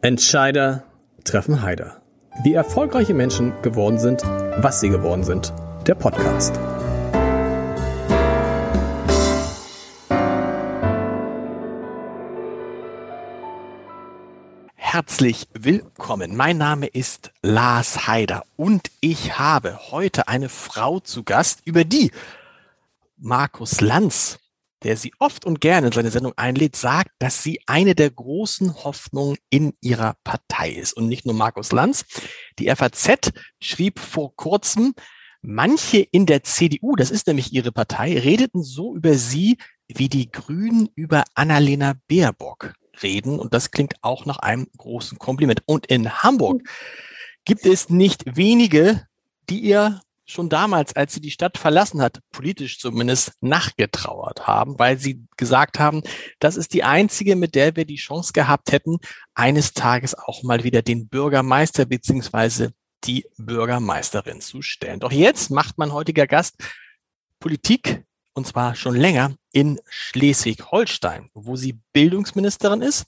Entscheider 0.00 0.84
treffen 1.24 1.60
Heider. 1.60 2.00
Wie 2.44 2.54
erfolgreiche 2.54 3.14
Menschen 3.14 3.52
geworden 3.62 3.98
sind, 3.98 4.22
was 4.22 4.78
sie 4.78 4.90
geworden 4.90 5.24
sind. 5.24 5.52
Der 5.88 5.96
Podcast. 5.96 6.56
Herzlich 14.76 15.48
willkommen. 15.52 16.36
Mein 16.36 16.58
Name 16.58 16.86
ist 16.86 17.32
Lars 17.42 18.06
Heider 18.06 18.44
und 18.54 18.92
ich 19.00 19.36
habe 19.40 19.90
heute 19.90 20.28
eine 20.28 20.48
Frau 20.48 21.00
zu 21.00 21.24
Gast, 21.24 21.62
über 21.64 21.82
die 21.82 22.12
Markus 23.16 23.80
Lanz 23.80 24.38
der 24.82 24.96
sie 24.96 25.12
oft 25.18 25.44
und 25.44 25.60
gerne 25.60 25.88
in 25.88 25.92
seine 25.92 26.10
Sendung 26.10 26.32
einlädt, 26.36 26.76
sagt, 26.76 27.10
dass 27.18 27.42
sie 27.42 27.60
eine 27.66 27.94
der 27.94 28.10
großen 28.10 28.84
Hoffnungen 28.84 29.36
in 29.50 29.74
ihrer 29.80 30.16
Partei 30.24 30.70
ist. 30.70 30.92
Und 30.92 31.08
nicht 31.08 31.26
nur 31.26 31.34
Markus 31.34 31.72
Lanz. 31.72 32.04
Die 32.58 32.74
FAZ 32.74 33.32
schrieb 33.60 33.98
vor 33.98 34.34
kurzem, 34.36 34.94
manche 35.42 35.98
in 35.98 36.26
der 36.26 36.44
CDU, 36.44 36.96
das 36.96 37.10
ist 37.10 37.26
nämlich 37.26 37.52
ihre 37.52 37.72
Partei, 37.72 38.18
redeten 38.18 38.62
so 38.62 38.94
über 38.94 39.14
sie, 39.14 39.58
wie 39.88 40.08
die 40.08 40.30
Grünen 40.30 40.88
über 40.94 41.24
Annalena 41.34 41.94
Baerbock 42.08 42.74
reden. 43.02 43.38
Und 43.38 43.54
das 43.54 43.70
klingt 43.70 43.94
auch 44.02 44.26
nach 44.26 44.38
einem 44.38 44.68
großen 44.76 45.18
Kompliment. 45.18 45.62
Und 45.66 45.86
in 45.86 46.22
Hamburg 46.22 46.62
gibt 47.44 47.66
es 47.66 47.88
nicht 47.88 48.36
wenige, 48.36 49.06
die 49.48 49.60
ihr 49.60 50.00
schon 50.30 50.48
damals, 50.48 50.94
als 50.94 51.14
sie 51.14 51.20
die 51.20 51.30
Stadt 51.30 51.58
verlassen 51.58 52.02
hat, 52.02 52.20
politisch 52.30 52.78
zumindest 52.78 53.32
nachgetrauert 53.40 54.46
haben, 54.46 54.78
weil 54.78 54.98
sie 54.98 55.24
gesagt 55.36 55.78
haben, 55.78 56.02
das 56.38 56.56
ist 56.56 56.74
die 56.74 56.84
einzige, 56.84 57.34
mit 57.34 57.54
der 57.54 57.76
wir 57.76 57.86
die 57.86 57.96
Chance 57.96 58.32
gehabt 58.32 58.72
hätten, 58.72 58.98
eines 59.34 59.72
Tages 59.72 60.14
auch 60.14 60.42
mal 60.42 60.64
wieder 60.64 60.82
den 60.82 61.08
Bürgermeister 61.08 61.86
beziehungsweise 61.86 62.72
die 63.04 63.26
Bürgermeisterin 63.38 64.40
zu 64.40 64.60
stellen. 64.60 65.00
Doch 65.00 65.12
jetzt 65.12 65.50
macht 65.50 65.78
mein 65.78 65.92
heutiger 65.92 66.26
Gast 66.26 66.56
Politik 67.40 68.04
und 68.34 68.46
zwar 68.46 68.74
schon 68.74 68.96
länger 68.96 69.34
in 69.52 69.80
Schleswig-Holstein, 69.88 71.30
wo 71.34 71.56
sie 71.56 71.80
Bildungsministerin 71.92 72.82
ist 72.82 73.06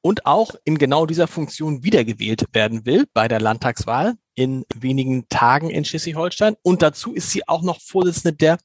und 0.00 0.26
auch 0.26 0.54
in 0.64 0.78
genau 0.78 1.06
dieser 1.06 1.26
Funktion 1.26 1.82
wiedergewählt 1.82 2.46
werden 2.52 2.86
will 2.86 3.06
bei 3.12 3.28
der 3.28 3.40
Landtagswahl 3.40 4.14
in 4.34 4.64
wenigen 4.74 5.28
Tagen 5.28 5.70
in 5.70 5.84
Schleswig-Holstein. 5.84 6.56
Und 6.62 6.82
dazu 6.82 7.12
ist 7.12 7.30
sie 7.30 7.46
auch 7.48 7.62
noch 7.62 7.80
Vorsitzende 7.80 8.36
der 8.36 8.58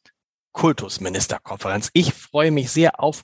Kultusministerkonferenz. 0.52 1.90
Ich 1.94 2.14
freue 2.14 2.52
mich 2.52 2.70
sehr 2.70 3.00
auf 3.00 3.23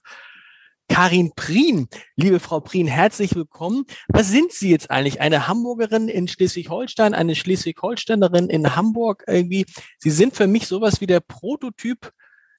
Karin 0.89 1.31
Prien. 1.35 1.87
Liebe 2.15 2.39
Frau 2.39 2.59
Prien, 2.59 2.87
herzlich 2.87 3.35
willkommen. 3.35 3.85
Was 4.07 4.29
sind 4.29 4.51
Sie 4.51 4.71
jetzt 4.71 4.89
eigentlich? 4.89 5.21
Eine 5.21 5.47
Hamburgerin 5.47 6.09
in 6.09 6.27
Schleswig-Holstein, 6.27 7.13
eine 7.13 7.35
Schleswig-Holsteinerin 7.35 8.49
in 8.49 8.75
Hamburg 8.75 9.23
irgendwie? 9.27 9.67
Sie 9.99 10.09
sind 10.09 10.35
für 10.35 10.47
mich 10.47 10.67
sowas 10.67 10.99
wie 10.99 11.07
der 11.07 11.19
Prototyp 11.19 12.11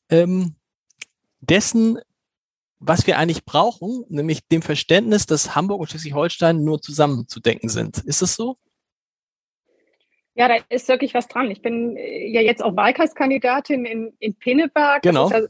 ähm, 0.09 0.55
dessen, 1.41 1.99
was 2.81 3.07
wir 3.07 3.19
eigentlich 3.19 3.45
brauchen, 3.45 4.05
nämlich 4.09 4.47
dem 4.49 4.63
Verständnis, 4.63 5.27
dass 5.27 5.55
Hamburg 5.55 5.81
und 5.81 5.91
Schleswig-Holstein 5.91 6.65
nur 6.65 6.81
zusammen 6.81 7.29
zu 7.29 7.41
denken 7.41 7.69
sind. 7.69 7.99
Ist 7.99 8.23
es 8.23 8.35
so? 8.35 8.57
Ja, 10.35 10.49
da 10.49 10.57
ist 10.69 10.89
wirklich 10.89 11.13
was 11.13 11.29
dran. 11.29 11.51
Ich 11.51 11.61
bin 11.61 11.97
äh, 11.97 12.27
ja 12.29 12.41
jetzt 12.41 12.63
auch 12.63 12.75
Wahlkreiskandidatin 12.75 13.85
in, 13.85 14.13
in 14.19 14.35
Pinneberg. 14.35 15.03
Genau. 15.03 15.31
Ja 15.31 15.43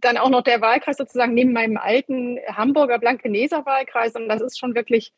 dann 0.00 0.16
auch 0.16 0.30
noch 0.30 0.42
der 0.42 0.60
Wahlkreis 0.60 0.96
sozusagen 0.96 1.34
neben 1.34 1.52
meinem 1.52 1.76
alten 1.76 2.38
Hamburger 2.48 2.98
Blankeneser 2.98 3.64
Wahlkreis. 3.66 4.14
Und 4.14 4.28
das 4.28 4.40
ist 4.40 4.58
schon 4.58 4.74
wirklich 4.74 5.12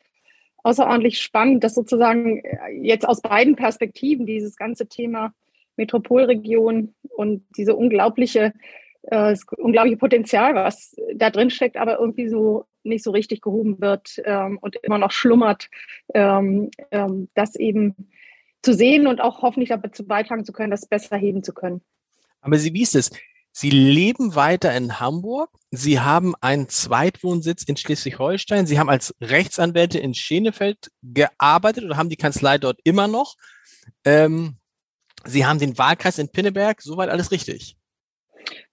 außerordentlich 0.63 1.21
spannend, 1.21 1.63
dass 1.63 1.73
sozusagen 1.73 2.39
äh, 2.39 2.71
jetzt 2.81 3.07
aus 3.07 3.21
beiden 3.21 3.55
Perspektiven 3.55 4.25
dieses 4.25 4.55
ganze 4.55 4.87
Thema 4.87 5.33
Metropolregion 5.75 6.93
und 7.09 7.45
diese 7.57 7.75
unglaubliche 7.75 8.53
äh, 9.03 9.31
das 9.31 9.45
unglaubliche 9.57 9.97
Potenzial, 9.97 10.55
was 10.55 10.95
da 11.15 11.29
drin 11.29 11.49
steckt, 11.49 11.77
aber 11.77 11.99
irgendwie 11.99 12.29
so 12.29 12.65
nicht 12.83 13.03
so 13.03 13.11
richtig 13.11 13.41
gehoben 13.41 13.79
wird 13.79 14.21
ähm, 14.25 14.57
und 14.61 14.75
immer 14.83 14.97
noch 14.97 15.11
schlummert, 15.11 15.69
ähm, 16.13 16.69
ähm, 16.91 17.29
das 17.33 17.55
eben 17.55 17.95
zu 18.61 18.73
sehen 18.73 19.07
und 19.07 19.21
auch 19.21 19.41
hoffentlich 19.41 19.69
dazu 19.69 20.05
beitragen 20.05 20.45
zu 20.45 20.53
können, 20.53 20.71
das 20.71 20.85
besser 20.85 21.17
heben 21.17 21.43
zu 21.43 21.53
können. 21.53 21.81
Aber 22.41 22.57
Sie, 22.57 22.73
wie 22.73 22.81
ist 22.81 22.95
es? 22.95 23.11
Sie 23.51 23.69
leben 23.69 24.35
weiter 24.35 24.75
in 24.75 24.99
Hamburg. 24.99 25.49
Sie 25.69 25.99
haben 25.99 26.33
einen 26.41 26.69
Zweitwohnsitz 26.69 27.63
in 27.63 27.77
Schleswig-Holstein. 27.77 28.65
Sie 28.65 28.79
haben 28.79 28.89
als 28.89 29.15
Rechtsanwälte 29.21 29.99
in 29.99 30.15
Schenefeld 30.15 30.91
gearbeitet 31.03 31.83
oder 31.83 31.97
haben 31.97 32.09
die 32.09 32.17
Kanzlei 32.17 32.57
dort 32.57 32.79
immer 32.83 33.07
noch. 33.07 33.35
Ähm, 34.05 34.57
Sie 35.25 35.45
haben 35.45 35.59
den 35.59 35.77
Wahlkreis 35.77 36.17
in 36.17 36.29
Pinneberg. 36.29 36.81
Soweit 36.81 37.09
alles 37.09 37.31
richtig? 37.31 37.77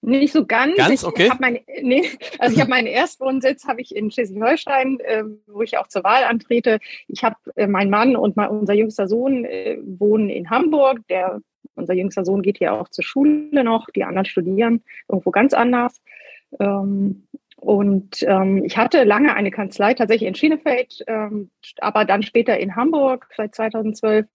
Nicht 0.02 0.32
so 0.32 0.46
ganz. 0.46 0.76
Ganz, 0.76 1.04
okay. 1.04 1.28
Ich 1.32 1.38
mein, 1.38 1.60
nee, 1.82 2.10
also 2.38 2.54
ich 2.54 2.60
habe 2.60 2.70
meinen 2.70 2.86
Erstwohnsitz 2.86 3.66
habe 3.66 3.80
ich 3.80 3.94
in 3.94 4.10
Schleswig-Holstein, 4.10 5.00
äh, 5.00 5.24
wo 5.46 5.62
ich 5.62 5.78
auch 5.78 5.88
zur 5.88 6.04
Wahl 6.04 6.24
antrete. 6.24 6.78
Ich 7.08 7.22
habe 7.22 7.36
äh, 7.56 7.66
mein 7.66 7.90
Mann 7.90 8.16
und 8.16 8.36
mein, 8.36 8.48
unser 8.48 8.74
jüngster 8.74 9.08
Sohn 9.08 9.44
äh, 9.44 9.78
wohnen 9.82 10.30
in 10.30 10.50
Hamburg. 10.50 11.06
Der 11.08 11.40
unser 11.74 11.94
jüngster 11.94 12.24
Sohn 12.24 12.42
geht 12.42 12.58
hier 12.58 12.74
auch 12.74 12.88
zur 12.88 13.04
Schule 13.04 13.64
noch. 13.64 13.86
Die 13.94 14.04
anderen 14.04 14.26
studieren 14.26 14.82
irgendwo 15.08 15.30
ganz 15.30 15.52
anders. 15.52 16.00
Ähm, 16.58 17.26
und 17.56 18.22
ähm, 18.22 18.64
ich 18.64 18.78
hatte 18.78 19.04
lange 19.04 19.34
eine 19.34 19.50
Kanzlei 19.50 19.92
tatsächlich 19.94 20.28
in 20.28 20.34
Schienefeld, 20.34 21.04
ähm, 21.06 21.50
aber 21.78 22.06
dann 22.06 22.22
später 22.22 22.58
in 22.58 22.74
Hamburg 22.74 23.28
seit 23.36 23.54
2012. 23.54 24.26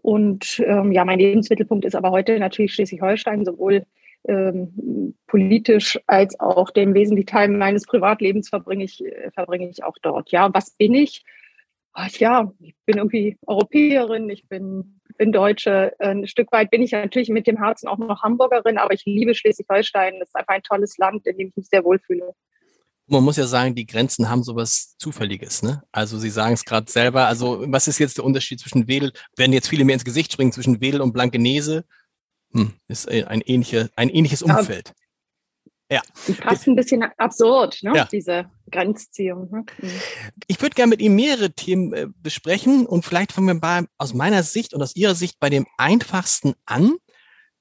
Und 0.00 0.62
ähm, 0.64 0.92
ja, 0.92 1.04
mein 1.04 1.18
Lebensmittelpunkt 1.18 1.84
ist 1.84 1.94
aber 1.94 2.10
heute 2.10 2.38
natürlich 2.38 2.72
Schleswig-Holstein, 2.72 3.44
sowohl 3.44 3.84
ähm, 4.28 5.14
politisch 5.26 5.98
als 6.06 6.38
auch 6.38 6.70
den 6.70 6.94
wesentlichen 6.94 7.26
Teil 7.26 7.48
meines 7.48 7.84
Privatlebens 7.84 8.50
verbringe 8.50 8.84
ich, 8.84 9.04
äh, 9.04 9.30
verbringe 9.32 9.68
ich 9.68 9.82
auch 9.82 9.96
dort. 10.02 10.30
Ja, 10.30 10.52
was 10.52 10.70
bin 10.70 10.94
ich? 10.94 11.24
Ach, 11.94 12.10
ja, 12.12 12.52
ich 12.60 12.74
bin 12.86 12.98
irgendwie 12.98 13.36
Europäerin, 13.46 14.28
ich 14.28 14.46
bin, 14.48 15.00
bin 15.16 15.32
Deutsche. 15.32 15.94
Ein 15.98 16.28
Stück 16.28 16.52
weit 16.52 16.70
bin 16.70 16.82
ich 16.82 16.92
natürlich 16.92 17.30
mit 17.30 17.46
dem 17.46 17.56
Herzen 17.56 17.88
auch 17.88 17.98
noch 17.98 18.22
Hamburgerin, 18.22 18.78
aber 18.78 18.92
ich 18.92 19.04
liebe 19.04 19.34
Schleswig-Holstein. 19.34 20.20
Das 20.20 20.28
ist 20.28 20.36
einfach 20.36 20.54
ein 20.54 20.62
tolles 20.62 20.96
Land, 20.98 21.26
in 21.26 21.36
dem 21.38 21.48
ich 21.48 21.56
mich 21.56 21.66
sehr 21.66 21.84
wohlfühle. 21.84 22.34
Man 23.10 23.24
muss 23.24 23.38
ja 23.38 23.46
sagen, 23.46 23.74
die 23.74 23.86
Grenzen 23.86 24.28
haben 24.28 24.42
sowas 24.42 24.94
Zufälliges, 24.98 25.62
ne? 25.62 25.82
Also 25.90 26.18
Sie 26.18 26.28
sagen 26.28 26.52
es 26.52 26.66
gerade 26.66 26.90
selber. 26.90 27.26
Also 27.26 27.64
was 27.66 27.88
ist 27.88 27.98
jetzt 27.98 28.18
der 28.18 28.24
Unterschied 28.24 28.60
zwischen 28.60 28.86
Wedel, 28.86 29.12
werden 29.34 29.54
jetzt 29.54 29.68
viele 29.68 29.86
mir 29.86 29.94
ins 29.94 30.04
Gesicht 30.04 30.30
springen, 30.30 30.52
zwischen 30.52 30.82
Wedel 30.82 31.00
und 31.00 31.14
Blankenese? 31.14 31.86
Hm, 32.52 32.72
ist 32.88 33.08
ein, 33.08 33.42
ähnliche, 33.42 33.90
ein 33.96 34.08
ähnliches 34.08 34.42
Umfeld. 34.42 34.94
Ja. 35.90 36.02
Die 36.26 36.34
passt 36.34 36.66
ein 36.66 36.76
bisschen 36.76 37.02
absurd, 37.16 37.82
ne? 37.82 37.92
Ja. 37.96 38.04
diese 38.04 38.50
Grenzziehung. 38.70 39.50
Ne? 39.50 39.64
Mhm. 39.78 39.90
Ich 40.46 40.60
würde 40.60 40.74
gerne 40.74 40.90
mit 40.90 41.00
Ihnen 41.00 41.16
mehrere 41.16 41.50
Themen 41.52 41.92
äh, 41.94 42.08
besprechen 42.16 42.86
und 42.86 43.04
vielleicht 43.06 43.32
fangen 43.32 43.46
wir 43.46 43.54
bei, 43.58 43.86
aus 43.96 44.12
meiner 44.12 44.42
Sicht 44.42 44.74
und 44.74 44.82
aus 44.82 44.96
Ihrer 44.96 45.14
Sicht 45.14 45.40
bei 45.40 45.48
dem 45.48 45.66
einfachsten 45.78 46.54
an. 46.66 46.96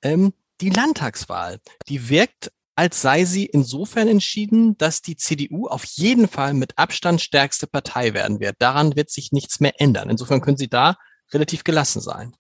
Ähm, 0.02 0.34
die 0.60 0.70
Landtagswahl, 0.70 1.60
die 1.88 2.10
wirkt, 2.10 2.52
als 2.76 3.02
sei 3.02 3.26
sie 3.26 3.46
insofern 3.46 4.08
entschieden, 4.08 4.78
dass 4.78 5.02
die 5.02 5.16
CDU 5.16 5.68
auf 5.68 5.84
jeden 5.86 6.28
Fall 6.28 6.54
mit 6.54 6.78
Abstand 6.78 7.22
stärkste 7.22 7.66
Partei 7.66 8.14
werden 8.14 8.40
wird. 8.40 8.56
Daran 8.60 8.96
wird 8.96 9.10
sich 9.10 9.32
nichts 9.32 9.60
mehr 9.60 9.80
ändern. 9.80 10.10
Insofern 10.10 10.42
können 10.42 10.58
Sie 10.58 10.68
da 10.68 10.98
relativ 11.32 11.64
gelassen 11.64 12.02
sein 12.02 12.36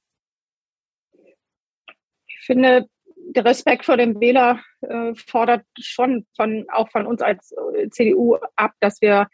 finde, 2.48 2.88
der 3.30 3.46
Respekt 3.46 3.86
vor 3.86 3.98
dem 3.98 4.20
Wähler 4.20 4.60
äh, 4.82 5.14
fordert 5.16 5.66
schon 5.80 6.26
von, 6.36 6.66
auch 6.72 6.90
von 6.90 7.06
uns 7.06 7.22
als 7.22 7.54
äh, 7.76 7.90
CDU 7.90 8.38
ab, 8.56 8.72
dass 8.80 9.02
wir 9.02 9.28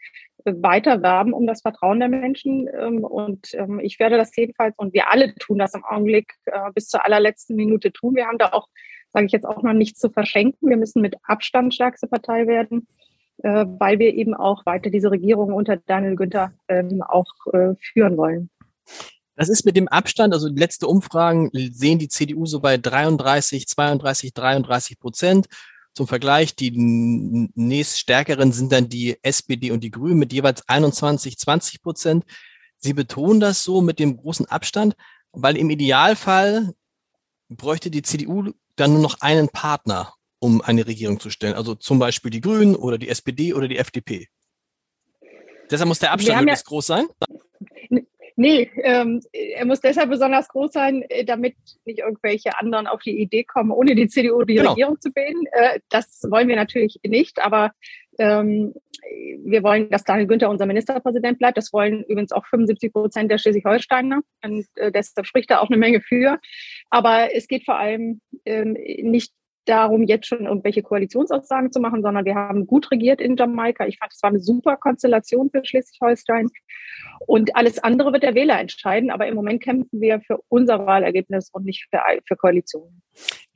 weiter 0.44 1.02
werben 1.02 1.32
um 1.32 1.46
das 1.46 1.62
Vertrauen 1.62 2.00
der 2.00 2.08
Menschen. 2.08 2.68
Ähm, 2.78 3.04
und 3.04 3.54
ähm, 3.54 3.80
ich 3.80 3.98
werde 3.98 4.16
das 4.16 4.34
jedenfalls, 4.36 4.74
und 4.76 4.94
wir 4.94 5.10
alle 5.10 5.34
tun 5.36 5.58
das 5.58 5.74
im 5.74 5.84
Augenblick 5.84 6.34
äh, 6.46 6.70
bis 6.74 6.88
zur 6.88 7.04
allerletzten 7.04 7.56
Minute 7.56 7.92
tun. 7.92 8.14
Wir 8.14 8.26
haben 8.26 8.38
da 8.38 8.52
auch, 8.52 8.68
sage 9.12 9.26
ich 9.26 9.32
jetzt 9.32 9.46
auch 9.46 9.62
noch 9.62 9.72
nichts 9.72 10.00
zu 10.00 10.10
verschenken. 10.10 10.68
Wir 10.68 10.76
müssen 10.76 11.00
mit 11.00 11.16
Abstand 11.22 11.74
stärkste 11.74 12.06
Partei 12.06 12.46
werden, 12.46 12.86
äh, 13.42 13.64
weil 13.66 13.98
wir 13.98 14.14
eben 14.14 14.34
auch 14.34 14.66
weiter 14.66 14.90
diese 14.90 15.10
Regierung 15.10 15.52
unter 15.52 15.76
Daniel 15.76 16.16
Günther 16.16 16.52
ähm, 16.68 17.02
auch 17.02 17.32
äh, 17.52 17.74
führen 17.80 18.16
wollen. 18.16 18.50
Das 19.36 19.48
ist 19.48 19.64
mit 19.64 19.76
dem 19.76 19.88
Abstand, 19.88 20.32
also 20.32 20.48
letzte 20.48 20.86
Umfragen 20.86 21.50
sehen 21.52 21.98
die 21.98 22.08
CDU 22.08 22.46
so 22.46 22.60
bei 22.60 22.76
33, 22.76 23.66
32, 23.66 24.32
33 24.32 24.98
Prozent. 24.98 25.46
Zum 25.94 26.06
Vergleich, 26.06 26.54
die 26.54 26.72
nächststärkeren 27.54 28.52
sind 28.52 28.72
dann 28.72 28.88
die 28.88 29.16
SPD 29.22 29.70
und 29.70 29.82
die 29.82 29.90
Grünen 29.90 30.18
mit 30.18 30.32
jeweils 30.32 30.68
21, 30.68 31.38
20 31.38 31.82
Prozent. 31.82 32.24
Sie 32.78 32.92
betonen 32.92 33.40
das 33.40 33.64
so 33.64 33.80
mit 33.80 33.98
dem 33.98 34.16
großen 34.16 34.46
Abstand, 34.46 34.94
weil 35.32 35.56
im 35.56 35.70
Idealfall 35.70 36.72
bräuchte 37.48 37.90
die 37.90 38.02
CDU 38.02 38.52
dann 38.76 38.92
nur 38.92 39.02
noch 39.02 39.20
einen 39.20 39.48
Partner, 39.48 40.14
um 40.38 40.60
eine 40.60 40.86
Regierung 40.86 41.20
zu 41.20 41.30
stellen. 41.30 41.54
Also 41.54 41.74
zum 41.74 41.98
Beispiel 41.98 42.30
die 42.30 42.40
Grünen 42.40 42.74
oder 42.76 42.98
die 42.98 43.08
SPD 43.08 43.54
oder 43.54 43.68
die 43.68 43.78
FDP. 43.78 44.28
Deshalb 45.70 45.88
muss 45.88 45.98
der 45.98 46.12
Abstand 46.12 46.40
möglichst 46.40 46.66
ja, 46.66 46.68
groß 46.68 46.86
sein? 46.86 47.06
Nee, 48.36 48.68
ähm, 48.82 49.20
er 49.32 49.64
muss 49.64 49.80
deshalb 49.80 50.10
besonders 50.10 50.48
groß 50.48 50.72
sein, 50.72 51.04
äh, 51.08 51.24
damit 51.24 51.54
nicht 51.84 52.00
irgendwelche 52.00 52.58
anderen 52.58 52.88
auf 52.88 53.00
die 53.02 53.20
Idee 53.20 53.44
kommen, 53.44 53.70
ohne 53.70 53.94
die 53.94 54.08
CDU 54.08 54.42
die 54.42 54.56
genau. 54.56 54.70
Regierung 54.70 55.00
zu 55.00 55.12
bilden. 55.12 55.46
Äh, 55.52 55.78
das 55.88 56.20
wollen 56.28 56.48
wir 56.48 56.56
natürlich 56.56 56.98
nicht, 57.04 57.40
aber 57.40 57.72
ähm, 58.18 58.74
wir 59.44 59.62
wollen, 59.62 59.88
dass 59.90 60.04
Daniel 60.04 60.26
Günther 60.26 60.50
unser 60.50 60.66
Ministerpräsident 60.66 61.38
bleibt. 61.38 61.58
Das 61.58 61.72
wollen 61.72 62.02
übrigens 62.04 62.32
auch 62.32 62.46
75 62.46 62.92
Prozent 62.92 63.30
der 63.30 63.38
Schleswig-Holsteiner. 63.38 64.20
Und 64.42 64.66
äh, 64.76 64.90
deshalb 64.90 65.26
spricht 65.26 65.50
da 65.50 65.60
auch 65.60 65.68
eine 65.68 65.76
Menge 65.76 66.00
für. 66.00 66.38
Aber 66.90 67.34
es 67.34 67.46
geht 67.46 67.64
vor 67.64 67.78
allem 67.78 68.20
ähm, 68.44 68.72
nicht 68.72 69.32
darum, 69.64 70.04
jetzt 70.04 70.26
schon 70.26 70.46
irgendwelche 70.46 70.82
Koalitionsaussagen 70.82 71.72
zu 71.72 71.80
machen, 71.80 72.02
sondern 72.02 72.24
wir 72.24 72.34
haben 72.34 72.66
gut 72.66 72.90
regiert 72.90 73.20
in 73.20 73.36
Jamaika. 73.36 73.86
Ich 73.86 73.98
fand, 73.98 74.12
es 74.12 74.22
war 74.22 74.30
eine 74.30 74.40
super 74.40 74.76
Konstellation 74.76 75.50
für 75.50 75.64
Schleswig-Holstein. 75.64 76.50
Und 77.26 77.56
alles 77.56 77.78
andere 77.78 78.12
wird 78.12 78.22
der 78.22 78.34
Wähler 78.34 78.60
entscheiden. 78.60 79.10
Aber 79.10 79.26
im 79.26 79.34
Moment 79.34 79.62
kämpfen 79.62 80.00
wir 80.00 80.20
für 80.20 80.40
unser 80.48 80.86
Wahlergebnis 80.86 81.50
und 81.52 81.64
nicht 81.64 81.86
für, 81.90 82.00
für 82.26 82.36
Koalitionen. 82.36 83.02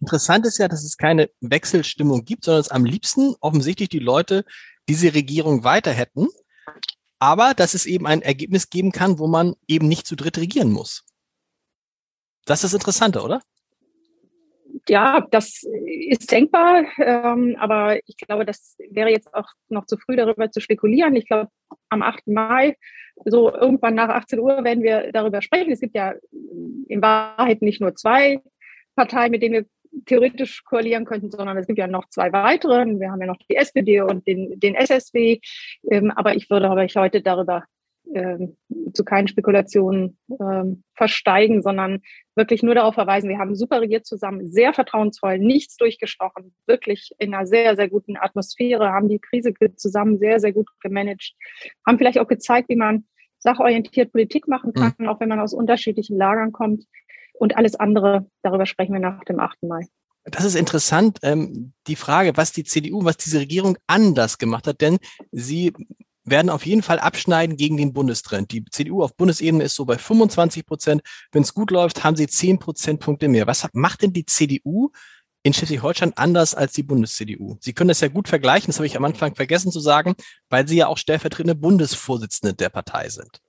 Interessant 0.01 0.47
ist 0.47 0.59
ja, 0.59 0.69
dass 0.69 0.85
es 0.85 0.97
keine 0.97 1.31
Wechselstimmung 1.41 2.25
gibt, 2.25 2.45
sondern 2.45 2.61
es 2.61 2.71
am 2.71 2.85
liebsten 2.85 3.35
offensichtlich 3.41 3.89
die 3.89 3.99
Leute 3.99 4.45
diese 4.89 5.15
Regierung 5.15 5.65
weiter 5.65 5.93
hätten. 5.93 6.29
Aber 7.19 7.53
dass 7.55 7.75
es 7.75 7.87
eben 7.87 8.07
ein 8.07 8.23
Ergebnis 8.23 8.71
geben 8.71 8.93
kann, 8.93 9.19
wo 9.19 9.27
man 9.27 9.55
eben 9.67 9.89
nicht 9.89 10.07
zu 10.07 10.17
dritt 10.17 10.39
regieren 10.39 10.71
muss. 10.71 11.05
Das 12.45 12.65
ist 12.65 12.73
das 12.73 12.81
Interessante, 12.81 13.23
oder? 13.23 13.43
Ja, 14.89 15.27
das 15.31 15.63
ist 16.09 16.31
denkbar, 16.31 16.85
ähm, 16.99 17.57
aber 17.59 17.99
ich 18.07 18.17
glaube, 18.17 18.45
das 18.45 18.77
wäre 18.91 19.11
jetzt 19.11 19.33
auch 19.35 19.49
noch 19.69 19.87
zu 19.87 19.97
früh 19.97 20.17
darüber 20.17 20.51
zu 20.51 20.61
spekulieren. 20.61 21.17
Ich 21.17 21.27
glaube, 21.27 21.51
am 21.89 22.03
8. 22.03 22.27
Mai, 22.29 22.77
so 23.25 23.53
irgendwann 23.53 23.95
nach 23.95 24.09
18 24.09 24.39
Uhr, 24.39 24.65
werden 24.65 24.83
wir 24.83 25.13
darüber 25.13 25.43
sprechen. 25.43 25.73
Es 25.73 25.81
gibt 25.81 25.95
ja 25.95 26.15
in 26.89 27.03
Wahrheit 27.03 27.63
nicht 27.63 27.81
nur 27.81 27.95
zwei 27.95 28.41
Parteien, 28.95 29.31
mit 29.31 29.43
denen 29.43 29.55
wir 29.55 29.67
theoretisch 30.07 30.65
koalieren 30.65 31.05
könnten, 31.05 31.31
sondern 31.31 31.57
es 31.57 31.67
gibt 31.67 31.79
ja 31.79 31.87
noch 31.87 32.09
zwei 32.11 32.33
weitere. 32.33 32.85
Wir 32.99 33.11
haben 33.11 33.21
ja 33.21 33.27
noch 33.27 33.39
die 33.49 33.57
SPD 33.57 34.01
und 34.01 34.27
den, 34.27 34.59
den 34.61 34.75
SSW. 34.75 35.41
Ähm, 35.91 36.11
aber 36.11 36.35
ich 36.35 36.51
würde 36.51 36.69
aber 36.69 36.87
heute 36.87 37.23
darüber 37.23 37.65
ähm, 38.15 38.57
zu 38.93 39.05
keinen 39.05 39.29
Spekulationen 39.29 40.19
ähm, 40.41 40.83
versteigen, 40.95 41.63
sondern 41.63 42.01
wirklich 42.35 42.63
nur 42.63 42.75
darauf 42.75 42.95
verweisen, 42.95 43.29
wir 43.29 43.39
haben 43.39 43.55
super 43.55 43.81
regiert 43.81 44.07
zusammen, 44.07 44.49
sehr 44.49 44.73
vertrauensvoll, 44.73 45.39
nichts 45.39 45.77
durchgestochen, 45.77 46.55
wirklich 46.67 47.11
in 47.19 47.35
einer 47.35 47.47
sehr, 47.47 47.77
sehr 47.77 47.89
guten 47.89 48.17
Atmosphäre, 48.17 48.93
haben 48.93 49.09
die 49.09 49.19
Krise 49.19 49.53
zusammen 49.77 50.19
sehr, 50.19 50.41
sehr 50.41 50.53
gut 50.53 50.69
gemanagt, 50.81 51.35
haben 51.87 51.99
vielleicht 51.99 52.19
auch 52.19 52.29
gezeigt, 52.29 52.69
wie 52.69 52.77
man 52.77 53.05
sachorientiert 53.39 54.13
Politik 54.13 54.49
machen 54.49 54.73
kann, 54.73 54.95
mhm. 54.99 55.09
auch 55.09 55.21
wenn 55.21 55.29
man 55.29 55.41
aus 55.41 55.55
unterschiedlichen 55.55 56.17
Lagern 56.17 56.53
kommt. 56.53 56.85
Und 57.35 57.57
alles 57.57 57.77
andere, 57.77 58.27
darüber 58.43 58.67
sprechen 58.67 58.93
wir 58.93 59.01
nach 59.01 59.23
dem 59.25 59.39
8. 59.39 59.63
Mai. 59.63 59.87
Das 60.25 60.45
ist 60.45 60.57
interessant, 60.57 61.19
ähm, 61.23 61.73
die 61.87 61.97
Frage, 61.97 62.37
was 62.37 62.53
die 62.53 62.65
CDU, 62.65 63.05
was 63.05 63.17
diese 63.17 63.39
Regierung 63.39 63.79
anders 63.87 64.39
gemacht 64.39 64.67
hat, 64.67 64.81
denn 64.81 64.99
sie 65.31 65.73
werden 66.31 66.51
auf 66.51 66.67
jeden 66.67 66.83
Fall 66.83 66.99
abschneiden 66.99 67.57
gegen 67.57 67.77
den 67.77 67.93
Bundestrend. 67.93 68.53
Die 68.53 68.65
CDU 68.65 69.03
auf 69.03 69.17
Bundesebene 69.17 69.65
ist 69.65 69.75
so 69.75 69.85
bei 69.85 69.99
25 69.99 70.67
Prozent. 70.67 71.03
Wenn 71.33 71.43
es 71.43 71.55
gut 71.55 71.71
läuft, 71.71 72.05
haben 72.05 72.17
sie 72.17 72.27
10 72.27 72.59
Prozentpunkte 72.59 73.29
mehr. 73.29 73.47
Was 73.47 73.67
macht 73.73 74.03
denn 74.03 74.13
die 74.13 74.27
CDU 74.27 74.91
in 75.43 75.53
Schleswig-Holstein 75.53 76.13
anders 76.17 76.55
als 76.55 76.73
die 76.73 76.83
Bundes-CDU? 76.83 77.57
Sie 77.61 77.73
können 77.73 77.89
das 77.89 78.01
ja 78.01 78.09
gut 78.09 78.29
vergleichen, 78.29 78.67
das 78.67 78.77
habe 78.79 78.87
ich 78.87 78.97
am 78.97 79.05
Anfang 79.05 79.35
vergessen 79.35 79.73
zu 79.73 79.81
sagen, 79.81 80.15
weil 80.49 80.67
Sie 80.67 80.77
ja 80.77 80.87
auch 80.89 80.99
stellvertretende 80.99 81.55
Bundesvorsitzende 81.55 82.55
der 82.55 82.69
Partei 82.69 83.09
sind. 83.09 83.41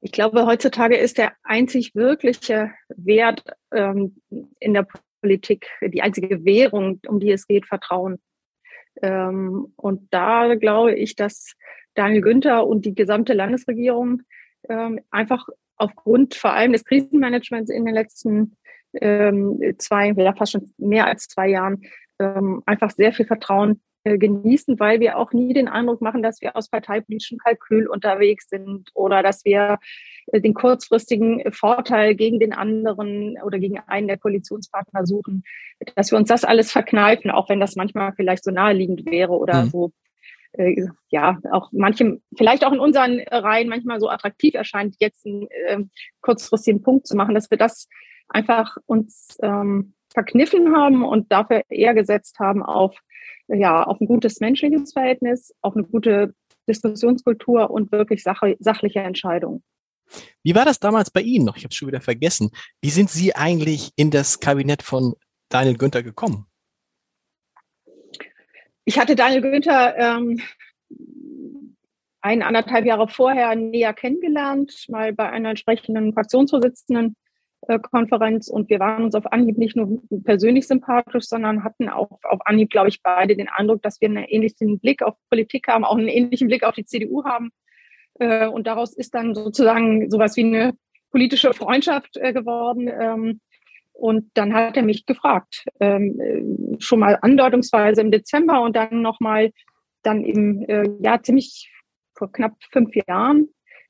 Ich 0.00 0.12
glaube, 0.12 0.46
heutzutage 0.46 0.96
ist 0.96 1.18
der 1.18 1.32
einzig 1.42 1.94
wirkliche 1.94 2.70
Wert 2.88 3.42
ähm, 3.72 4.20
in 4.60 4.74
der 4.74 4.86
Politik, 5.20 5.66
die 5.82 6.02
einzige 6.02 6.44
Währung, 6.44 7.00
um 7.08 7.18
die 7.18 7.32
es 7.32 7.48
geht, 7.48 7.66
Vertrauen. 7.66 8.18
Ähm, 9.02 9.72
und 9.76 10.08
da 10.10 10.54
glaube 10.54 10.94
ich, 10.94 11.16
dass 11.16 11.54
Daniel 11.94 12.22
Günther 12.22 12.66
und 12.66 12.84
die 12.84 12.94
gesamte 12.94 13.32
Landesregierung 13.32 14.22
ähm, 14.68 15.00
einfach 15.10 15.46
aufgrund 15.76 16.34
vor 16.34 16.52
allem 16.52 16.72
des 16.72 16.84
Krisenmanagements 16.84 17.70
in 17.70 17.84
den 17.84 17.94
letzten 17.94 18.56
ähm, 19.00 19.60
zwei, 19.78 20.12
ja 20.16 20.34
fast 20.34 20.52
schon 20.52 20.72
mehr 20.78 21.06
als 21.06 21.28
zwei 21.28 21.48
Jahren, 21.48 21.82
ähm, 22.18 22.62
einfach 22.66 22.90
sehr 22.90 23.12
viel 23.12 23.26
Vertrauen 23.26 23.82
genießen, 24.14 24.78
weil 24.78 25.00
wir 25.00 25.18
auch 25.18 25.32
nie 25.32 25.52
den 25.52 25.68
Eindruck 25.68 26.00
machen, 26.00 26.22
dass 26.22 26.40
wir 26.40 26.56
aus 26.56 26.68
parteipolitischem 26.68 27.38
Kalkül 27.38 27.88
unterwegs 27.88 28.48
sind 28.48 28.90
oder 28.94 29.22
dass 29.22 29.44
wir 29.44 29.78
äh, 30.28 30.40
den 30.40 30.54
kurzfristigen 30.54 31.52
Vorteil 31.52 32.14
gegen 32.14 32.38
den 32.38 32.52
anderen 32.52 33.36
oder 33.44 33.58
gegen 33.58 33.78
einen 33.86 34.08
der 34.08 34.18
Koalitionspartner 34.18 35.06
suchen, 35.06 35.42
dass 35.94 36.10
wir 36.10 36.18
uns 36.18 36.28
das 36.28 36.44
alles 36.44 36.72
verkneifen, 36.72 37.30
auch 37.30 37.48
wenn 37.48 37.60
das 37.60 37.76
manchmal 37.76 38.12
vielleicht 38.14 38.44
so 38.44 38.50
naheliegend 38.50 39.06
wäre 39.06 39.32
oder 39.32 39.64
mhm. 39.64 39.70
so 39.70 39.92
äh, 40.52 40.86
ja, 41.08 41.38
auch 41.50 41.70
manchem, 41.72 42.22
vielleicht 42.36 42.64
auch 42.64 42.72
in 42.72 42.80
unseren 42.80 43.20
Reihen 43.30 43.68
manchmal 43.68 44.00
so 44.00 44.08
attraktiv 44.08 44.54
erscheint, 44.54 44.96
jetzt 45.00 45.26
einen 45.26 45.48
äh, 45.48 45.78
kurzfristigen 46.20 46.82
Punkt 46.82 47.06
zu 47.06 47.16
machen, 47.16 47.34
dass 47.34 47.50
wir 47.50 47.58
das 47.58 47.88
einfach 48.28 48.76
uns 48.86 49.36
ähm, 49.42 49.94
verkniffen 50.12 50.74
haben 50.74 51.04
und 51.04 51.30
dafür 51.30 51.62
eher 51.68 51.94
gesetzt 51.94 52.38
haben 52.38 52.62
auf 52.62 52.98
ja, 53.48 53.82
auf 53.82 54.00
ein 54.00 54.06
gutes 54.06 54.40
menschliches 54.40 54.92
Verhältnis, 54.92 55.54
auf 55.62 55.76
eine 55.76 55.84
gute 55.84 56.34
Diskussionskultur 56.68 57.70
und 57.70 57.92
wirklich 57.92 58.22
sache, 58.22 58.56
sachliche 58.58 59.00
Entscheidungen. 59.00 59.62
Wie 60.42 60.54
war 60.54 60.64
das 60.64 60.78
damals 60.78 61.10
bei 61.10 61.20
Ihnen 61.20 61.44
noch? 61.44 61.56
Ich 61.56 61.64
habe 61.64 61.70
es 61.70 61.76
schon 61.76 61.88
wieder 61.88 62.00
vergessen. 62.00 62.50
Wie 62.80 62.90
sind 62.90 63.10
Sie 63.10 63.34
eigentlich 63.34 63.90
in 63.96 64.10
das 64.10 64.40
Kabinett 64.40 64.82
von 64.82 65.14
Daniel 65.48 65.76
Günther 65.76 66.02
gekommen? 66.02 66.46
Ich 68.84 68.98
hatte 68.98 69.16
Daniel 69.16 69.42
Günther 69.42 69.96
ähm, 69.98 70.40
ein, 72.20 72.42
anderthalb 72.42 72.86
Jahre 72.86 73.08
vorher 73.08 73.54
näher 73.56 73.94
kennengelernt, 73.94 74.86
mal 74.88 75.12
bei 75.12 75.28
einer 75.28 75.50
entsprechenden 75.50 76.12
Fraktionsvorsitzenden 76.12 77.16
Konferenz 77.82 78.48
und 78.48 78.70
wir 78.70 78.78
waren 78.78 79.04
uns 79.04 79.14
auf 79.14 79.32
Anhieb 79.32 79.58
nicht 79.58 79.76
nur 79.76 80.00
persönlich 80.24 80.66
sympathisch, 80.66 81.24
sondern 81.24 81.64
hatten 81.64 81.88
auch 81.88 82.10
auf 82.22 82.40
Anhieb, 82.44 82.70
glaube 82.70 82.88
ich, 82.88 83.02
beide 83.02 83.36
den 83.36 83.48
Eindruck, 83.48 83.82
dass 83.82 84.00
wir 84.00 84.08
einen 84.08 84.24
ähnlichen 84.24 84.78
Blick 84.78 85.02
auf 85.02 85.14
Politik 85.30 85.68
haben, 85.68 85.84
auch 85.84 85.96
einen 85.96 86.08
ähnlichen 86.08 86.48
Blick 86.48 86.62
auf 86.64 86.74
die 86.74 86.84
CDU 86.84 87.24
haben. 87.24 87.50
Äh, 88.18 88.46
und 88.46 88.66
daraus 88.66 88.94
ist 88.94 89.14
dann 89.14 89.34
sozusagen 89.34 90.10
sowas 90.10 90.36
wie 90.36 90.44
eine 90.44 90.74
politische 91.10 91.52
Freundschaft 91.54 92.16
äh, 92.16 92.32
geworden. 92.32 92.88
Ähm, 92.88 93.40
und 93.92 94.30
dann 94.34 94.54
hat 94.54 94.76
er 94.76 94.82
mich 94.82 95.06
gefragt, 95.06 95.64
ähm, 95.80 96.20
äh, 96.20 96.80
schon 96.80 97.00
mal 97.00 97.18
andeutungsweise 97.20 98.00
im 98.00 98.10
Dezember 98.10 98.62
und 98.62 98.76
dann 98.76 99.02
nochmal 99.02 99.52
dann 100.02 100.22
im, 100.22 100.64
ja, 101.00 101.20
ziemlich 101.20 101.72
vor 102.14 102.30
knapp 102.30 102.54
fünf 102.70 102.94
Jahren 103.08 103.48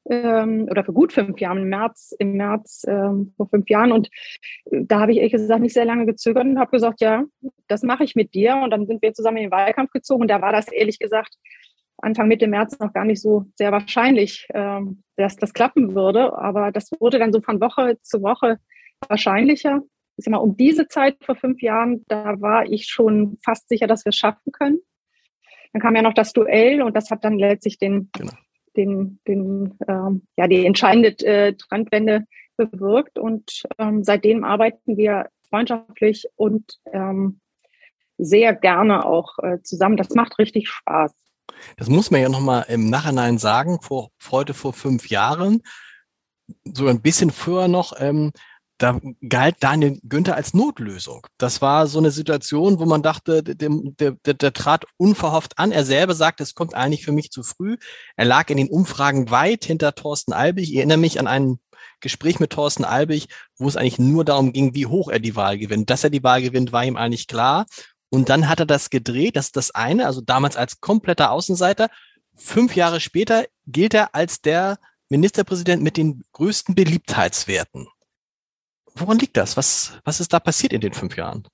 ähm, 0.08 0.68
oder 0.70 0.84
für 0.84 0.92
gut 0.92 1.12
fünf 1.12 1.38
Jahren, 1.40 1.58
im 1.58 1.68
März, 1.68 2.14
im 2.18 2.32
März 2.32 2.84
ähm, 2.86 3.32
vor 3.36 3.48
fünf 3.48 3.68
Jahren. 3.68 3.92
Und 3.92 4.08
äh, 4.70 4.82
da 4.84 5.00
habe 5.00 5.12
ich 5.12 5.18
ehrlich 5.18 5.32
gesagt 5.32 5.60
nicht 5.60 5.74
sehr 5.74 5.84
lange 5.84 6.06
gezögert 6.06 6.44
und 6.44 6.58
habe 6.58 6.70
gesagt, 6.70 7.00
ja, 7.00 7.24
das 7.68 7.82
mache 7.82 8.04
ich 8.04 8.14
mit 8.14 8.34
dir. 8.34 8.56
Und 8.56 8.70
dann 8.70 8.86
sind 8.86 9.02
wir 9.02 9.12
zusammen 9.14 9.38
in 9.38 9.44
den 9.44 9.50
Wahlkampf 9.50 9.90
gezogen. 9.90 10.22
Und 10.22 10.28
da 10.28 10.40
war 10.40 10.52
das 10.52 10.68
ehrlich 10.68 10.98
gesagt 10.98 11.36
Anfang 11.98 12.28
Mitte 12.28 12.46
März 12.46 12.78
noch 12.78 12.92
gar 12.92 13.04
nicht 13.04 13.22
so 13.22 13.46
sehr 13.54 13.72
wahrscheinlich, 13.72 14.46
ähm, 14.52 15.02
dass 15.16 15.36
das 15.36 15.52
klappen 15.52 15.94
würde. 15.94 16.36
Aber 16.36 16.70
das 16.70 16.90
wurde 17.00 17.18
dann 17.18 17.32
so 17.32 17.40
von 17.40 17.60
Woche 17.60 17.98
zu 18.02 18.22
Woche 18.22 18.58
wahrscheinlicher. 19.08 19.82
Ich 20.18 20.24
sag 20.24 20.32
mal, 20.32 20.38
um 20.38 20.56
diese 20.56 20.88
Zeit 20.88 21.16
vor 21.24 21.36
fünf 21.36 21.60
Jahren, 21.62 22.04
da 22.08 22.40
war 22.40 22.64
ich 22.64 22.86
schon 22.86 23.38
fast 23.44 23.68
sicher, 23.68 23.86
dass 23.86 24.04
wir 24.04 24.10
es 24.10 24.16
schaffen 24.16 24.52
können. 24.52 24.78
Dann 25.72 25.82
kam 25.82 25.94
ja 25.94 26.02
noch 26.02 26.14
das 26.14 26.32
Duell 26.32 26.80
und 26.80 26.96
das 26.96 27.10
hat 27.10 27.24
dann 27.24 27.38
letztlich 27.38 27.78
den, 27.78 28.08
genau 28.16 28.32
den, 28.76 29.20
den, 29.26 29.78
ähm, 29.88 30.26
ja, 30.36 30.46
die 30.46 30.66
entscheidende 30.66 31.08
äh, 31.24 31.54
Trendwende 31.54 32.24
bewirkt. 32.56 33.18
Und 33.18 33.64
ähm, 33.78 34.04
seitdem 34.04 34.44
arbeiten 34.44 34.96
wir 34.96 35.28
freundschaftlich 35.48 36.26
und 36.36 36.78
ähm, 36.92 37.40
sehr 38.18 38.54
gerne 38.54 39.04
auch 39.04 39.38
äh, 39.38 39.60
zusammen. 39.62 39.96
Das 39.96 40.10
macht 40.10 40.38
richtig 40.38 40.68
Spaß. 40.68 41.12
Das 41.76 41.88
muss 41.88 42.10
man 42.10 42.20
ja 42.20 42.28
nochmal 42.28 42.66
im 42.68 42.90
Nachhinein 42.90 43.38
sagen, 43.38 43.80
vor, 43.80 44.10
heute 44.30 44.54
vor 44.54 44.72
fünf 44.72 45.08
Jahren, 45.08 45.62
so 46.64 46.86
ein 46.86 47.00
bisschen 47.00 47.30
früher 47.30 47.68
noch, 47.68 47.92
ähm, 47.98 48.32
da 48.78 49.00
galt 49.26 49.56
Daniel 49.60 49.98
Günther 50.02 50.36
als 50.36 50.52
Notlösung. 50.52 51.26
Das 51.38 51.62
war 51.62 51.86
so 51.86 51.98
eine 51.98 52.10
Situation, 52.10 52.78
wo 52.78 52.84
man 52.84 53.02
dachte, 53.02 53.42
der, 53.42 53.54
der, 53.54 54.12
der, 54.12 54.34
der 54.34 54.52
trat 54.52 54.84
unverhofft 54.98 55.58
an. 55.58 55.72
Er 55.72 55.84
selber 55.84 56.14
sagte, 56.14 56.42
es 56.42 56.54
kommt 56.54 56.74
eigentlich 56.74 57.04
für 57.04 57.12
mich 57.12 57.30
zu 57.30 57.42
früh. 57.42 57.76
Er 58.16 58.26
lag 58.26 58.50
in 58.50 58.58
den 58.58 58.68
Umfragen 58.68 59.30
weit 59.30 59.64
hinter 59.64 59.94
Thorsten 59.94 60.32
Albig. 60.32 60.70
Ich 60.70 60.76
erinnere 60.76 60.98
mich 60.98 61.18
an 61.18 61.26
ein 61.26 61.58
Gespräch 62.00 62.38
mit 62.38 62.50
Thorsten 62.50 62.84
Albig, 62.84 63.28
wo 63.56 63.66
es 63.66 63.76
eigentlich 63.76 63.98
nur 63.98 64.24
darum 64.24 64.52
ging, 64.52 64.74
wie 64.74 64.86
hoch 64.86 65.08
er 65.08 65.20
die 65.20 65.36
Wahl 65.36 65.56
gewinnt. 65.58 65.88
Dass 65.88 66.04
er 66.04 66.10
die 66.10 66.22
Wahl 66.22 66.42
gewinnt, 66.42 66.72
war 66.72 66.84
ihm 66.84 66.96
eigentlich 66.96 67.26
klar. 67.26 67.64
Und 68.10 68.28
dann 68.28 68.48
hat 68.48 68.60
er 68.60 68.66
das 68.66 68.90
gedreht, 68.90 69.36
das 69.36 69.46
ist 69.46 69.56
das 69.56 69.70
eine, 69.72 70.06
also 70.06 70.20
damals 70.20 70.56
als 70.56 70.80
kompletter 70.80 71.30
Außenseiter. 71.30 71.88
Fünf 72.36 72.76
Jahre 72.76 73.00
später 73.00 73.46
gilt 73.66 73.94
er 73.94 74.14
als 74.14 74.40
der 74.40 74.78
Ministerpräsident 75.08 75.82
mit 75.82 75.96
den 75.96 76.22
größten 76.32 76.74
Beliebtheitswerten. 76.74 77.88
Woran 78.96 79.18
liegt 79.18 79.36
das? 79.36 79.56
Was, 79.56 79.98
was 80.04 80.20
ist 80.20 80.32
da 80.32 80.40
passiert 80.40 80.72
in 80.72 80.80
den 80.80 80.92
fünf 80.92 81.16
Jahren? 81.16 81.46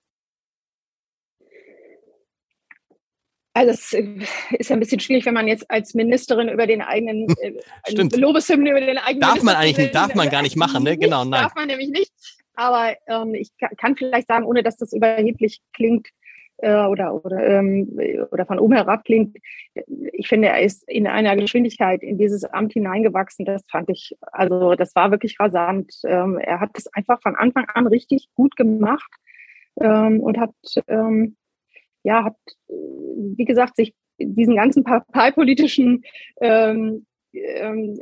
Also 3.54 3.72
es 3.72 3.92
äh, 3.92 4.24
ist 4.58 4.70
ja 4.70 4.76
ein 4.76 4.80
bisschen 4.80 5.00
schwierig, 5.00 5.26
wenn 5.26 5.34
man 5.34 5.46
jetzt 5.46 5.70
als 5.70 5.94
Ministerin 5.94 6.48
über 6.48 6.66
den 6.66 6.80
eigenen 6.80 7.28
äh, 7.40 8.16
Lobeshymne 8.16 8.70
über 8.70 8.80
den 8.80 8.98
eigenen 8.98 9.20
darf 9.20 9.42
man 9.42 9.56
eigentlich 9.56 9.76
nicht, 9.76 9.94
darf 9.94 10.14
man 10.14 10.30
gar 10.30 10.42
nicht 10.42 10.56
machen, 10.56 10.84
ne? 10.84 10.96
Genau, 10.96 11.24
nein. 11.24 11.42
Darf 11.42 11.54
man 11.54 11.66
nämlich 11.66 11.90
nicht. 11.90 12.12
Aber 12.54 12.96
ähm, 13.08 13.34
ich 13.34 13.50
kann 13.76 13.96
vielleicht 13.96 14.28
sagen, 14.28 14.44
ohne 14.44 14.62
dass 14.62 14.76
das 14.76 14.92
überheblich 14.92 15.60
klingt 15.74 16.08
äh, 16.62 16.86
oder 16.86 17.24
oder 17.24 17.44
ähm, 17.44 17.98
oder 18.30 18.46
von 18.46 18.58
oben 18.58 18.74
herab 18.74 19.04
klingt. 19.04 19.36
Ich 20.12 20.28
finde, 20.28 20.48
er 20.48 20.62
ist 20.62 20.88
in 20.88 21.06
einer 21.06 21.36
Geschwindigkeit 21.36 22.02
in 22.02 22.18
dieses 22.18 22.44
Amt 22.44 22.72
hineingewachsen. 22.72 23.44
Das 23.44 23.62
fand 23.70 23.90
ich, 23.90 24.16
also 24.32 24.74
das 24.74 24.94
war 24.94 25.10
wirklich 25.10 25.38
rasant. 25.38 25.92
Ähm, 26.04 26.38
er 26.38 26.60
hat 26.60 26.70
es 26.74 26.86
einfach 26.94 27.20
von 27.20 27.36
Anfang 27.36 27.66
an 27.74 27.86
richtig 27.86 28.28
gut 28.34 28.56
gemacht 28.56 29.10
ähm, 29.80 30.20
und 30.20 30.38
hat 30.38 30.54
ähm, 30.88 31.36
ja, 32.04 32.24
hat, 32.24 32.36
wie 32.68 33.44
gesagt, 33.44 33.76
sich 33.76 33.94
diesen 34.18 34.56
ganzen 34.56 34.84
parteipolitischen 34.84 36.04
ähm, 36.40 37.06
ähm, 37.32 37.98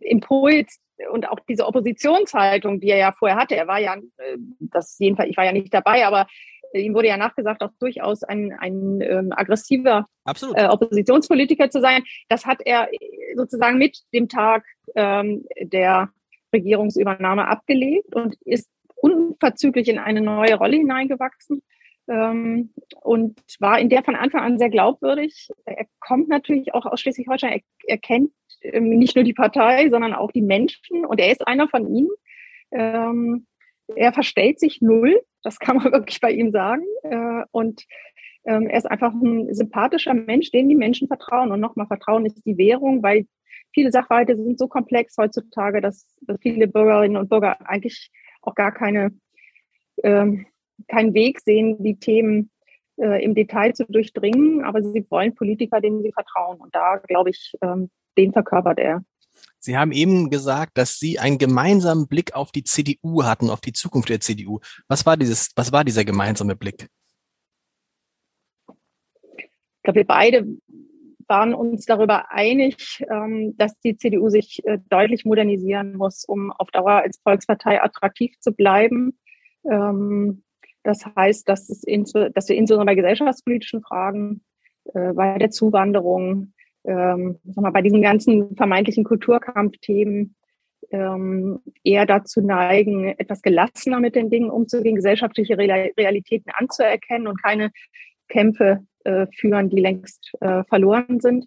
Impuls 0.00 0.80
und 1.10 1.28
auch 1.28 1.40
diese 1.48 1.66
Oppositionshaltung, 1.66 2.80
die 2.80 2.88
er 2.88 2.98
ja 2.98 3.12
vorher 3.12 3.38
hatte, 3.38 3.56
er 3.56 3.66
war 3.66 3.80
ja, 3.80 3.96
äh, 3.96 4.36
das 4.60 4.98
jedenfalls, 4.98 5.30
ich 5.30 5.36
war 5.36 5.44
ja 5.44 5.52
nicht 5.52 5.72
dabei, 5.72 6.06
aber 6.06 6.26
ihm 6.78 6.94
wurde 6.94 7.08
ja 7.08 7.16
nachgesagt, 7.16 7.62
auch 7.62 7.72
durchaus 7.78 8.22
ein, 8.22 8.52
ein 8.58 9.00
ähm, 9.00 9.32
aggressiver 9.32 10.06
äh, 10.54 10.66
Oppositionspolitiker 10.66 11.70
zu 11.70 11.80
sein. 11.80 12.02
Das 12.28 12.46
hat 12.46 12.60
er 12.64 12.88
sozusagen 13.36 13.78
mit 13.78 13.98
dem 14.12 14.28
Tag 14.28 14.64
ähm, 14.94 15.44
der 15.60 16.10
Regierungsübernahme 16.52 17.48
abgelegt 17.48 18.14
und 18.14 18.36
ist 18.44 18.70
unverzüglich 18.96 19.88
in 19.88 19.98
eine 19.98 20.20
neue 20.20 20.54
Rolle 20.54 20.76
hineingewachsen 20.76 21.62
ähm, 22.08 22.72
und 23.02 23.40
war 23.60 23.78
in 23.78 23.88
der 23.88 24.02
von 24.02 24.16
Anfang 24.16 24.42
an 24.42 24.58
sehr 24.58 24.70
glaubwürdig. 24.70 25.48
Er 25.64 25.86
kommt 26.00 26.28
natürlich 26.28 26.74
auch 26.74 26.86
aus 26.86 27.00
Schleswig-Holstein, 27.00 27.52
er, 27.52 27.60
er 27.86 27.98
kennt 27.98 28.30
ähm, 28.62 28.90
nicht 28.90 29.14
nur 29.14 29.24
die 29.24 29.34
Partei, 29.34 29.88
sondern 29.90 30.14
auch 30.14 30.32
die 30.32 30.42
Menschen 30.42 31.04
und 31.04 31.20
er 31.20 31.30
ist 31.30 31.46
einer 31.46 31.68
von 31.68 31.86
ihnen. 31.94 32.10
Ähm, 32.72 33.46
er 33.94 34.12
verstellt 34.12 34.58
sich 34.58 34.80
null, 34.80 35.20
das 35.46 35.58
kann 35.58 35.76
man 35.76 35.92
wirklich 35.92 36.20
bei 36.20 36.32
ihm 36.32 36.50
sagen. 36.50 36.82
Äh, 37.02 37.44
und 37.52 37.84
ähm, 38.44 38.66
er 38.68 38.78
ist 38.78 38.90
einfach 38.90 39.12
ein 39.12 39.52
sympathischer 39.54 40.14
Mensch, 40.14 40.50
dem 40.50 40.68
die 40.68 40.76
Menschen 40.76 41.08
vertrauen. 41.08 41.52
Und 41.52 41.60
nochmal, 41.60 41.86
Vertrauen 41.86 42.26
ist 42.26 42.44
die 42.44 42.58
Währung, 42.58 43.02
weil 43.02 43.26
viele 43.72 43.90
Sachverhalte 43.90 44.36
sind 44.36 44.58
so 44.58 44.68
komplex 44.68 45.16
heutzutage, 45.18 45.80
dass, 45.80 46.06
viele 46.40 46.68
Bürgerinnen 46.68 47.16
und 47.16 47.28
Bürger 47.28 47.56
eigentlich 47.68 48.10
auch 48.42 48.54
gar 48.54 48.72
keine 48.72 49.12
ähm, 50.02 50.46
keinen 50.88 51.14
Weg 51.14 51.40
sehen, 51.40 51.82
die 51.82 51.98
Themen 51.98 52.50
äh, 52.96 53.22
im 53.24 53.34
Detail 53.34 53.72
zu 53.74 53.84
durchdringen, 53.86 54.64
aber 54.64 54.82
sie 54.82 55.06
wollen 55.10 55.34
Politiker, 55.34 55.80
denen 55.80 56.02
sie 56.02 56.12
vertrauen. 56.12 56.58
Und 56.58 56.74
da, 56.74 56.96
glaube 56.96 57.30
ich, 57.30 57.54
ähm, 57.62 57.90
den 58.16 58.32
verkörpert 58.32 58.78
er. 58.78 59.04
Sie 59.58 59.76
haben 59.76 59.92
eben 59.92 60.30
gesagt, 60.30 60.78
dass 60.78 60.98
Sie 60.98 61.18
einen 61.18 61.38
gemeinsamen 61.38 62.06
Blick 62.06 62.34
auf 62.34 62.52
die 62.52 62.64
CDU 62.64 63.24
hatten, 63.24 63.50
auf 63.50 63.60
die 63.60 63.72
Zukunft 63.72 64.08
der 64.08 64.20
CDU. 64.20 64.60
Was 64.88 65.06
war 65.06 65.16
dieses, 65.16 65.50
was 65.56 65.72
war 65.72 65.84
dieser 65.84 66.04
gemeinsame 66.04 66.56
Blick? 66.56 66.88
Ich 69.36 69.82
glaube, 69.82 70.00
wir 70.00 70.06
beide 70.06 70.46
waren 71.28 71.54
uns 71.54 71.86
darüber 71.86 72.30
einig, 72.30 73.04
ähm, 73.10 73.56
dass 73.56 73.78
die 73.80 73.96
CDU 73.96 74.28
sich 74.28 74.64
äh, 74.64 74.78
deutlich 74.88 75.24
modernisieren 75.24 75.96
muss, 75.96 76.24
um 76.24 76.52
auf 76.52 76.70
Dauer 76.70 77.02
als 77.02 77.18
Volkspartei 77.22 77.82
attraktiv 77.82 78.38
zu 78.40 78.52
bleiben. 78.52 79.18
Ähm, 79.68 80.44
das 80.82 81.04
heißt, 81.04 81.48
dass, 81.48 81.68
es 81.68 81.82
in, 81.82 82.04
dass 82.04 82.48
wir 82.48 82.56
insbesondere 82.56 82.86
bei 82.86 82.94
gesellschaftspolitischen 82.94 83.82
Fragen, 83.82 84.44
äh, 84.94 85.12
bei 85.12 85.38
der 85.38 85.50
Zuwanderung, 85.50 86.52
ähm, 86.86 87.38
sag 87.44 87.62
mal, 87.62 87.70
bei 87.70 87.82
diesen 87.82 88.02
ganzen 88.02 88.56
vermeintlichen 88.56 89.04
Kulturkampfthemen 89.04 90.34
ähm, 90.90 91.60
eher 91.82 92.06
dazu 92.06 92.40
neigen, 92.40 93.08
etwas 93.18 93.42
gelassener 93.42 94.00
mit 94.00 94.14
den 94.14 94.30
Dingen 94.30 94.50
umzugehen, 94.50 94.96
gesellschaftliche 94.96 95.58
Realitäten 95.58 96.50
anzuerkennen 96.54 97.26
und 97.26 97.42
keine 97.42 97.70
Kämpfe 98.28 98.86
äh, 99.04 99.26
führen, 99.36 99.68
die 99.70 99.80
längst 99.80 100.32
äh, 100.40 100.64
verloren 100.64 101.20
sind. 101.20 101.46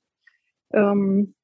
Ähm, 0.74 1.36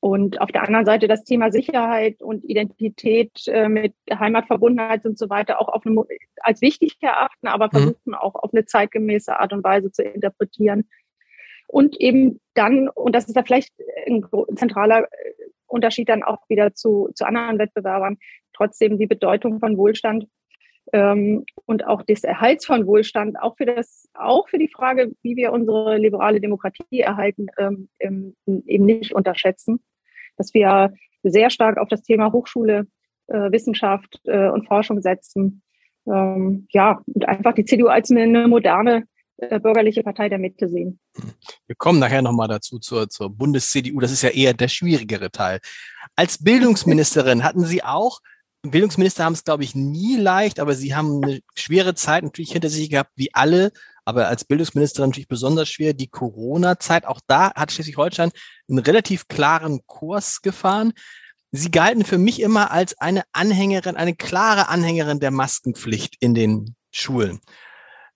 und 0.00 0.40
auf 0.40 0.50
der 0.50 0.64
anderen 0.64 0.84
Seite 0.84 1.06
das 1.06 1.22
Thema 1.22 1.52
Sicherheit 1.52 2.22
und 2.22 2.42
Identität 2.44 3.46
äh, 3.46 3.68
mit 3.68 3.94
Heimatverbundenheit 4.12 5.04
und 5.04 5.16
so 5.16 5.30
weiter 5.30 5.60
auch 5.60 5.68
auf 5.68 5.86
eine, 5.86 6.04
als 6.40 6.60
wichtig 6.60 6.96
erachten, 7.00 7.46
aber 7.46 7.66
mhm. 7.66 7.70
versuchen 7.70 8.14
auch 8.14 8.34
auf 8.34 8.52
eine 8.52 8.64
zeitgemäße 8.64 9.38
Art 9.38 9.52
und 9.52 9.62
Weise 9.62 9.92
zu 9.92 10.02
interpretieren. 10.02 10.88
Und 11.72 11.98
eben 12.00 12.40
dann, 12.54 12.88
und 12.88 13.14
das 13.14 13.26
ist 13.26 13.36
da 13.36 13.42
vielleicht 13.42 13.72
ein 14.06 14.24
zentraler 14.56 15.04
äh, 15.04 15.06
Unterschied 15.66 16.08
dann 16.08 16.22
auch 16.22 16.48
wieder 16.48 16.74
zu, 16.74 17.10
zu 17.14 17.24
anderen 17.24 17.58
Wettbewerbern, 17.58 18.18
trotzdem 18.52 18.98
die 18.98 19.06
Bedeutung 19.06 19.58
von 19.58 19.78
Wohlstand 19.78 20.26
ähm, 20.92 21.46
und 21.64 21.86
auch 21.86 22.02
des 22.02 22.24
Erhalts 22.24 22.66
von 22.66 22.86
Wohlstand, 22.86 23.40
auch 23.40 23.56
für 23.56 23.64
das, 23.64 24.08
auch 24.12 24.48
für 24.48 24.58
die 24.58 24.68
Frage, 24.68 25.12
wie 25.22 25.36
wir 25.36 25.52
unsere 25.52 25.96
liberale 25.96 26.40
Demokratie 26.40 27.00
erhalten, 27.00 27.46
ähm, 27.58 27.88
eben 27.98 28.84
nicht 28.84 29.14
unterschätzen 29.14 29.80
dass 30.36 30.54
wir 30.54 30.92
sehr 31.22 31.50
stark 31.50 31.78
auf 31.78 31.88
das 31.88 32.02
Thema 32.02 32.32
Hochschule, 32.32 32.86
äh, 33.28 33.52
Wissenschaft 33.52 34.20
äh, 34.24 34.48
und 34.48 34.66
Forschung 34.66 35.00
setzen. 35.00 35.62
Ähm, 36.06 36.66
ja, 36.70 37.00
und 37.06 37.28
einfach 37.28 37.54
die 37.54 37.64
CDU 37.64 37.86
als 37.86 38.10
eine 38.10 38.48
moderne 38.48 39.04
äh, 39.50 39.60
bürgerliche 39.60 40.02
Partei 40.02 40.28
der 40.28 40.38
Mitte 40.38 40.68
sehen. 40.68 40.98
Wir 41.66 41.76
kommen 41.76 41.98
nachher 41.98 42.22
nochmal 42.22 42.48
dazu 42.48 42.78
zur, 42.78 43.08
zur 43.08 43.30
Bundes-CDU. 43.30 44.00
Das 44.00 44.12
ist 44.12 44.22
ja 44.22 44.30
eher 44.30 44.54
der 44.54 44.68
schwierigere 44.68 45.30
Teil. 45.30 45.60
Als 46.16 46.42
Bildungsministerin 46.42 47.44
hatten 47.44 47.64
Sie 47.64 47.82
auch 47.82 48.20
Bildungsminister 48.64 49.24
haben 49.24 49.32
es, 49.32 49.42
glaube 49.42 49.64
ich, 49.64 49.74
nie 49.74 50.16
leicht, 50.16 50.60
aber 50.60 50.76
sie 50.76 50.94
haben 50.94 51.22
eine 51.22 51.40
schwere 51.56 51.96
Zeit 51.96 52.22
natürlich 52.22 52.52
hinter 52.52 52.68
sich 52.68 52.90
gehabt, 52.90 53.10
wie 53.16 53.34
alle 53.34 53.72
aber 54.04 54.28
als 54.28 54.44
Bildungsministerin 54.44 55.10
natürlich 55.10 55.28
besonders 55.28 55.68
schwer. 55.68 55.94
Die 55.94 56.08
Corona-Zeit, 56.08 57.06
auch 57.06 57.20
da 57.26 57.52
hat 57.54 57.72
Schleswig-Holstein 57.72 58.30
einen 58.68 58.78
relativ 58.78 59.28
klaren 59.28 59.80
Kurs 59.86 60.42
gefahren. 60.42 60.92
Sie 61.50 61.70
galten 61.70 62.04
für 62.04 62.18
mich 62.18 62.40
immer 62.40 62.70
als 62.70 62.98
eine 62.98 63.22
Anhängerin, 63.32 63.96
eine 63.96 64.14
klare 64.14 64.68
Anhängerin 64.68 65.20
der 65.20 65.30
Maskenpflicht 65.30 66.16
in 66.20 66.34
den 66.34 66.74
Schulen. 66.90 67.40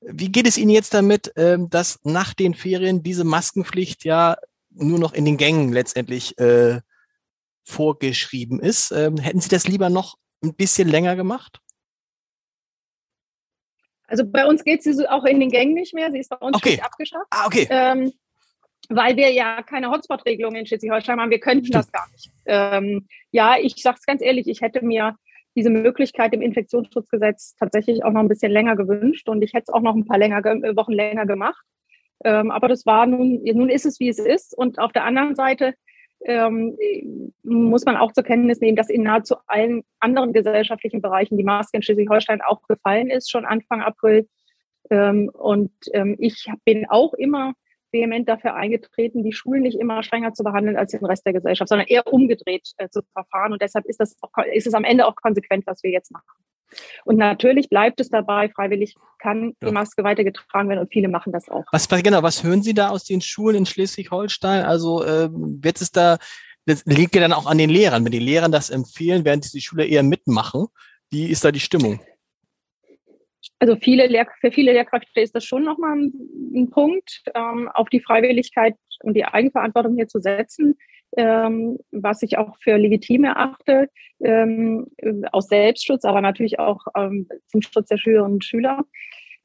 Wie 0.00 0.30
geht 0.30 0.46
es 0.46 0.58
Ihnen 0.58 0.70
jetzt 0.70 0.94
damit, 0.94 1.32
ähm, 1.36 1.68
dass 1.70 1.98
nach 2.04 2.34
den 2.34 2.54
Ferien 2.54 3.02
diese 3.02 3.24
Maskenpflicht 3.24 4.04
ja 4.04 4.36
nur 4.70 4.98
noch 4.98 5.12
in 5.12 5.24
den 5.24 5.36
Gängen 5.36 5.72
letztendlich 5.72 6.38
äh, 6.38 6.80
vorgeschrieben 7.64 8.60
ist? 8.60 8.92
Ähm, 8.92 9.16
hätten 9.16 9.40
Sie 9.40 9.48
das 9.48 9.66
lieber 9.66 9.90
noch 9.90 10.16
ein 10.42 10.54
bisschen 10.54 10.88
länger 10.88 11.16
gemacht? 11.16 11.60
Also 14.08 14.24
bei 14.24 14.46
uns 14.46 14.62
geht 14.62 14.82
sie 14.82 15.08
auch 15.08 15.24
in 15.24 15.40
den 15.40 15.50
Gängen 15.50 15.74
nicht 15.74 15.94
mehr. 15.94 16.10
Sie 16.12 16.18
ist 16.18 16.28
bei 16.28 16.36
uns 16.36 16.56
okay. 16.56 16.80
abgeschafft. 16.80 17.26
Ah, 17.30 17.46
okay. 17.46 17.66
Ähm, 17.70 18.12
weil 18.88 19.16
wir 19.16 19.32
ja 19.32 19.62
keine 19.62 19.90
Hotspot-Regelung 19.90 20.54
in 20.54 20.66
Schleswig-Holstein 20.66 21.20
haben. 21.20 21.30
Wir 21.30 21.40
könnten 21.40 21.72
das 21.72 21.90
gar 21.90 22.08
nicht. 22.12 22.30
Ähm, 22.44 23.08
ja, 23.32 23.56
ich 23.58 23.74
sage 23.82 23.96
es 23.98 24.06
ganz 24.06 24.22
ehrlich, 24.22 24.46
ich 24.46 24.60
hätte 24.60 24.84
mir 24.84 25.16
diese 25.56 25.70
Möglichkeit 25.70 26.32
im 26.34 26.42
Infektionsschutzgesetz 26.42 27.56
tatsächlich 27.56 28.04
auch 28.04 28.12
noch 28.12 28.20
ein 28.20 28.28
bisschen 28.28 28.52
länger 28.52 28.76
gewünscht 28.76 29.28
und 29.28 29.42
ich 29.42 29.54
hätte 29.54 29.64
es 29.68 29.75
auch 29.75 29.80
noch 29.80 29.94
ein 29.94 30.04
paar 30.04 30.18
länger, 30.18 30.44
Wochen 30.44 30.92
länger 30.92 31.26
gemacht. 31.26 31.64
Ähm, 32.25 32.50
aber 32.50 32.68
das 32.68 32.86
war 32.86 33.06
nun, 33.06 33.42
nun 33.42 33.68
ist 33.68 33.86
es, 33.86 34.00
wie 34.00 34.08
es 34.08 34.18
ist. 34.18 34.56
Und 34.56 34.78
auf 34.78 34.92
der 34.92 35.04
anderen 35.04 35.34
Seite 35.34 35.75
ähm, 36.25 36.76
muss 37.42 37.84
man 37.84 37.96
auch 37.96 38.12
zur 38.12 38.25
Kenntnis 38.25 38.60
nehmen, 38.60 38.76
dass 38.76 38.88
in 38.88 39.02
nahezu 39.02 39.36
allen 39.46 39.82
anderen 40.00 40.32
gesellschaftlichen 40.32 41.02
Bereichen 41.02 41.36
die 41.36 41.44
Maske 41.44 41.76
in 41.76 41.82
Schleswig-Holstein 41.82 42.40
auch 42.42 42.62
gefallen 42.68 43.10
ist, 43.10 43.30
schon 43.30 43.44
Anfang 43.44 43.82
April. 43.82 44.28
Ähm, 44.90 45.30
und 45.32 45.72
ähm, 45.92 46.16
ich 46.18 46.46
bin 46.64 46.86
auch 46.88 47.14
immer 47.14 47.54
vehement 47.96 48.28
dafür 48.28 48.54
eingetreten, 48.54 49.22
die 49.22 49.32
Schulen 49.32 49.62
nicht 49.62 49.78
immer 49.78 50.02
strenger 50.02 50.32
zu 50.32 50.44
behandeln 50.44 50.76
als 50.76 50.92
den 50.92 51.04
Rest 51.04 51.26
der 51.26 51.32
Gesellschaft, 51.32 51.68
sondern 51.68 51.86
eher 51.86 52.06
umgedreht 52.06 52.70
äh, 52.76 52.88
zu 52.88 53.02
verfahren. 53.12 53.52
Und 53.52 53.62
deshalb 53.62 53.86
ist, 53.86 54.00
das 54.00 54.16
auch, 54.20 54.30
ist 54.52 54.66
es 54.66 54.74
am 54.74 54.84
Ende 54.84 55.06
auch 55.06 55.16
konsequent, 55.16 55.66
was 55.66 55.82
wir 55.82 55.90
jetzt 55.90 56.10
machen. 56.10 56.26
Und 57.04 57.16
natürlich 57.16 57.68
bleibt 57.68 58.00
es 58.00 58.08
dabei, 58.08 58.48
freiwillig 58.48 58.96
kann 59.18 59.54
ja. 59.60 59.68
die 59.68 59.72
Maske 59.72 60.04
weiter 60.04 60.24
getragen 60.24 60.68
werden 60.68 60.80
und 60.80 60.92
viele 60.92 61.08
machen 61.08 61.32
das 61.32 61.48
auch. 61.48 61.64
Was, 61.72 61.88
genau, 61.88 62.22
was 62.22 62.42
hören 62.42 62.62
Sie 62.62 62.74
da 62.74 62.90
aus 62.90 63.04
den 63.04 63.20
Schulen 63.20 63.56
in 63.56 63.66
Schleswig-Holstein? 63.66 64.64
Also 64.64 65.04
äh, 65.04 65.28
wird 65.32 65.80
es 65.80 65.92
da, 65.92 66.18
das 66.66 66.84
liegt 66.84 67.14
ja 67.14 67.20
dann 67.20 67.32
auch 67.32 67.46
an 67.46 67.58
den 67.58 67.70
Lehrern. 67.70 68.04
Wenn 68.04 68.12
die 68.12 68.18
Lehrer 68.18 68.48
das 68.48 68.70
empfehlen, 68.70 69.24
werden 69.24 69.40
die 69.40 69.60
Schüler 69.60 69.86
eher 69.86 70.02
mitmachen. 70.02 70.66
Wie 71.10 71.26
ist 71.26 71.44
da 71.44 71.52
die 71.52 71.60
Stimmung? 71.60 72.00
Also 73.58 73.76
viele 73.76 74.06
Lehr 74.06 74.26
für 74.40 74.50
viele 74.50 74.72
Lehrkräfte 74.72 75.20
ist 75.20 75.34
das 75.34 75.44
schon 75.44 75.64
nochmal 75.64 75.96
ein, 75.96 76.12
ein 76.54 76.70
Punkt, 76.70 77.22
ähm, 77.34 77.68
auf 77.72 77.88
die 77.88 78.00
Freiwilligkeit 78.00 78.74
und 79.02 79.14
die 79.14 79.24
Eigenverantwortung 79.24 79.96
hier 79.96 80.08
zu 80.08 80.20
setzen, 80.20 80.76
ähm, 81.16 81.78
was 81.90 82.22
ich 82.22 82.38
auch 82.38 82.56
für 82.60 82.76
legitim 82.76 83.24
erachte, 83.24 83.88
ähm, 84.20 84.86
aus 85.32 85.48
Selbstschutz, 85.48 86.04
aber 86.04 86.20
natürlich 86.20 86.58
auch 86.58 86.86
ähm, 86.96 87.28
zum 87.46 87.62
Schutz 87.62 87.88
der 87.88 87.98
Schülerinnen 87.98 88.34
und 88.34 88.44
Schüler. 88.44 88.84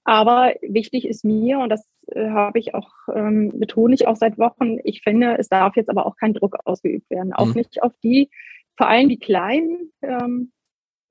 Aber 0.03 0.53
wichtig 0.62 1.08
ist 1.08 1.24
mir, 1.24 1.60
und 1.60 1.70
das 1.70 1.88
äh, 2.08 2.29
habe 2.29 2.60
ich 2.60 2.74
auch, 2.74 2.89
ähm, 3.13 3.51
betone 3.60 3.93
ich 3.93 4.08
auch 4.08 4.15
seit 4.15 4.38
Wochen, 4.38 4.77
ich 4.84 5.01
finde, 5.01 5.38
es 5.38 5.48
darf 5.48 5.75
jetzt 5.75 5.89
aber 5.89 6.05
auch 6.05 6.17
kein 6.17 6.34
Druck 6.34 6.58
ausgeübt 6.65 7.10
werden, 7.10 7.34
auch 7.34 7.48
mhm. 7.48 7.53
nicht 7.53 7.84
auf 7.84 7.93
die, 8.03 8.29
vor 8.77 8.88
allem 8.88 9.10
die 9.10 9.20
Kleinen. 9.20 9.91
Ähm, 10.01 10.51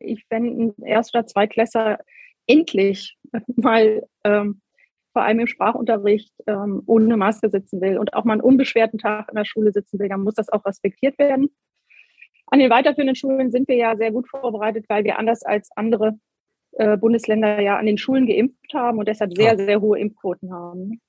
ich, 0.00 0.24
wenn 0.28 0.46
ein 0.46 0.82
Erst- 0.82 1.14
oder 1.14 1.26
Zweitklässler 1.26 1.98
endlich 2.50 3.16
mal 3.56 4.06
ähm, 4.24 4.60
vor 5.12 5.22
allem 5.22 5.40
im 5.40 5.46
Sprachunterricht 5.46 6.32
ähm, 6.46 6.82
ohne 6.86 7.16
Maske 7.16 7.50
sitzen 7.50 7.80
will 7.80 7.98
und 7.98 8.14
auch 8.14 8.24
mal 8.24 8.34
einen 8.34 8.42
unbeschwerten 8.42 8.98
Tag 8.98 9.28
in 9.28 9.36
der 9.36 9.44
Schule 9.44 9.72
sitzen 9.72 9.98
will, 9.98 10.08
dann 10.08 10.22
muss 10.22 10.34
das 10.34 10.50
auch 10.50 10.64
respektiert 10.64 11.18
werden. 11.18 11.48
An 12.46 12.58
den 12.58 12.70
weiterführenden 12.70 13.16
Schulen 13.16 13.50
sind 13.50 13.68
wir 13.68 13.76
ja 13.76 13.96
sehr 13.96 14.12
gut 14.12 14.28
vorbereitet, 14.28 14.86
weil 14.88 15.04
wir 15.04 15.18
anders 15.18 15.42
als 15.42 15.70
andere 15.76 16.18
äh, 16.72 16.96
Bundesländer 16.96 17.60
ja 17.60 17.76
an 17.76 17.86
den 17.86 17.98
Schulen 17.98 18.26
geimpft 18.26 18.72
haben 18.74 18.98
und 18.98 19.08
deshalb 19.08 19.36
sehr, 19.36 19.56
sehr 19.56 19.80
hohe 19.80 19.98
Impfquoten 19.98 20.52
haben. 20.52 21.00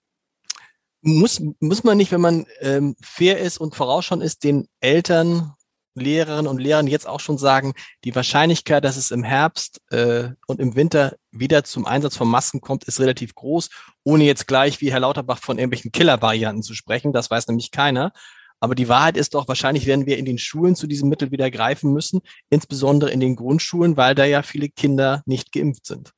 Muss, 1.03 1.41
muss 1.59 1.83
man 1.83 1.97
nicht, 1.97 2.11
wenn 2.11 2.21
man 2.21 2.45
ähm, 2.59 2.95
fair 3.01 3.39
ist 3.39 3.57
und 3.57 3.75
vorausschauend 3.75 4.23
ist, 4.23 4.43
den 4.43 4.67
Eltern 4.81 5.53
Lehrerinnen 5.95 6.47
und 6.47 6.59
Lehrern 6.59 6.87
jetzt 6.87 7.07
auch 7.07 7.19
schon 7.19 7.37
sagen, 7.37 7.73
die 8.03 8.15
Wahrscheinlichkeit, 8.15 8.83
dass 8.83 8.97
es 8.97 9.11
im 9.11 9.23
Herbst 9.23 9.81
äh, 9.91 10.29
und 10.47 10.59
im 10.59 10.75
Winter 10.75 11.15
wieder 11.31 11.63
zum 11.63 11.85
Einsatz 11.85 12.15
von 12.17 12.27
Masken 12.27 12.61
kommt, 12.61 12.85
ist 12.85 12.99
relativ 12.99 13.35
groß, 13.35 13.69
ohne 14.03 14.23
jetzt 14.23 14.47
gleich 14.47 14.81
wie 14.81 14.91
Herr 14.91 15.01
Lauterbach 15.01 15.39
von 15.39 15.57
irgendwelchen 15.57 15.91
Killer-Varianten 15.91 16.63
zu 16.63 16.73
sprechen. 16.73 17.13
Das 17.13 17.29
weiß 17.29 17.47
nämlich 17.47 17.71
keiner. 17.71 18.13
Aber 18.59 18.75
die 18.75 18.87
Wahrheit 18.87 19.17
ist 19.17 19.33
doch, 19.33 19.47
wahrscheinlich 19.47 19.87
werden 19.87 20.05
wir 20.05 20.19
in 20.19 20.25
den 20.25 20.37
Schulen 20.37 20.75
zu 20.75 20.85
diesem 20.85 21.09
Mittel 21.09 21.31
wieder 21.31 21.49
greifen 21.49 21.91
müssen, 21.91 22.21
insbesondere 22.49 23.09
in 23.09 23.19
den 23.19 23.35
Grundschulen, 23.35 23.97
weil 23.97 24.13
da 24.13 24.23
ja 24.23 24.43
viele 24.43 24.69
Kinder 24.69 25.23
nicht 25.25 25.51
geimpft 25.51 25.87
sind. 25.87 26.13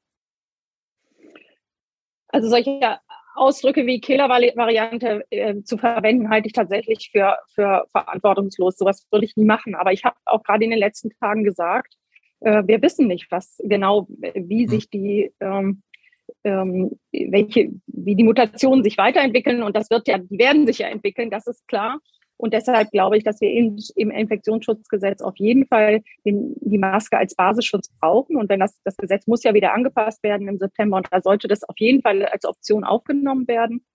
Also 2.28 2.50
solche 2.50 3.00
Ausdrücke 3.36 3.86
wie 3.86 4.00
Killer-Variante 4.00 5.24
äh, 5.30 5.62
zu 5.64 5.78
verwenden, 5.78 6.30
halte 6.30 6.48
ich 6.48 6.54
tatsächlich 6.54 7.10
für, 7.12 7.38
für 7.54 7.86
verantwortungslos. 7.92 8.78
Sowas 8.78 9.08
würde 9.12 9.26
ich 9.26 9.36
nie 9.36 9.46
machen. 9.46 9.76
Aber 9.76 9.92
ich 9.92 10.04
habe 10.04 10.16
auch 10.26 10.44
gerade 10.44 10.64
in 10.64 10.72
den 10.72 10.80
letzten 10.80 11.10
Tagen 11.20 11.44
gesagt, 11.44 11.96
äh, 12.42 12.64
wir 12.66 12.82
wissen 12.82 13.08
nicht, 13.08 13.28
was 13.32 13.58
genau, 13.64 14.08
wie 14.10 14.64
hm. 14.64 14.70
sich 14.70 14.90
die, 14.90 15.32
ähm, 15.40 15.82
ähm, 16.44 16.92
welche, 17.12 17.72
wie 17.88 18.16
die 18.16 18.24
Mutationen 18.24 18.84
sich 18.84 18.98
weiterentwickeln. 18.98 19.64
Und 19.64 19.76
das 19.76 19.90
wird 19.90 20.08
ja, 20.08 20.18
die 20.18 20.38
werden 20.38 20.68
sich 20.68 20.80
ja 20.80 20.88
entwickeln, 20.88 21.30
das 21.30 21.48
ist 21.48 21.68
klar. 21.68 22.00
Und 22.44 22.54
deshalb 22.54 22.92
glaube 22.92 23.16
ich, 23.16 23.24
dass 23.24 23.40
wir 23.40 23.50
im, 23.50 24.12
Infektionsschutzgesetz 24.12 25.22
auf 25.22 25.38
jeden 25.38 25.66
Fall 25.66 26.02
den, 26.26 26.54
die 26.60 26.78
Maske 26.78 27.18
als 27.18 27.36
Basisschutz 27.36 27.88
brauchen. 28.02 28.36
Und 28.36 28.50
wenn 28.50 28.60
das, 28.60 28.82
das 28.84 28.98
Gesetz 28.98 29.28
muss 29.28 29.44
ja 29.44 29.54
wieder 29.54 29.74
angepasst 29.74 30.22
werden 30.24 30.50
im 30.50 30.58
September 30.58 30.98
und 30.98 31.08
da 31.10 31.22
sollte 31.22 31.48
das 31.48 31.64
auf 31.64 31.78
jeden 31.78 32.02
Fall 32.02 32.26
als 32.26 32.44
Option 32.44 32.84
aufgenommen 32.84 33.48
werden. 33.48 33.86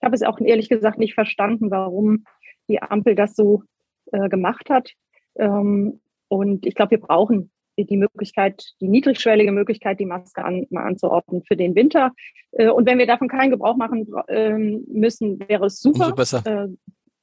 Ich 0.00 0.04
habe 0.06 0.14
es 0.14 0.22
auch 0.22 0.40
ehrlich 0.40 0.70
gesagt 0.70 0.98
nicht 0.98 1.12
verstanden, 1.12 1.70
warum 1.70 2.24
die 2.66 2.80
Ampel 2.80 3.14
das 3.14 3.36
so 3.36 3.62
äh, 4.10 4.30
gemacht 4.30 4.70
hat. 4.70 4.92
Ähm, 5.36 6.00
und 6.28 6.64
ich 6.64 6.74
glaube, 6.74 6.92
wir 6.92 7.00
brauchen 7.00 7.50
die 7.76 7.96
Möglichkeit, 7.98 8.72
die 8.80 8.88
niedrigschwellige 8.88 9.52
Möglichkeit, 9.52 10.00
die 10.00 10.06
Maske 10.06 10.42
an, 10.42 10.66
mal 10.70 10.86
anzuordnen 10.86 11.42
für 11.46 11.56
den 11.56 11.74
Winter. 11.74 12.12
Äh, 12.52 12.70
und 12.70 12.86
wenn 12.86 12.96
wir 12.96 13.06
davon 13.06 13.28
keinen 13.28 13.50
Gebrauch 13.50 13.76
machen 13.76 14.06
äh, 14.28 14.56
müssen, 14.56 15.46
wäre 15.46 15.66
es 15.66 15.78
super. 15.78 16.04
Umso 16.04 16.14
besser. 16.14 16.70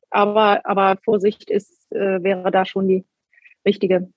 Aber, 0.09 0.65
aber 0.65 0.97
Vorsicht 1.03 1.49
ist, 1.49 1.91
äh, 1.91 2.23
wäre 2.23 2.51
da 2.51 2.65
schon 2.65 2.87
die 2.87 3.05
richtige 3.65 4.11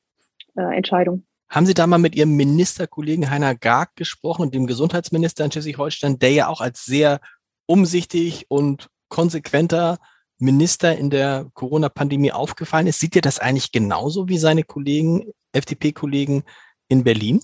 äh, 0.57 0.77
Entscheidung. 0.77 1.25
Haben 1.49 1.67
Sie 1.67 1.75
da 1.75 1.87
mal 1.87 1.99
mit 1.99 2.15
Ihrem 2.15 2.35
Ministerkollegen 2.35 3.29
Heiner 3.29 3.55
Garg 3.55 3.95
gesprochen 3.95 4.43
und 4.43 4.55
dem 4.55 4.67
Gesundheitsminister 4.67 5.45
in 5.45 5.53
Schleswig-Holstein, 5.53 6.19
der 6.19 6.31
ja 6.31 6.49
auch 6.49 6.63
als 6.63 6.85
sehr 6.85 7.21
umsichtig 7.67 8.47
und 8.49 8.89
konsequenter 9.09 9.99
Minister 10.39 10.97
in 10.97 11.11
der 11.11 11.51
Corona-Pandemie 11.53 12.33
aufgefallen 12.33 12.87
ist? 12.87 13.01
Sieht 13.01 13.17
er 13.17 13.23
das 13.23 13.39
eigentlich 13.39 13.71
genauso 13.71 14.29
wie 14.29 14.39
seine 14.39 14.65
Kollegen, 14.65 15.31
FDP-Kollegen 15.53 16.43
in 16.89 17.05
Berlin? 17.05 17.43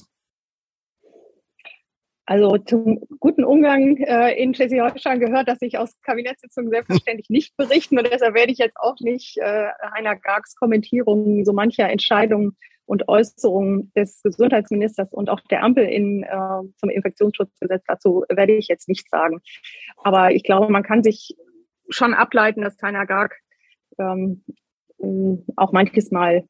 Also 2.29 2.59
zum 2.59 3.01
guten 3.21 3.43
Umgang 3.43 3.97
äh, 3.97 4.35
in 4.35 4.53
Schleswig-Holstein 4.53 5.19
gehört, 5.19 5.49
dass 5.49 5.63
ich 5.63 5.79
aus 5.79 5.99
Kabinettssitzungen 6.03 6.69
selbstverständlich 6.69 7.31
nicht 7.31 7.57
berichten 7.57 7.97
und 7.97 8.07
deshalb 8.07 8.35
werde 8.35 8.53
ich 8.53 8.59
jetzt 8.59 8.77
auch 8.77 8.97
nicht 9.01 9.39
äh, 9.39 9.69
Heiner 9.95 10.15
Gargs 10.15 10.55
Kommentierungen 10.55 11.47
so 11.47 11.55
mancher 11.55 11.89
Entscheidungen 11.89 12.55
und 12.85 13.09
Äußerungen 13.09 13.91
des 13.97 14.21
Gesundheitsministers 14.23 15.11
und 15.11 15.31
auch 15.31 15.41
der 15.51 15.65
Ampel 15.65 15.87
in, 15.87 16.23
äh, 16.23 16.61
zum 16.77 16.91
Infektionsschutzgesetz 16.91 17.85
dazu 17.87 18.27
werde 18.29 18.53
ich 18.53 18.69
jetzt 18.69 18.91
nichts 18.91 19.09
sagen. 19.09 19.41
Aber 19.97 20.31
ich 20.31 20.43
glaube, 20.43 20.71
man 20.71 20.83
kann 20.83 21.03
sich 21.03 21.35
schon 21.89 22.13
ableiten, 22.13 22.61
dass 22.61 22.77
Heiner 22.83 23.07
Garg 23.07 23.39
ähm, 23.99 24.45
auch 25.57 25.73
manches 25.73 26.11
Mal 26.11 26.45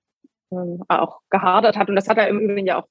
ähm, 0.51 0.83
auch 0.89 1.21
gehadert 1.31 1.77
hat 1.77 1.89
und 1.89 1.95
das 1.95 2.09
hat 2.09 2.19
er 2.19 2.27
im 2.27 2.41
Übrigen 2.41 2.67
ja 2.67 2.83
auch 2.83 2.89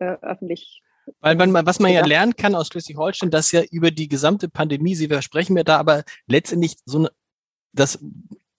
äh, 0.00 0.16
öffentlich 0.20 0.82
weil 1.20 1.36
man, 1.36 1.66
was 1.66 1.78
man 1.78 1.92
ja 1.92 2.04
lernen 2.04 2.36
kann 2.36 2.54
aus 2.54 2.68
Schleswig-Holstein, 2.68 3.30
dass 3.30 3.52
ja 3.52 3.62
über 3.70 3.90
die 3.90 4.08
gesamte 4.08 4.48
Pandemie, 4.48 4.94
Sie 4.94 5.08
versprechen 5.08 5.54
mir 5.54 5.64
da 5.64 5.78
aber 5.78 6.04
letztendlich 6.26 6.76
so 6.84 6.98
eine, 6.98 7.10
dass 7.72 7.98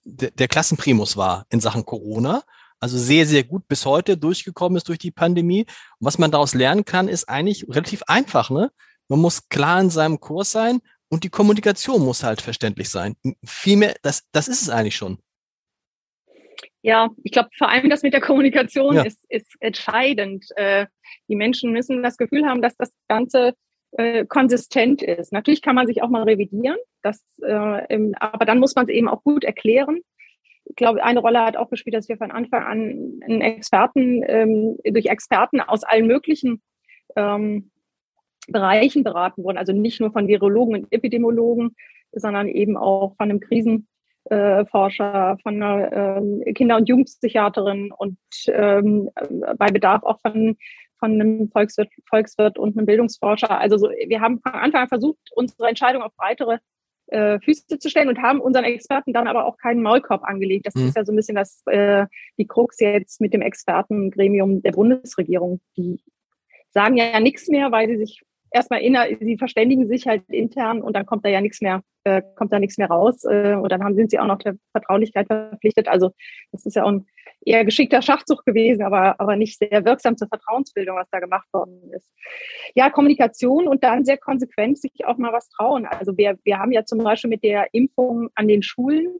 der, 0.04 0.48
Klassenprimus 0.48 1.16
war 1.16 1.46
in 1.50 1.60
Sachen 1.60 1.84
Corona. 1.84 2.42
Also 2.80 2.96
sehr, 2.96 3.26
sehr 3.26 3.44
gut 3.44 3.66
bis 3.68 3.84
heute 3.84 4.16
durchgekommen 4.16 4.76
ist 4.76 4.88
durch 4.88 4.98
die 4.98 5.10
Pandemie. 5.10 5.62
Und 5.62 6.06
was 6.06 6.18
man 6.18 6.30
daraus 6.30 6.54
lernen 6.54 6.84
kann, 6.84 7.08
ist 7.08 7.28
eigentlich 7.28 7.68
relativ 7.68 8.02
einfach. 8.06 8.50
Ne? 8.50 8.70
Man 9.08 9.20
muss 9.20 9.48
klar 9.48 9.80
in 9.80 9.90
seinem 9.90 10.20
Kurs 10.20 10.52
sein 10.52 10.80
und 11.08 11.24
die 11.24 11.28
Kommunikation 11.30 12.04
muss 12.04 12.22
halt 12.22 12.40
verständlich 12.40 12.88
sein. 12.88 13.16
Vielmehr, 13.44 13.96
das, 14.02 14.24
das 14.32 14.48
ist 14.48 14.62
es 14.62 14.70
eigentlich 14.70 14.96
schon. 14.96 15.18
Ja, 16.82 17.10
ich 17.22 17.32
glaube, 17.32 17.48
vor 17.56 17.68
allem 17.68 17.90
das 17.90 18.02
mit 18.02 18.12
der 18.12 18.20
Kommunikation 18.20 18.96
ja. 18.96 19.02
ist, 19.02 19.24
ist 19.28 19.54
entscheidend. 19.60 20.46
Äh, 20.56 20.86
die 21.28 21.36
Menschen 21.36 21.72
müssen 21.72 22.02
das 22.02 22.16
Gefühl 22.16 22.46
haben, 22.46 22.62
dass 22.62 22.76
das 22.76 22.94
Ganze 23.08 23.54
äh, 23.92 24.26
konsistent 24.26 25.02
ist. 25.02 25.32
Natürlich 25.32 25.62
kann 25.62 25.74
man 25.74 25.86
sich 25.86 26.02
auch 26.02 26.08
mal 26.08 26.22
revidieren, 26.22 26.76
das, 27.02 27.24
äh, 27.42 27.94
im, 27.94 28.14
aber 28.18 28.44
dann 28.44 28.58
muss 28.58 28.74
man 28.74 28.84
es 28.84 28.90
eben 28.90 29.08
auch 29.08 29.22
gut 29.22 29.44
erklären. 29.44 30.00
Ich 30.64 30.76
glaube, 30.76 31.02
eine 31.02 31.20
Rolle 31.20 31.44
hat 31.44 31.56
auch 31.56 31.70
gespielt, 31.70 31.96
dass 31.96 32.08
wir 32.08 32.18
von 32.18 32.30
Anfang 32.30 32.62
an 32.62 33.20
einen 33.24 33.40
Experten, 33.40 34.22
ähm, 34.26 34.76
durch 34.84 35.06
Experten 35.06 35.60
aus 35.60 35.82
allen 35.82 36.06
möglichen 36.06 36.62
ähm, 37.16 37.70
Bereichen 38.48 39.04
beraten 39.04 39.44
wurden. 39.44 39.56
Also 39.56 39.72
nicht 39.72 40.00
nur 40.00 40.12
von 40.12 40.28
Virologen 40.28 40.74
und 40.74 40.92
Epidemiologen, 40.92 41.74
sondern 42.12 42.48
eben 42.48 42.76
auch 42.76 43.16
von 43.16 43.30
einem 43.30 43.40
Krisen 43.40 43.88
äh, 44.24 44.64
Forscher, 44.66 45.38
von 45.42 45.62
einer 45.62 46.20
äh, 46.20 46.52
Kinder- 46.52 46.76
und 46.76 46.88
Jugendpsychiaterin 46.88 47.92
und 47.96 48.18
ähm, 48.48 49.10
bei 49.56 49.66
Bedarf 49.66 50.02
auch 50.02 50.20
von, 50.20 50.56
von 50.98 51.12
einem 51.12 51.50
Volkswirt, 51.50 51.88
Volkswirt 52.08 52.58
und 52.58 52.76
einem 52.76 52.86
Bildungsforscher. 52.86 53.58
Also 53.58 53.78
so, 53.78 53.88
wir 53.88 54.20
haben 54.20 54.40
von 54.40 54.52
Anfang 54.52 54.82
an 54.82 54.88
versucht, 54.88 55.18
unsere 55.34 55.68
Entscheidung 55.68 56.02
auf 56.02 56.14
breitere 56.16 56.58
äh, 57.08 57.38
Füße 57.40 57.78
zu 57.78 57.88
stellen 57.88 58.08
und 58.08 58.20
haben 58.20 58.40
unseren 58.40 58.64
Experten 58.64 59.12
dann 59.12 59.28
aber 59.28 59.46
auch 59.46 59.56
keinen 59.56 59.82
Maulkorb 59.82 60.24
angelegt. 60.24 60.66
Das 60.66 60.74
mhm. 60.74 60.88
ist 60.88 60.96
ja 60.96 61.04
so 61.04 61.12
ein 61.12 61.16
bisschen 61.16 61.36
das, 61.36 61.62
äh, 61.66 62.06
die 62.38 62.46
Krux 62.46 62.78
jetzt 62.80 63.20
mit 63.20 63.32
dem 63.32 63.42
Expertengremium 63.42 64.62
der 64.62 64.72
Bundesregierung. 64.72 65.60
Die 65.76 66.02
sagen 66.70 66.96
ja 66.96 67.18
nichts 67.20 67.48
mehr, 67.48 67.72
weil 67.72 67.88
sie 67.88 67.96
sich 67.96 68.22
erstmal 68.50 68.80
inner, 68.80 69.06
sie 69.20 69.36
verständigen 69.36 69.86
sich 69.86 70.06
halt 70.06 70.22
intern 70.28 70.82
und 70.82 70.94
dann 70.94 71.06
kommt 71.06 71.24
da 71.24 71.28
ja 71.28 71.40
nichts 71.40 71.60
mehr, 71.60 71.82
äh, 72.04 72.22
kommt 72.36 72.52
da 72.52 72.58
nichts 72.58 72.78
mehr 72.78 72.88
raus. 72.88 73.24
Äh, 73.24 73.54
und 73.54 73.70
dann 73.70 73.82
haben, 73.82 73.94
sind 73.94 74.10
sie 74.10 74.18
auch 74.18 74.26
noch 74.26 74.38
der 74.38 74.54
Vertraulichkeit 74.72 75.26
verpflichtet. 75.26 75.88
Also 75.88 76.10
das 76.52 76.66
ist 76.66 76.76
ja 76.76 76.84
auch 76.84 76.92
ein 76.92 77.06
eher 77.44 77.64
geschickter 77.64 78.02
Schachzug 78.02 78.44
gewesen, 78.44 78.82
aber, 78.82 79.20
aber 79.20 79.36
nicht 79.36 79.58
sehr 79.58 79.84
wirksam 79.84 80.16
zur 80.16 80.28
Vertrauensbildung, 80.28 80.96
was 80.96 81.08
da 81.10 81.20
gemacht 81.20 81.46
worden 81.52 81.92
ist. 81.94 82.10
Ja, 82.74 82.90
Kommunikation 82.90 83.68
und 83.68 83.84
dann 83.84 84.04
sehr 84.04 84.18
konsequent 84.18 84.78
sich 84.78 84.92
auch 85.04 85.18
mal 85.18 85.32
was 85.32 85.48
trauen. 85.48 85.86
Also 85.86 86.16
wir, 86.16 86.38
wir 86.44 86.58
haben 86.58 86.72
ja 86.72 86.84
zum 86.84 86.98
Beispiel 86.98 87.30
mit 87.30 87.44
der 87.44 87.68
Impfung 87.72 88.28
an 88.34 88.48
den 88.48 88.62
Schulen 88.62 89.18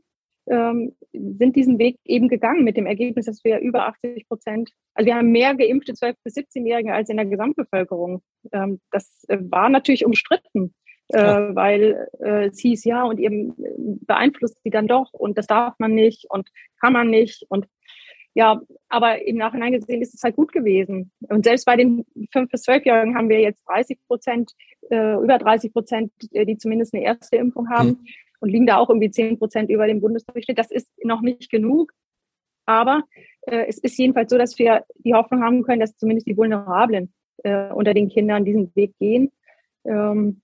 ähm, 0.49 0.95
sind 1.13 1.55
diesen 1.55 1.79
Weg 1.79 1.97
eben 2.05 2.27
gegangen 2.27 2.63
mit 2.63 2.77
dem 2.77 2.85
Ergebnis, 2.85 3.25
dass 3.25 3.43
wir 3.43 3.59
über 3.59 3.87
80 3.87 4.27
Prozent, 4.27 4.71
also 4.93 5.05
wir 5.05 5.15
haben 5.15 5.31
mehr 5.31 5.55
geimpfte 5.55 5.93
12- 5.93 6.15
bis 6.23 6.35
17-Jährige 6.35 6.93
als 6.93 7.09
in 7.09 7.17
der 7.17 7.25
Gesamtbevölkerung. 7.25 8.21
Ähm, 8.51 8.79
das 8.91 9.23
äh, 9.27 9.37
war 9.39 9.69
natürlich 9.69 10.05
umstritten, 10.05 10.73
äh, 11.09 11.21
weil 11.23 12.07
äh, 12.19 12.47
es 12.47 12.59
hieß, 12.59 12.83
ja, 12.85 13.03
und 13.03 13.19
eben 13.19 13.55
beeinflusst 14.05 14.59
sie 14.63 14.69
dann 14.69 14.87
doch 14.87 15.13
und 15.13 15.37
das 15.37 15.47
darf 15.47 15.75
man 15.79 15.93
nicht 15.93 16.25
und 16.29 16.49
kann 16.81 16.93
man 16.93 17.09
nicht. 17.09 17.45
Und 17.49 17.67
Ja, 18.35 18.61
aber 18.89 19.25
im 19.25 19.37
Nachhinein 19.37 19.73
gesehen 19.73 20.01
ist 20.01 20.13
es 20.13 20.23
halt 20.23 20.35
gut 20.35 20.51
gewesen. 20.51 21.11
Und 21.29 21.45
selbst 21.45 21.65
bei 21.65 21.75
den 21.75 22.05
5- 22.33 22.49
bis 22.49 22.67
12-Jährigen 22.67 23.15
haben 23.15 23.29
wir 23.29 23.39
jetzt 23.39 23.61
30 23.67 23.99
Prozent, 24.07 24.51
äh, 24.89 25.15
über 25.15 25.37
30 25.37 25.73
Prozent, 25.73 26.11
äh, 26.31 26.45
die 26.45 26.57
zumindest 26.57 26.93
eine 26.93 27.03
erste 27.03 27.37
Impfung 27.37 27.69
haben 27.69 27.89
mhm. 27.89 28.05
Und 28.39 28.49
liegen 28.49 28.65
da 28.65 28.77
auch 28.77 28.89
irgendwie 28.89 29.11
10 29.11 29.37
Prozent 29.37 29.69
über 29.69 29.87
dem 29.87 30.01
Bundesdurchschnitt. 30.01 30.57
Das 30.57 30.71
ist 30.71 30.89
noch 31.03 31.21
nicht 31.21 31.49
genug. 31.49 31.93
Aber 32.65 33.03
äh, 33.41 33.65
es 33.67 33.77
ist 33.79 33.97
jedenfalls 33.97 34.29
so, 34.29 34.37
dass 34.37 34.59
wir 34.59 34.85
die 34.99 35.13
Hoffnung 35.13 35.43
haben 35.43 35.63
können, 35.63 35.79
dass 35.79 35.97
zumindest 35.97 36.27
die 36.27 36.37
Vulnerablen 36.37 37.13
äh, 37.43 37.71
unter 37.71 37.93
den 37.93 38.09
Kindern 38.09 38.45
diesen 38.45 38.73
Weg 38.75 38.97
gehen. 38.99 39.31
Ähm, 39.85 40.41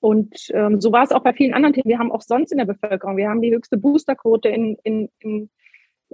und 0.00 0.48
ähm, 0.54 0.80
so 0.80 0.92
war 0.92 1.04
es 1.04 1.12
auch 1.12 1.22
bei 1.22 1.34
vielen 1.34 1.52
anderen 1.52 1.74
Themen. 1.74 1.88
Wir 1.88 1.98
haben 1.98 2.10
auch 2.10 2.22
sonst 2.22 2.52
in 2.52 2.58
der 2.58 2.64
Bevölkerung, 2.64 3.16
wir 3.16 3.28
haben 3.28 3.42
die 3.42 3.54
höchste 3.54 3.76
Boosterquote 3.76 4.48
in, 4.48 4.76
in, 4.82 5.10
in, 5.18 5.50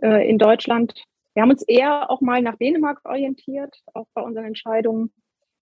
äh, 0.02 0.28
in 0.28 0.38
Deutschland. 0.38 0.94
Wir 1.34 1.42
haben 1.42 1.50
uns 1.50 1.62
eher 1.62 2.10
auch 2.10 2.20
mal 2.20 2.42
nach 2.42 2.56
Dänemark 2.56 3.00
orientiert, 3.04 3.80
auch 3.94 4.06
bei 4.14 4.22
unseren 4.22 4.46
Entscheidungen. 4.46 5.12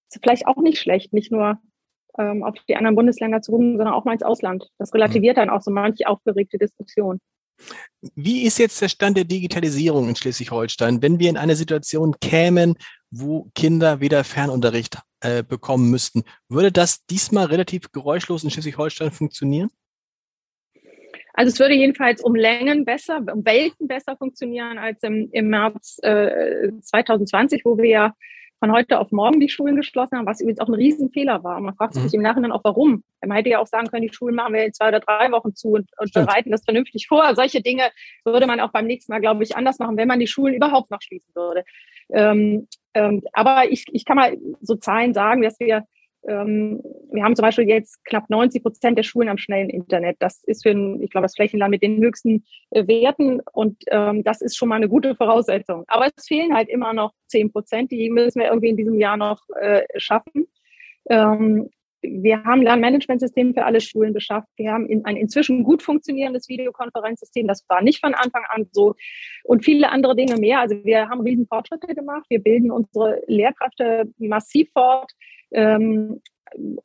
Ist 0.09 0.23
vielleicht 0.23 0.47
auch 0.47 0.57
nicht 0.57 0.79
schlecht, 0.79 1.13
nicht 1.13 1.31
nur 1.31 1.59
ähm, 2.19 2.43
auf 2.43 2.55
die 2.69 2.77
anderen 2.77 2.97
Bundesländer 2.97 3.43
zu 3.43 3.53
gucken, 3.53 3.77
sondern 3.77 3.95
auch 3.95 4.05
mal 4.05 4.13
ins 4.13 4.23
Ausland. 4.23 4.69
Das 4.79 4.93
relativiert 4.95 5.37
dann 5.37 5.51
auch 5.51 5.63
so 5.63 5.71
manche 5.71 6.07
aufgeregte 6.07 6.59
Diskussion. 6.59 7.21
Wie 8.15 8.45
ist 8.45 8.59
jetzt 8.59 8.81
der 8.83 8.89
Stand 8.89 9.17
der 9.17 9.25
Digitalisierung 9.25 10.09
in 10.09 10.17
Schleswig-Holstein, 10.17 11.03
wenn 11.03 11.19
wir 11.19 11.31
in 11.31 11.37
eine 11.37 11.57
Situation 11.57 12.17
kämen, 12.21 12.77
wo 13.11 13.51
Kinder 13.55 14.01
wieder 14.01 14.25
Fernunterricht 14.25 14.99
äh, 15.21 15.43
bekommen 15.43 15.91
müssten? 15.91 16.25
Würde 16.49 16.73
das 16.73 17.07
diesmal 17.07 17.47
relativ 17.47 17.93
geräuschlos 17.93 18.45
in 18.45 18.51
Schleswig-Holstein 18.51 19.13
funktionieren? 19.13 19.71
Also 21.33 21.53
es 21.53 21.59
würde 21.59 21.75
jedenfalls 21.75 22.23
um 22.23 22.35
Längen 22.35 22.85
besser, 22.85 23.19
um 23.33 23.45
Welten 23.45 23.89
besser 23.89 24.17
funktionieren 24.17 24.79
als 24.79 25.03
im, 25.03 25.29
im 25.33 25.49
März 25.49 25.99
äh, 26.03 26.71
2020, 26.81 27.65
wo 27.65 27.77
wir 27.77 27.89
ja 27.89 28.15
von 28.61 28.73
heute 28.73 28.99
auf 28.99 29.13
morgen 29.13 29.41
die 29.41 29.49
Schulen 29.49 29.77
geschlossen 29.77 30.19
haben, 30.19 30.27
was 30.27 30.41
übrigens 30.41 30.61
auch 30.61 30.69
ein 30.69 30.75
Riesenfehler 30.75 31.45
war. 31.45 31.61
Man 31.61 31.75
fragt 31.75 31.95
sich 31.95 32.05
mhm. 32.05 32.11
im 32.15 32.23
Nachhinein 32.23 32.53
auch, 32.53 32.65
warum. 32.65 33.03
Man 33.21 33.37
hätte 33.37 33.51
ja 33.51 33.59
auch 33.59 33.67
sagen 33.67 33.89
können, 33.89 34.07
die 34.07 34.15
Schulen 34.15 34.35
machen 34.35 34.55
wir 34.55 34.65
in 34.65 34.73
zwei 34.73 34.89
oder 34.89 35.01
drei 35.01 35.31
Wochen 35.33 35.55
zu 35.55 35.69
und, 35.73 35.91
und 35.99 36.13
bereiten 36.13 36.51
das 36.51 36.65
vernünftig 36.65 37.07
vor. 37.09 37.35
Solche 37.35 37.61
Dinge 37.61 37.91
würde 38.25 38.47
man 38.47 38.61
auch 38.61 38.71
beim 38.71 38.87
nächsten 38.87 39.13
Mal, 39.13 39.21
glaube 39.21 39.43
ich, 39.43 39.57
anders 39.57 39.79
machen, 39.79 39.97
wenn 39.97 40.09
man 40.09 40.21
die 40.21 40.27
Schulen 40.27 40.55
überhaupt 40.55 40.91
noch 40.91 41.03
schließen 41.03 41.35
würde. 41.35 41.65
Ähm, 42.11 42.69
ähm, 42.95 43.23
aber 43.33 43.71
ich, 43.71 43.85
ich 43.93 44.05
kann 44.05 44.17
mal 44.17 44.37
so 44.61 44.77
Zahlen 44.77 45.15
sagen, 45.15 45.43
dass 45.43 45.59
wir 45.59 45.85
ähm, 46.27 46.83
wir 47.13 47.23
haben 47.23 47.37
zum 47.37 47.43
Beispiel 47.43 47.69
jetzt 47.69 48.05
knapp 48.05 48.31
90 48.31 48.63
Prozent 48.63 48.99
der 48.99 49.03
Schulen 49.03 49.29
am 49.29 49.39
schnellen 49.39 49.71
Internet. 49.71 50.17
Das 50.21 50.43
ist 50.45 50.63
für 50.63 50.71
ein, 50.71 51.03
ich 51.03 51.11
glaube, 51.11 51.25
das 51.25 51.35
Flächenland 51.35 51.71
mit 51.71 51.83
den 51.83 52.03
höchsten 52.03 52.45
äh, 52.71 52.87
Werten 52.87 53.41
und 53.53 53.83
ähm, 53.91 54.25
das 54.25 54.41
ist 54.41 54.57
schon 54.57 54.69
mal 54.69 54.77
eine 54.77 54.89
gute 54.89 55.15
Voraussetzung. 55.15 55.85
Aber 55.87 56.07
es 56.15 56.27
fehlen 56.27 56.55
halt 56.55 56.69
immer 56.69 56.93
noch 56.93 57.13
10 57.29 57.53
Prozent, 57.53 57.91
die 57.91 58.11
müssen 58.11 58.41
wir 58.41 58.49
irgendwie 58.49 58.71
in 58.71 58.77
diesem 58.77 58.99
Jahr 58.99 59.17
noch 59.17 59.41
äh, 59.61 59.83
schaffen. 59.97 60.47
Ähm, 61.11 61.69
wir 62.07 62.45
haben 62.45 62.63
Lernmanagementsystem 62.63 63.55
für 63.55 63.65
alle 63.65 63.81
Schulen 63.81 64.13
beschafft. 64.13 64.49
Wir 64.57 64.73
haben 64.73 64.87
in, 64.87 65.05
ein 65.05 65.17
inzwischen 65.17 65.65
gut 65.65 65.83
funktionierendes 65.83 66.49
Videokonferenzsystem. 66.49 67.47
Das 67.47 67.65
war 67.69 67.83
nicht 67.83 68.01
von 68.01 68.15
Anfang 68.15 68.45
an 68.49 68.67
so. 68.73 68.95
Und 69.43 69.65
viele 69.65 69.91
andere 69.91 70.15
Dinge 70.15 70.37
mehr. 70.37 70.61
Also 70.61 70.77
wir 70.85 71.09
haben 71.09 71.23
riesen 71.23 71.47
Fortschritte 71.47 71.95
gemacht. 71.95 72.27
Wir 72.29 72.43
bilden 72.43 72.71
unsere 72.71 73.23
Lehrkräfte 73.27 74.13
massiv 74.19 74.71
fort. 74.73 75.13
Ähm, 75.55 76.21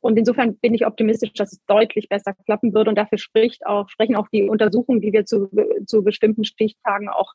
und 0.00 0.16
insofern 0.16 0.56
bin 0.56 0.74
ich 0.74 0.86
optimistisch, 0.86 1.32
dass 1.34 1.52
es 1.52 1.64
deutlich 1.66 2.08
besser 2.08 2.34
klappen 2.44 2.74
wird. 2.74 2.88
Und 2.88 2.96
dafür 2.96 3.18
spricht 3.18 3.66
auch, 3.66 3.88
sprechen 3.88 4.16
auch 4.16 4.28
die 4.28 4.48
Untersuchungen, 4.48 5.00
die 5.00 5.12
wir 5.12 5.26
zu, 5.26 5.48
zu 5.86 6.02
bestimmten 6.02 6.44
Stichtagen 6.44 7.08
auch 7.08 7.34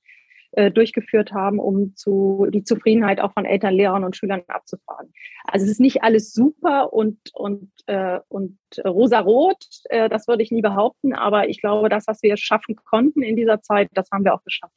äh, 0.52 0.72
durchgeführt 0.72 1.34
haben, 1.34 1.60
um 1.60 1.96
zu, 1.96 2.48
die 2.50 2.64
Zufriedenheit 2.64 3.20
auch 3.20 3.34
von 3.34 3.46
Eltern, 3.46 3.74
Lehrern 3.74 4.04
und 4.04 4.16
Schülern 4.16 4.44
abzufragen. 4.48 5.12
Also 5.46 5.66
es 5.66 5.72
ist 5.72 5.80
nicht 5.82 6.04
alles 6.04 6.34
super 6.34 6.94
und, 6.94 7.18
und, 7.34 7.72
äh, 7.88 8.20
und 8.30 8.58
rosarot, 8.86 9.58
äh, 9.90 10.08
das 10.08 10.28
würde 10.28 10.44
ich 10.44 10.52
nie 10.52 10.62
behaupten, 10.62 11.14
aber 11.14 11.50
ich 11.50 11.60
glaube, 11.60 11.90
das, 11.90 12.08
was 12.08 12.24
wir 12.24 12.38
schaffen 12.38 12.76
konnten 12.76 13.22
in 13.22 13.36
dieser 13.36 13.62
Zeit, 13.62 13.90
das 13.94 14.10
haben 14.12 14.24
wir 14.24 14.34
auch 14.34 14.44
geschafft. 14.44 14.74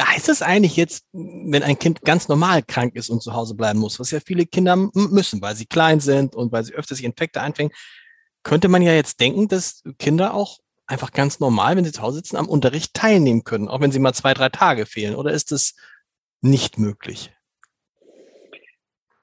Heißt 0.00 0.28
das 0.28 0.42
eigentlich 0.42 0.76
jetzt, 0.76 1.04
wenn 1.12 1.62
ein 1.62 1.78
Kind 1.78 2.02
ganz 2.02 2.28
normal 2.28 2.62
krank 2.62 2.94
ist 2.96 3.10
und 3.10 3.22
zu 3.22 3.34
Hause 3.34 3.54
bleiben 3.54 3.78
muss, 3.78 4.00
was 4.00 4.10
ja 4.10 4.20
viele 4.20 4.46
Kinder 4.46 4.76
müssen, 4.94 5.42
weil 5.42 5.56
sie 5.56 5.66
klein 5.66 6.00
sind 6.00 6.34
und 6.34 6.52
weil 6.52 6.64
sie 6.64 6.74
öfter 6.74 6.94
sich 6.94 7.04
Infekte 7.04 7.40
einfängen, 7.40 7.72
könnte 8.42 8.68
man 8.68 8.82
ja 8.82 8.92
jetzt 8.92 9.20
denken, 9.20 9.48
dass 9.48 9.82
Kinder 9.98 10.34
auch 10.34 10.58
einfach 10.86 11.12
ganz 11.12 11.38
normal, 11.38 11.76
wenn 11.76 11.84
sie 11.84 11.92
zu 11.92 12.02
Hause 12.02 12.16
sitzen, 12.16 12.36
am 12.36 12.48
Unterricht 12.48 12.94
teilnehmen 12.94 13.44
können, 13.44 13.68
auch 13.68 13.80
wenn 13.80 13.92
sie 13.92 13.98
mal 13.98 14.14
zwei, 14.14 14.34
drei 14.34 14.48
Tage 14.48 14.86
fehlen? 14.86 15.14
Oder 15.14 15.32
ist 15.32 15.52
das 15.52 15.74
nicht 16.40 16.78
möglich? 16.78 17.32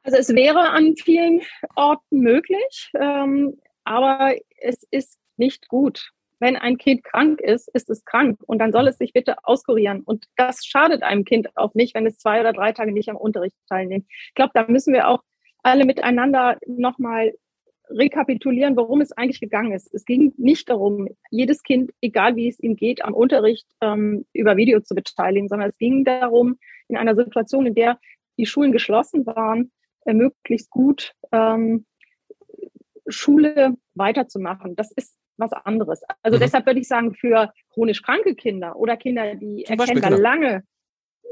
Also 0.03 0.17
es 0.19 0.29
wäre 0.29 0.69
an 0.69 0.95
vielen 0.95 1.41
Orten 1.75 2.19
möglich, 2.21 2.91
ähm, 2.97 3.59
aber 3.83 4.35
es 4.61 4.83
ist 4.91 5.17
nicht 5.35 5.67
gut 5.67 6.13
wenn 6.39 6.55
ein 6.55 6.77
Kind 6.77 7.03
krank 7.03 7.41
ist, 7.41 7.67
ist 7.73 7.89
es 7.89 8.05
krank 8.05 8.39
und 8.45 8.59
dann 8.59 8.71
soll 8.71 8.87
es 8.87 8.97
sich 8.97 9.13
bitte 9.13 9.35
auskurieren. 9.43 10.01
Und 10.01 10.25
das 10.35 10.65
schadet 10.65 11.03
einem 11.03 11.25
Kind 11.25 11.49
auch 11.55 11.73
nicht, 11.73 11.95
wenn 11.95 12.05
es 12.05 12.17
zwei 12.17 12.39
oder 12.39 12.53
drei 12.53 12.71
Tage 12.71 12.91
nicht 12.91 13.09
am 13.09 13.17
Unterricht 13.17 13.55
teilnimmt. 13.67 14.05
Ich 14.09 14.35
glaube, 14.35 14.51
da 14.53 14.65
müssen 14.67 14.93
wir 14.93 15.07
auch 15.07 15.23
alle 15.63 15.85
miteinander 15.85 16.57
nochmal 16.65 17.33
rekapitulieren, 17.89 18.75
worum 18.75 19.01
es 19.01 19.11
eigentlich 19.11 19.39
gegangen 19.39 19.71
ist. 19.71 19.93
Es 19.93 20.05
ging 20.05 20.33
nicht 20.37 20.69
darum, 20.69 21.07
jedes 21.31 21.63
Kind, 21.63 21.91
egal 22.01 22.35
wie 22.35 22.49
es 22.49 22.59
ihm 22.59 22.75
geht, 22.75 23.03
am 23.03 23.13
Unterricht 23.13 23.65
ähm, 23.81 24.25
über 24.33 24.57
Video 24.57 24.81
zu 24.81 24.93
beteiligen, 24.93 25.47
sondern 25.47 25.69
es 25.69 25.77
ging 25.77 26.03
darum, 26.03 26.57
in 26.89 26.97
einer 26.97 27.15
Situation, 27.15 27.65
in 27.65 27.75
der 27.75 27.99
die 28.37 28.45
Schulen 28.45 28.71
geschlossen 28.71 29.25
waren, 29.25 29.71
äh, 30.05 30.13
möglichst 30.13 30.69
gut 30.69 31.13
ähm, 31.31 31.85
Schule 33.07 33.75
weiterzumachen. 33.95 34.75
Das 34.75 34.91
ist 34.91 35.15
was 35.37 35.53
anderes. 35.53 36.01
Also 36.21 36.37
mhm. 36.37 36.41
deshalb 36.41 36.65
würde 36.65 36.79
ich 36.79 36.87
sagen, 36.87 37.13
für 37.13 37.51
chronisch 37.73 38.01
kranke 38.01 38.35
Kinder 38.35 38.75
oder 38.75 38.97
Kinder, 38.97 39.35
die 39.35 39.63
Zum 39.65 39.79
erkennbar 39.79 40.11
genau. 40.11 40.21
lange, 40.21 40.63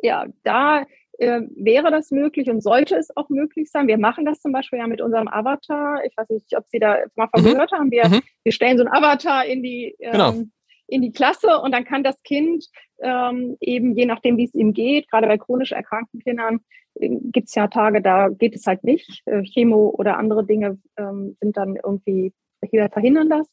ja, 0.01 0.25
da 0.43 0.85
äh, 1.17 1.41
wäre 1.55 1.91
das 1.91 2.11
möglich 2.11 2.49
und 2.49 2.61
sollte 2.61 2.95
es 2.95 3.15
auch 3.15 3.29
möglich 3.29 3.71
sein. 3.71 3.87
Wir 3.87 3.97
machen 3.97 4.25
das 4.25 4.41
zum 4.41 4.51
Beispiel 4.51 4.79
ja 4.79 4.87
mit 4.87 5.01
unserem 5.01 5.27
Avatar. 5.27 6.03
Ich 6.05 6.15
weiß 6.17 6.29
nicht, 6.29 6.55
ob 6.57 6.65
Sie 6.67 6.79
da 6.79 6.97
mal 7.15 7.27
von 7.33 7.43
mhm. 7.43 7.53
gehört 7.53 7.71
haben. 7.71 7.91
Wir, 7.91 8.07
mhm. 8.07 8.21
wir 8.43 8.51
stellen 8.51 8.77
so 8.77 8.83
ein 8.83 8.91
Avatar 8.91 9.45
in 9.45 9.63
die, 9.63 9.95
genau. 9.99 10.29
ähm, 10.29 10.33
genau. 10.33 10.49
in 10.87 11.01
die 11.01 11.11
Klasse 11.11 11.59
und 11.61 11.73
dann 11.73 11.85
kann 11.85 12.03
das 12.03 12.21
Kind 12.23 12.65
ähm, 13.01 13.57
eben, 13.59 13.95
je 13.95 14.05
nachdem, 14.05 14.37
wie 14.37 14.45
es 14.45 14.53
ihm 14.53 14.73
geht, 14.73 15.09
gerade 15.09 15.27
bei 15.27 15.37
chronisch 15.37 15.71
erkrankten 15.71 16.19
Kindern, 16.19 16.59
äh, 16.95 17.09
gibt 17.09 17.47
es 17.47 17.55
ja 17.55 17.67
Tage, 17.67 18.01
da 18.01 18.29
geht 18.29 18.55
es 18.55 18.65
halt 18.65 18.83
nicht. 18.83 19.21
Äh, 19.25 19.43
Chemo 19.43 19.93
oder 19.97 20.17
andere 20.17 20.45
Dinge 20.45 20.79
ähm, 20.97 21.37
sind 21.39 21.57
dann 21.57 21.77
irgendwie, 21.81 22.33
verhindern 22.59 23.29
das. 23.29 23.47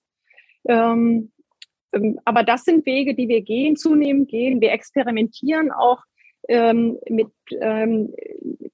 Ähm, 0.68 1.32
ähm, 1.92 2.18
aber 2.24 2.42
das 2.42 2.64
sind 2.64 2.86
Wege, 2.86 3.14
die 3.14 3.28
wir 3.28 3.42
gehen, 3.42 3.76
zunehmend 3.76 4.28
gehen. 4.28 4.60
Wir 4.60 4.72
experimentieren 4.72 5.70
auch 5.70 6.02
ähm, 6.48 6.98
mit, 7.08 7.28
ähm, 7.60 8.12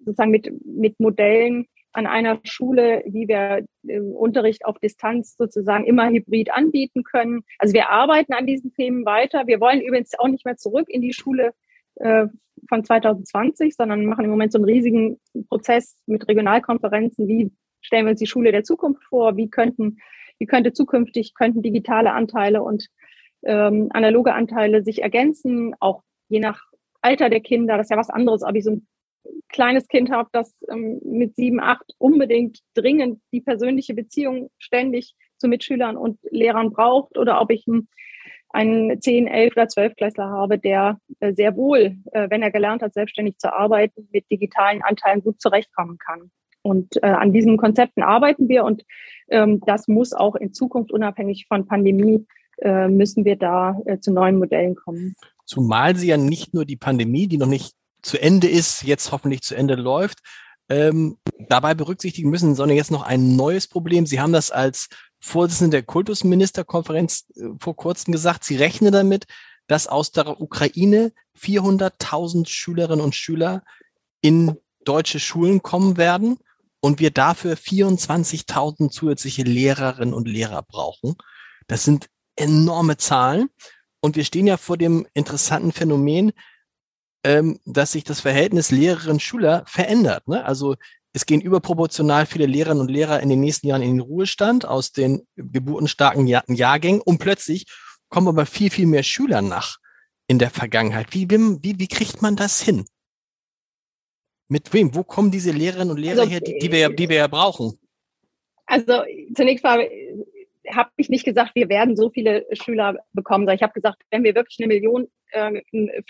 sozusagen 0.01 0.31
mit, 0.31 0.53
mit 0.65 0.99
Modellen 1.01 1.67
an 1.93 2.07
einer 2.07 2.39
Schule, 2.45 3.03
wie 3.07 3.29
wir 3.29 3.65
äh, 3.87 4.01
Unterricht 4.01 4.65
auf 4.65 4.79
Distanz 4.79 5.37
sozusagen 5.37 5.85
immer 5.85 6.09
hybrid 6.09 6.53
anbieten 6.53 7.03
können. 7.03 7.43
Also 7.59 7.75
wir 7.75 7.91
arbeiten 7.91 8.35
an 8.35 8.47
diesen 8.47 8.73
Themen 8.73 9.05
weiter. 9.05 9.47
Wir 9.47 9.61
wollen 9.61 9.81
übrigens 9.81 10.19
auch 10.19 10.29
nicht 10.29 10.45
mehr 10.45 10.57
zurück 10.57 10.89
in 10.89 11.03
die 11.03 11.13
Schule 11.13 11.53
äh, 11.97 12.27
von 12.69 12.85
2020, 12.85 13.75
sondern 13.75 14.07
machen 14.07 14.25
im 14.25 14.31
Moment 14.31 14.53
so 14.53 14.59
einen 14.59 14.67
riesigen 14.67 15.19
Prozess 15.49 15.97
mit 16.07 16.29
Regionalkonferenzen. 16.29 17.27
Wie 17.27 17.51
stellen 17.81 18.07
wir 18.07 18.11
uns 18.11 18.21
die 18.21 18.27
Schule 18.27 18.53
der 18.53 18.65
Zukunft 18.65 19.03
vor? 19.05 19.37
Wie 19.37 19.49
könnten 19.49 19.99
wie 20.39 20.47
könnte 20.47 20.73
zukünftig, 20.73 21.35
könnten 21.35 21.63
digitale 21.63 22.13
Anteile 22.13 22.63
und 22.63 22.89
ähm, 23.45 23.89
analoge 23.93 24.35
Anteile 24.35 24.83
sich 24.83 25.03
ergänzen, 25.03 25.75
auch 25.81 26.03
je 26.29 26.41
nach 26.41 26.65
Alter 27.01 27.31
der 27.31 27.41
Kinder. 27.41 27.77
Das 27.77 27.87
ist 27.87 27.91
ja 27.91 27.97
was 27.97 28.11
anderes, 28.11 28.43
ob 28.43 28.55
ich 28.55 28.65
so 28.65 28.73
ein 28.73 28.87
kleines 29.49 29.89
Kind 29.89 30.11
habe, 30.11 30.29
das 30.33 30.55
ähm, 30.71 31.01
mit 31.05 31.37
sieben, 31.37 31.61
acht 31.61 31.95
unbedingt 31.99 32.61
dringend 32.75 33.21
die 33.33 33.41
persönliche 33.41 33.95
Beziehung 33.95 34.51
ständig 34.59 35.15
zu 35.39 35.49
Mitschülern 35.49 35.97
und 35.97 36.19
Lehrern 36.31 36.71
braucht 36.71 37.17
oder 37.17 37.41
ob 37.41 37.51
ich 37.51 37.67
einen, 37.67 37.89
einen 38.51 39.01
10, 39.01 39.27
11 39.27 39.53
oder 39.57 39.69
12 39.69 39.97
Klässler 39.97 40.29
habe, 40.29 40.59
der 40.59 41.01
äh, 41.21 41.33
sehr 41.35 41.57
wohl, 41.57 41.97
äh, 42.13 42.29
wenn 42.31 42.43
er 42.43 42.51
gelernt 42.51 42.83
hat, 42.83 42.95
selbstständig 42.95 43.39
zu 43.39 43.53
arbeiten, 43.53 44.09
mit 44.13 44.31
digitalen 44.31 44.83
Anteilen 44.83 45.23
gut 45.23 45.41
zurechtkommen 45.41 45.99
kann. 45.99 46.31
Und 46.63 47.03
äh, 47.03 47.07
an 47.07 47.33
diesen 47.33 47.57
Konzepten 47.57 48.03
arbeiten 48.03 48.49
wir 48.49 48.65
und 48.65 48.85
ähm, 49.29 49.61
das 49.67 49.89
muss 49.89 50.13
auch 50.13 50.35
in 50.35 50.53
Zukunft 50.53 50.93
unabhängig 50.93 51.47
von 51.47 51.67
Pandemie 51.67 52.27
äh, 52.61 52.89
müssen 52.89 53.25
wir 53.25 53.37
da 53.37 53.81
äh, 53.87 53.99
zu 54.01 54.13
neuen 54.13 54.39
Modellen 54.39 54.75
kommen. 54.75 55.15
Zumal 55.45 55.97
sie 55.97 56.09
ja 56.09 56.17
nicht 56.17 56.55
nur 56.55 56.65
die 56.65 56.77
Pandemie, 56.77 57.29
die 57.29 57.39
noch 57.39 57.47
nicht 57.47 57.75
zu 58.03 58.21
Ende 58.21 58.49
ist, 58.49 58.83
jetzt 58.83 59.13
hoffentlich 59.13 59.43
zu 59.43 59.55
Ende 59.55 59.75
läuft, 59.75 60.19
ähm, 60.69 61.19
dabei 61.49 61.75
berücksichtigen 61.75 62.31
müssen, 62.31 62.55
sondern 62.55 62.77
jetzt 62.77 62.91
noch 62.91 63.03
ein 63.03 63.37
neues 63.37 63.69
Problem. 63.69 64.07
Sie 64.07 64.21
haben 64.21 64.33
das 64.33 64.51
als 64.51 64.89
Vorsitzende 65.21 65.79
der 65.79 65.83
Kultusministerkonferenz 65.85 67.27
äh, 67.37 67.49
vor 67.61 67.77
kurzem 67.77 68.13
gesagt. 68.13 68.45
Sie 68.45 68.57
rechnen 68.57 68.93
damit, 68.93 69.27
dass 69.67 69.87
aus 69.87 70.13
der 70.13 70.41
Ukraine 70.41 71.13
400.000 71.39 72.49
Schülerinnen 72.49 73.05
und 73.05 73.15
Schüler 73.15 73.63
in 74.21 74.57
deutsche 74.85 75.21
Schulen 75.21 75.63
kommen 75.63 75.97
werden 75.97 76.39
und 76.81 77.01
wir 77.01 77.11
dafür 77.11 77.55
24.000 77.55 78.91
zusätzliche 78.91 79.43
Lehrerinnen 79.43 80.15
und 80.15 80.29
Lehrer 80.29 80.63
brauchen. 80.63 81.17
Das 81.67 81.85
sind 81.85 82.09
enorme 82.37 82.97
Zahlen. 82.97 83.49
Und 84.01 84.17
wir 84.17 84.25
stehen 84.25 84.47
ja 84.47 84.57
vor 84.57 84.77
dem 84.77 85.07
interessanten 85.13 85.73
Phänomen, 85.73 86.33
ähm, 87.25 87.59
dass 87.65 87.93
sich 87.93 88.05
das 88.05 88.21
Verhältnis 88.21 88.71
Lehrerinnen-Schüler 88.71 89.65
verändert. 89.67 90.29
Ne? 90.29 90.45
Also 90.45 90.77
es 91.13 91.27
gehen 91.27 91.41
überproportional 91.41 92.27
viele 92.27 92.47
Lehrerinnen 92.47 92.81
und 92.81 92.91
Lehrer 92.91 93.21
in 93.21 93.29
den 93.29 93.41
nächsten 93.41 93.67
Jahren 93.67 93.83
in 93.83 93.97
den 93.97 94.01
Ruhestand 94.01 94.67
aus 94.67 94.93
den 94.93 95.27
geburtenstarken 95.35 96.27
Jahr 96.29 96.45
Jahrgängen 96.49 97.01
und 97.01 97.19
plötzlich 97.19 97.67
kommen 98.09 98.29
aber 98.29 98.47
viel, 98.47 98.71
viel 98.71 98.87
mehr 98.87 99.03
Schüler 99.03 99.43
nach 99.43 99.79
in 100.29 100.39
der 100.39 100.51
Vergangenheit. 100.51 101.13
Wie, 101.13 101.29
wie, 101.29 101.79
wie 101.79 101.89
kriegt 101.89 102.23
man 102.23 102.37
das 102.37 102.61
hin? 102.61 102.85
Mit 104.49 104.73
wem? 104.73 104.95
Wo 104.95 105.05
kommen 105.05 105.31
diese 105.31 105.51
Lehrerinnen 105.51 105.91
und 105.91 105.99
Lehrer 105.99 106.21
also, 106.21 106.31
her, 106.31 106.41
die, 106.41 106.59
die, 106.59 106.73
wir, 106.73 106.89
die 106.91 107.09
wir 107.09 107.17
ja 107.17 107.27
brauchen? 107.27 107.79
Also 108.67 109.03
zunächst 109.35 109.65
mal 109.65 109.87
habe 110.71 110.91
ich 110.97 111.09
nicht 111.09 111.25
gesagt, 111.25 111.55
wir 111.55 111.69
werden 111.69 111.97
so 111.97 112.11
viele 112.11 112.47
Schüler 112.53 112.97
bekommen, 113.13 113.43
sondern 113.43 113.57
ich 113.57 113.63
habe 113.63 113.73
gesagt, 113.73 114.03
wenn 114.11 114.25
wir 114.25 114.35
wirklich 114.35 114.59
eine 114.61 114.69
Million 114.69 115.09
äh, 115.31 115.63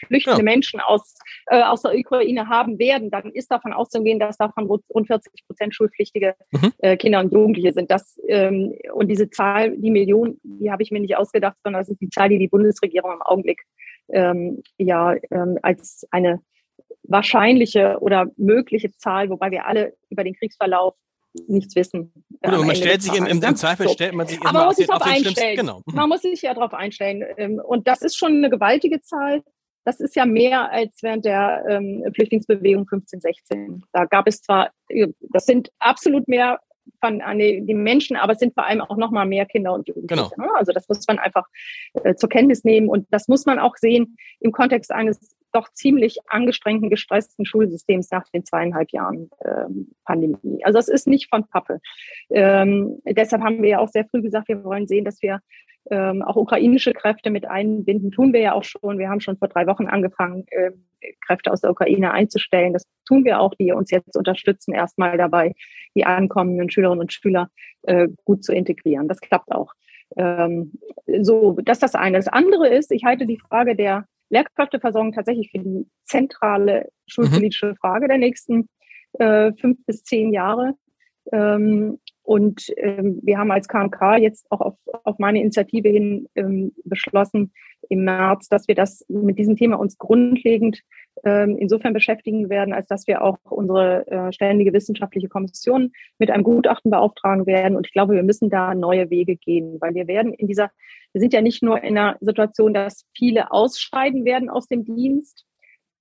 flüchtende 0.07 0.39
ja. 0.39 0.45
Menschen 0.45 0.81
aus, 0.81 1.15
äh, 1.47 1.63
aus 1.63 1.83
der 1.83 1.95
Ukraine 1.95 2.49
haben 2.49 2.79
werden, 2.79 3.11
dann 3.11 3.31
ist 3.33 3.51
davon 3.51 3.73
auszugehen, 3.73 4.19
dass 4.19 4.37
davon 4.37 4.67
rund 4.67 5.07
40 5.07 5.47
Prozent 5.47 5.75
schulpflichtige 5.75 6.35
mhm. 6.53 6.73
äh, 6.79 6.97
Kinder 6.97 7.21
und 7.21 7.33
Jugendliche 7.33 7.73
sind. 7.73 7.91
Das, 7.91 8.19
ähm, 8.29 8.75
und 8.93 9.09
diese 9.09 9.31
Zahl, 9.31 9.77
die 9.77 9.91
Million, 9.91 10.39
die 10.43 10.71
habe 10.71 10.83
ich 10.83 10.91
mir 10.91 11.01
nicht 11.01 11.17
ausgedacht, 11.17 11.57
sondern 11.65 11.83
das 11.83 11.89
ist 11.89 12.01
die 12.01 12.11
Zahl, 12.11 12.29
die 12.29 12.39
die 12.39 12.49
Bundesregierung 12.49 13.13
im 13.13 13.23
Augenblick 13.23 13.63
ähm, 14.11 14.63
ja 14.79 15.15
ähm, 15.31 15.59
als 15.63 16.07
eine 16.11 16.41
wahrscheinliche 17.09 17.99
oder 18.01 18.27
mögliche 18.37 18.93
Zahl, 18.93 19.31
wobei 19.31 19.51
wir 19.51 19.67
alle 19.67 19.95
über 20.11 20.25
den 20.25 20.35
Kriegsverlauf 20.35 20.95
nichts 21.47 21.75
wissen. 21.77 22.13
Gut, 22.15 22.39
aber 22.43 22.65
man 22.65 22.77
stellt 22.77 23.03
sich 23.03 23.15
im, 23.15 23.27
im, 23.27 23.43
im 23.43 23.57
Zweifel 23.57 23.87
so. 23.87 23.93
stellt 23.93 24.15
man 24.15 24.27
sich 24.27 24.41
aber 24.41 24.53
man 24.53 24.67
muss 24.67 24.77
sich 24.77 24.87
darauf 24.87 25.03
einstellen. 25.03 25.57
Genau. 25.57 25.83
Man 25.87 26.09
muss 26.09 26.23
sich 26.23 26.43
ja 26.43 26.55
darauf 26.55 26.75
einstellen. 26.75 27.25
Ähm, 27.37 27.61
und 27.65 27.87
das 27.87 28.03
ist 28.03 28.17
schon 28.17 28.37
eine 28.37 28.51
gewaltige 28.51 29.01
Zahl. 29.03 29.43
Das 29.85 30.01
ist 30.01 30.17
ja 30.17 30.27
mehr 30.27 30.71
als 30.71 31.03
während 31.03 31.25
der 31.25 31.65
ähm, 31.69 32.05
Flüchtlingsbewegung 32.15 32.87
15, 32.87 33.21
16. 33.21 33.85
Da 33.93 34.05
gab 34.05 34.27
es 34.27 34.43
zwar, 34.43 34.71
äh, 34.89 35.09
das 35.33 35.47
sind 35.47 35.71
absolut 35.79 36.29
mehr 36.29 36.61
von 37.01 37.21
an 37.21 37.39
die, 37.39 37.65
die 37.65 37.75
Menschen, 37.75 38.17
aber 38.17 38.33
es 38.33 38.39
sind 38.39 38.55
vor 38.55 38.65
allem 38.65 38.81
auch 38.81 38.97
noch 38.97 39.11
mal 39.11 39.27
mehr 39.27 39.47
Kinder 39.47 39.73
und 39.75 39.87
Jugendliche. 39.87 40.31
Genau. 40.37 40.47
Ne? 40.47 40.55
Also 40.57 40.73
das 40.73 40.89
muss 40.89 41.07
man 41.07 41.19
einfach 41.19 41.47
äh, 42.03 42.15
zur 42.15 42.29
Kenntnis 42.29 42.65
nehmen 42.65 42.89
und 42.89 43.07
das 43.11 43.29
muss 43.29 43.47
man 43.47 43.59
auch 43.59 43.77
sehen 43.77 44.17
im 44.41 44.53
Kontext 44.53 44.91
eines 44.91 45.37
doch 45.53 45.73
ziemlich 45.73 46.19
angestrengten, 46.29 46.91
gestressten 46.91 47.45
Schulsystems 47.45 48.11
nach 48.11 48.29
den 48.29 48.45
zweieinhalb 48.45 48.91
Jahren 48.93 49.31
ähm, 49.45 49.93
Pandemie. 50.05 50.65
Also 50.65 50.79
es 50.79 50.89
ist 50.89 51.07
nicht 51.07 51.29
von 51.29 51.47
Pappe. 51.49 51.81
Ähm, 52.31 53.01
deshalb 53.05 53.43
haben 53.43 53.63
wir 53.63 53.71
ja 53.71 53.79
auch 53.79 53.89
sehr 53.89 54.07
früh 54.07 54.23
gesagt, 54.23 54.49
wir 54.49 54.65
wollen 54.65 54.87
sehen, 54.87 55.05
dass 55.05 55.23
wir 55.23 55.41
ähm, 55.91 56.23
auch 56.23 56.37
ukrainische 56.37 56.93
Kräfte 56.93 57.31
mit 57.31 57.47
einbinden. 57.49 58.11
Tun 58.11 58.33
wir 58.33 58.41
ja 58.41 58.53
auch 58.53 58.65
schon. 58.65 58.99
Wir 58.99 59.09
haben 59.09 59.21
schon 59.21 59.39
vor 59.39 59.49
drei 59.49 59.67
Wochen 59.67 59.87
angefangen, 59.87 60.45
äh, 60.51 60.73
Kräfte 61.27 61.53
aus 61.53 61.61
der 61.61 61.71
Ukraine 61.71 62.13
einzustellen. 62.13 62.73
Das 62.73 62.85
tun 63.07 63.25
wir 63.25 63.41
auch, 63.41 63.55
die 63.55 63.73
uns 63.73 63.91
jetzt 63.91 64.17
unterstützen, 64.17 64.75
erstmal 64.75 65.17
dabei, 65.17 65.55
die 65.95 66.05
ankommenden 66.05 66.71
Schülerinnen 66.71 67.01
und 67.01 67.13
Schüler 67.13 67.51
äh, 67.83 68.09
gut 68.25 68.45
zu 68.45 68.53
integrieren. 68.53 69.09
Das 69.09 69.21
klappt 69.21 69.53
auch. 69.53 69.73
Ähm, 70.17 70.73
so, 71.21 71.59
das 71.63 71.77
ist 71.79 71.83
das 71.83 71.95
eine. 71.95 72.19
Das 72.19 72.29
andere 72.29 72.69
ist, 72.69 72.93
ich 72.93 73.05
halte 73.05 73.27
die 73.27 73.39
Frage 73.39 73.77
der 73.77 74.07
Lehrkräfteversorgung 74.31 75.13
tatsächlich 75.13 75.51
für 75.51 75.59
die 75.59 75.87
zentrale 76.05 76.89
schulpolitische 77.07 77.69
mhm. 77.69 77.77
Frage 77.77 78.09
der 78.09 78.19
nächsten 78.19 78.69
äh, 79.15 79.53
fünf 79.55 79.79
bis 79.87 80.05
zehn 80.05 80.33
Jahre. 80.33 80.75
Ähm, 81.33 81.99
und 82.29 82.67
ähm, 82.77 83.21
wir 83.23 83.39
haben 83.39 83.51
als 83.51 83.69
KMK 83.69 84.19
jetzt 84.19 84.53
auch 84.53 84.61
auf, 84.61 84.75
auf 85.05 85.19
meine 85.19 85.41
Initiative 85.41 85.89
hin 85.89 86.29
ähm, 86.35 86.75
beschlossen 86.85 87.55
im 87.89 88.05
März, 88.05 88.51
dass 88.51 88.69
wir 88.69 88.75
das 88.75 89.03
mit 89.09 89.39
diesem 89.39 89.57
Thema 89.57 89.79
uns 89.79 89.97
grundlegend 89.97 90.83
ähm, 91.25 91.57
insofern 91.57 91.95
beschäftigen 91.95 92.51
werden, 92.51 92.75
als 92.75 92.87
dass 92.87 93.07
wir 93.07 93.23
auch 93.23 93.39
unsere 93.45 94.07
äh, 94.09 94.31
ständige 94.31 94.75
wissenschaftliche 94.75 95.31
Kommission 95.31 95.91
mit 96.19 96.31
einem 96.31 96.45
Gutachten 96.45 96.91
beauftragen 96.91 97.47
werden. 97.47 97.79
Und 97.79 97.87
ich 97.87 97.95
glaube, 97.95 98.13
wir 98.13 98.23
müssen 98.23 98.51
da 98.51 98.75
neue 98.75 99.09
Wege 99.09 99.37
gehen, 99.37 99.79
weil 99.81 99.95
wir 99.95 100.07
werden 100.07 100.35
in 100.35 100.49
dieser, 100.49 100.71
wir 101.15 101.23
sind 101.23 101.33
ja 101.33 101.41
nicht 101.41 101.63
nur 101.63 101.83
in 101.83 101.97
einer 101.97 102.19
Situation, 102.21 102.75
dass 102.75 103.07
viele 103.17 103.53
ausscheiden 103.53 104.27
werden 104.27 104.51
aus 104.51 104.69
dem 104.69 104.85
Dienst, 104.85 105.47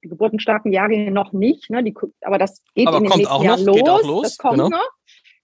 die 0.03 0.09
geburtenstarken 0.09 0.73
Jahrgänge 0.73 1.09
noch 1.09 1.31
nicht, 1.31 1.69
ne, 1.69 1.85
die, 1.85 1.95
aber 2.19 2.37
das 2.37 2.61
geht 2.75 2.89
aber 2.89 2.97
in 2.97 3.03
den 3.03 3.17
nächsten 3.17 3.43
Jahren 3.43 3.63
los. 3.63 4.03
los. 4.05 4.23
Das 4.23 4.37
kommt 4.37 4.55
genau. 4.55 4.67
noch. 4.67 4.89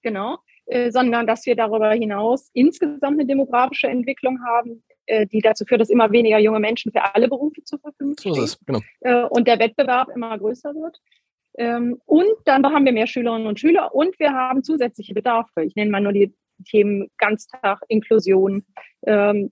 Genau. 0.02 0.40
Äh, 0.66 0.92
sondern 0.92 1.28
dass 1.28 1.46
wir 1.46 1.56
darüber 1.56 1.92
hinaus 1.92 2.50
insgesamt 2.54 3.20
eine 3.20 3.26
demografische 3.26 3.88
Entwicklung 3.88 4.40
haben, 4.46 4.82
äh, 5.08 5.28
die 5.28 5.42
dazu 5.42 5.66
führt, 5.66 5.82
dass 5.82 5.90
immer 5.90 6.12
weniger 6.12 6.40
junge 6.40 6.62
Menschen 6.62 6.94
für 6.94 7.04
alle 7.14 7.28
Berufe 7.28 7.64
zur 7.64 7.80
Verfügung 7.80 8.16
stehen. 8.18 8.34
So 8.34 8.44
ist 8.44 8.66
genau. 8.66 8.80
Äh, 9.02 9.24
und 9.26 9.46
der 9.46 9.60
Wettbewerb 9.60 10.08
immer 10.16 10.38
größer 10.38 10.74
wird. 10.74 11.00
Ähm, 11.58 12.00
und 12.06 12.34
dann 12.46 12.66
haben 12.66 12.86
wir 12.86 12.94
mehr 12.94 13.08
Schülerinnen 13.08 13.48
und 13.48 13.60
Schüler 13.60 13.94
und 13.94 14.18
wir 14.20 14.32
haben 14.32 14.64
zusätzliche 14.64 15.14
Bedarfe. 15.14 15.64
Ich 15.64 15.76
nenne 15.76 15.92
mal 15.92 16.00
nur 16.00 16.14
die 16.14 16.34
Themen 16.66 17.12
Ganztag, 17.18 17.82
Inklusion. 17.90 18.64
Ähm, 19.06 19.52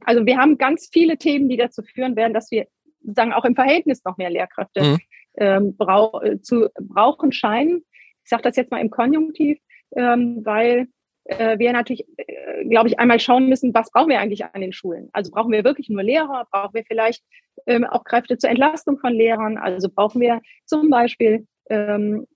also 0.00 0.26
wir 0.26 0.36
haben 0.36 0.58
ganz 0.58 0.88
viele 0.92 1.16
Themen, 1.16 1.48
die 1.48 1.56
dazu 1.56 1.82
führen 1.82 2.16
werden, 2.16 2.34
dass 2.34 2.50
wir 2.50 2.66
sagen 3.02 3.32
auch 3.32 3.44
im 3.44 3.54
Verhältnis 3.54 4.04
noch 4.04 4.16
mehr 4.16 4.30
Lehrkräfte 4.30 4.82
mhm. 4.82 4.98
ähm, 5.36 5.76
brau 5.76 6.20
zu 6.42 6.68
brauchen 6.80 7.30
scheinen. 7.30 7.84
Ich 8.24 8.30
sage 8.30 8.42
das 8.42 8.56
jetzt 8.56 8.70
mal 8.70 8.80
im 8.80 8.90
Konjunktiv, 8.90 9.58
ähm, 9.96 10.40
weil 10.44 10.88
äh, 11.24 11.58
wir 11.58 11.72
natürlich, 11.72 12.06
äh, 12.16 12.64
glaube 12.64 12.88
ich, 12.88 12.98
einmal 12.98 13.20
schauen 13.20 13.48
müssen, 13.48 13.74
was 13.74 13.90
brauchen 13.90 14.08
wir 14.08 14.20
eigentlich 14.20 14.44
an 14.44 14.60
den 14.60 14.72
Schulen? 14.72 15.08
Also 15.12 15.30
brauchen 15.30 15.52
wir 15.52 15.64
wirklich 15.64 15.88
nur 15.88 16.02
Lehrer? 16.02 16.46
Brauchen 16.50 16.74
wir 16.74 16.84
vielleicht 16.84 17.22
ähm, 17.66 17.84
auch 17.84 18.04
Kräfte 18.04 18.38
zur 18.38 18.50
Entlastung 18.50 18.98
von 18.98 19.12
Lehrern? 19.12 19.58
Also 19.58 19.88
brauchen 19.88 20.20
wir 20.20 20.40
zum 20.64 20.90
Beispiel 20.90 21.46
ähm, 21.70 22.26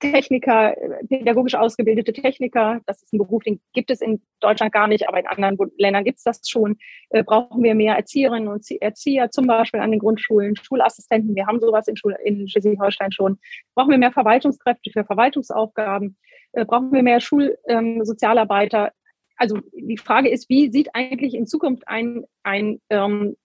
Techniker, 0.00 0.76
pädagogisch 1.08 1.54
ausgebildete 1.54 2.12
Techniker. 2.12 2.80
Das 2.86 3.02
ist 3.02 3.12
ein 3.12 3.18
Beruf, 3.18 3.42
den 3.42 3.60
gibt 3.72 3.90
es 3.90 4.02
in 4.02 4.20
Deutschland 4.40 4.72
gar 4.72 4.86
nicht, 4.86 5.08
aber 5.08 5.18
in 5.18 5.26
anderen 5.26 5.56
Ländern 5.78 6.04
gibt 6.04 6.18
es 6.18 6.24
das 6.24 6.42
schon. 6.46 6.76
Äh, 7.08 7.24
brauchen 7.24 7.62
wir 7.62 7.74
mehr 7.74 7.96
Erzieherinnen 7.96 8.48
und 8.48 8.64
Erzieher, 8.80 9.30
zum 9.30 9.46
Beispiel 9.46 9.80
an 9.80 9.90
den 9.90 10.00
Grundschulen, 10.00 10.56
Schulassistenten. 10.56 11.34
Wir 11.34 11.46
haben 11.46 11.58
sowas 11.58 11.88
in, 11.88 11.96
in 12.24 12.48
Schleswig-Holstein 12.48 13.12
schon. 13.12 13.38
Brauchen 13.74 13.90
wir 13.90 13.98
mehr 13.98 14.12
Verwaltungskräfte 14.12 14.90
für 14.90 15.04
Verwaltungsaufgaben? 15.04 16.18
Äh, 16.52 16.66
brauchen 16.66 16.92
wir 16.92 17.02
mehr 17.02 17.20
Schulsozialarbeiter? 17.20 18.84
Ähm, 18.84 18.92
also 19.36 19.58
die 19.72 19.96
Frage 19.96 20.28
ist, 20.28 20.50
wie 20.50 20.70
sieht 20.70 20.94
eigentlich 20.94 21.34
in 21.34 21.46
Zukunft 21.46 21.88
ein, 21.88 22.24
ein 22.42 22.80
ähm, 22.90 23.36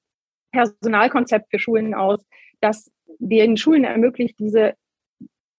Personalkonzept 0.51 1.49
für 1.49 1.59
Schulen 1.59 1.93
aus, 1.93 2.23
das 2.59 2.91
den 3.19 3.57
Schulen 3.57 3.85
ermöglicht, 3.85 4.37
diese 4.39 4.75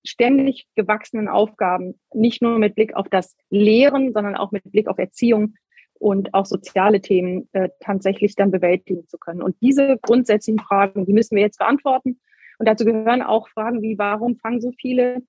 ständig 0.04 0.66
gewachsenen 0.74 1.28
Aufgaben 1.28 1.98
nicht 2.14 2.42
nur 2.42 2.58
mit 2.58 2.74
Blick 2.74 2.94
auf 2.94 3.08
das 3.08 3.36
Lehren, 3.50 4.12
sondern 4.12 4.36
auch 4.36 4.52
mit 4.52 4.70
Blick 4.70 4.88
auf 4.88 4.98
Erziehung 4.98 5.54
und 5.94 6.32
auch 6.34 6.46
soziale 6.46 7.00
Themen 7.00 7.48
äh, 7.52 7.68
tatsächlich 7.80 8.36
dann 8.36 8.50
bewältigen 8.50 9.06
zu 9.08 9.18
können. 9.18 9.42
Und 9.42 9.56
diese 9.60 9.98
grundsätzlichen 10.00 10.60
Fragen, 10.60 11.06
die 11.06 11.12
müssen 11.12 11.36
wir 11.36 11.42
jetzt 11.42 11.58
beantworten. 11.58 12.20
Und 12.58 12.68
dazu 12.68 12.84
gehören 12.84 13.22
auch 13.22 13.48
Fragen 13.48 13.82
wie, 13.82 13.98
warum 13.98 14.36
fangen 14.36 14.60
so 14.60 14.72
viele 14.72 15.22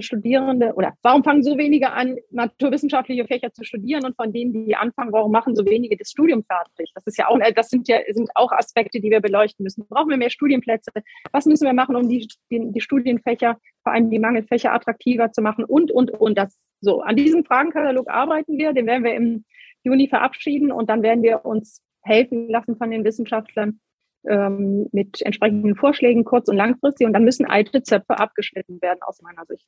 Studierende 0.00 0.74
oder 0.74 0.94
warum 1.02 1.22
fangen 1.22 1.42
so 1.42 1.56
wenige 1.56 1.92
an, 1.92 2.16
naturwissenschaftliche 2.30 3.24
Fächer 3.26 3.52
zu 3.52 3.64
studieren 3.64 4.04
und 4.04 4.16
von 4.16 4.32
denen, 4.32 4.52
die 4.52 4.74
anfangen, 4.74 5.12
warum 5.12 5.32
machen 5.32 5.54
so 5.54 5.64
wenige 5.64 5.96
das 5.96 6.10
Studium 6.10 6.44
fertig? 6.44 6.92
Das 6.94 7.06
ist 7.06 7.16
ja 7.18 7.28
auch, 7.28 7.38
das 7.54 7.68
sind 7.68 7.88
ja, 7.88 7.98
sind 8.10 8.30
auch 8.34 8.52
Aspekte, 8.52 9.00
die 9.00 9.10
wir 9.10 9.20
beleuchten 9.20 9.62
müssen. 9.62 9.86
Brauchen 9.88 10.10
wir 10.10 10.16
mehr 10.16 10.30
Studienplätze? 10.30 10.90
Was 11.32 11.46
müssen 11.46 11.64
wir 11.64 11.72
machen, 11.72 11.96
um 11.96 12.08
die, 12.08 12.28
die, 12.50 12.72
die 12.72 12.80
Studienfächer, 12.80 13.58
vor 13.82 13.92
allem 13.92 14.10
die 14.10 14.18
Mangelfächer 14.18 14.72
attraktiver 14.72 15.32
zu 15.32 15.42
machen 15.42 15.64
und, 15.64 15.90
und, 15.90 16.10
und 16.10 16.36
das 16.36 16.58
so. 16.80 17.00
An 17.00 17.16
diesem 17.16 17.44
Fragenkatalog 17.44 18.08
arbeiten 18.08 18.58
wir, 18.58 18.72
den 18.72 18.86
werden 18.86 19.04
wir 19.04 19.14
im 19.14 19.44
Juni 19.82 20.08
verabschieden 20.08 20.72
und 20.72 20.90
dann 20.90 21.02
werden 21.02 21.22
wir 21.22 21.44
uns 21.44 21.82
helfen 22.02 22.48
lassen 22.48 22.76
von 22.76 22.90
den 22.90 23.04
Wissenschaftlern, 23.04 23.80
ähm, 24.28 24.88
mit 24.92 25.22
entsprechenden 25.22 25.76
Vorschlägen 25.76 26.24
kurz- 26.24 26.48
und 26.48 26.56
langfristig 26.56 27.06
und 27.06 27.12
dann 27.12 27.24
müssen 27.24 27.46
alte 27.46 27.82
Zöpfe 27.82 28.18
abgeschnitten 28.18 28.80
werden 28.80 28.98
aus 29.02 29.20
meiner 29.22 29.44
Sicht. 29.46 29.66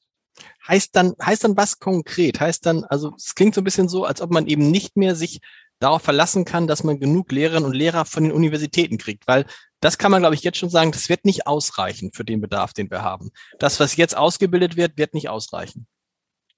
Heißt 0.67 0.95
dann, 0.95 1.15
heißt 1.23 1.45
dann 1.45 1.57
was 1.57 1.79
konkret? 1.79 2.41
Heißt 2.41 2.65
dann, 2.67 2.85
also 2.85 3.13
es 3.17 3.35
klingt 3.35 3.55
so 3.55 3.61
ein 3.61 3.65
bisschen 3.65 3.89
so, 3.89 4.05
als 4.05 4.21
ob 4.21 4.31
man 4.31 4.47
eben 4.47 4.71
nicht 4.71 4.97
mehr 4.97 5.15
sich 5.15 5.41
darauf 5.81 6.03
verlassen 6.03 6.45
kann, 6.45 6.67
dass 6.67 6.85
man 6.85 6.99
genug 6.99 7.31
Lehrerinnen 7.31 7.65
und 7.65 7.75
Lehrer 7.75 8.05
von 8.05 8.25
den 8.25 8.33
Universitäten 8.33 8.99
kriegt, 8.99 9.27
weil 9.29 9.47
das 9.81 9.97
kann 9.97 10.11
man, 10.11 10.23
glaube 10.23 10.35
ich, 10.35 10.43
jetzt 10.43 10.59
schon 10.59 10.71
sagen, 10.71 10.91
das 10.91 11.09
wird 11.09 11.25
nicht 11.25 11.47
ausreichen 11.47 12.11
für 12.13 12.25
den 12.25 12.41
Bedarf, 12.41 12.73
den 12.73 12.91
wir 12.91 13.03
haben. 13.03 13.31
Das, 13.59 13.79
was 13.79 13.97
jetzt 13.97 14.17
ausgebildet 14.17 14.77
wird, 14.77 14.97
wird 14.97 15.15
nicht 15.15 15.29
ausreichen. 15.29 15.87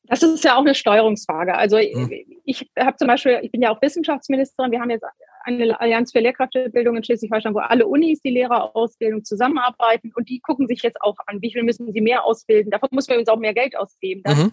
Das 0.04 0.22
ist 0.22 0.42
ja 0.42 0.56
auch 0.56 0.62
eine 0.62 0.74
Steuerungsfrage. 0.74 1.54
Also 1.54 1.78
hm. 1.78 2.10
ich 2.44 2.68
habe 2.78 2.96
zum 2.96 3.08
Beispiel, 3.08 3.40
ich 3.42 3.52
bin 3.52 3.62
ja 3.62 3.70
auch 3.70 3.80
Wissenschaftsministerin, 3.82 4.72
wir 4.72 4.80
haben 4.80 4.90
jetzt 4.90 5.04
eine 5.44 5.80
Allianz 5.80 6.12
für 6.12 6.20
Lehrkräftebildung 6.20 6.96
in 6.96 7.04
Schleswig-Holstein, 7.04 7.54
wo 7.54 7.58
alle 7.58 7.86
Unis 7.86 8.20
die 8.20 8.30
Lehrerausbildung 8.30 9.24
zusammenarbeiten 9.24 10.12
und 10.14 10.28
die 10.28 10.40
gucken 10.40 10.66
sich 10.66 10.82
jetzt 10.82 11.00
auch 11.00 11.16
an, 11.26 11.40
wie 11.42 11.52
viel 11.52 11.62
müssen 11.62 11.92
sie 11.92 12.00
mehr 12.00 12.24
ausbilden. 12.24 12.70
Davon 12.70 12.88
muss 12.92 13.08
man 13.08 13.18
uns 13.18 13.28
auch 13.28 13.38
mehr 13.38 13.54
Geld 13.54 13.76
ausgeben. 13.76 14.22
Mhm. 14.26 14.52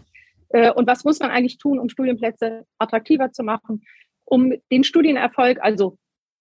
Äh, 0.50 0.72
und 0.72 0.88
was 0.88 1.04
muss 1.04 1.20
man 1.20 1.32
eigentlich 1.32 1.58
tun, 1.58 1.80
um 1.80 1.90
Studienplätze 1.90 2.66
attraktiver 2.78 3.32
zu 3.32 3.44
machen, 3.44 3.84
um 4.26 4.54
den 4.72 4.84
Studienerfolg, 4.84 5.60
also 5.62 5.98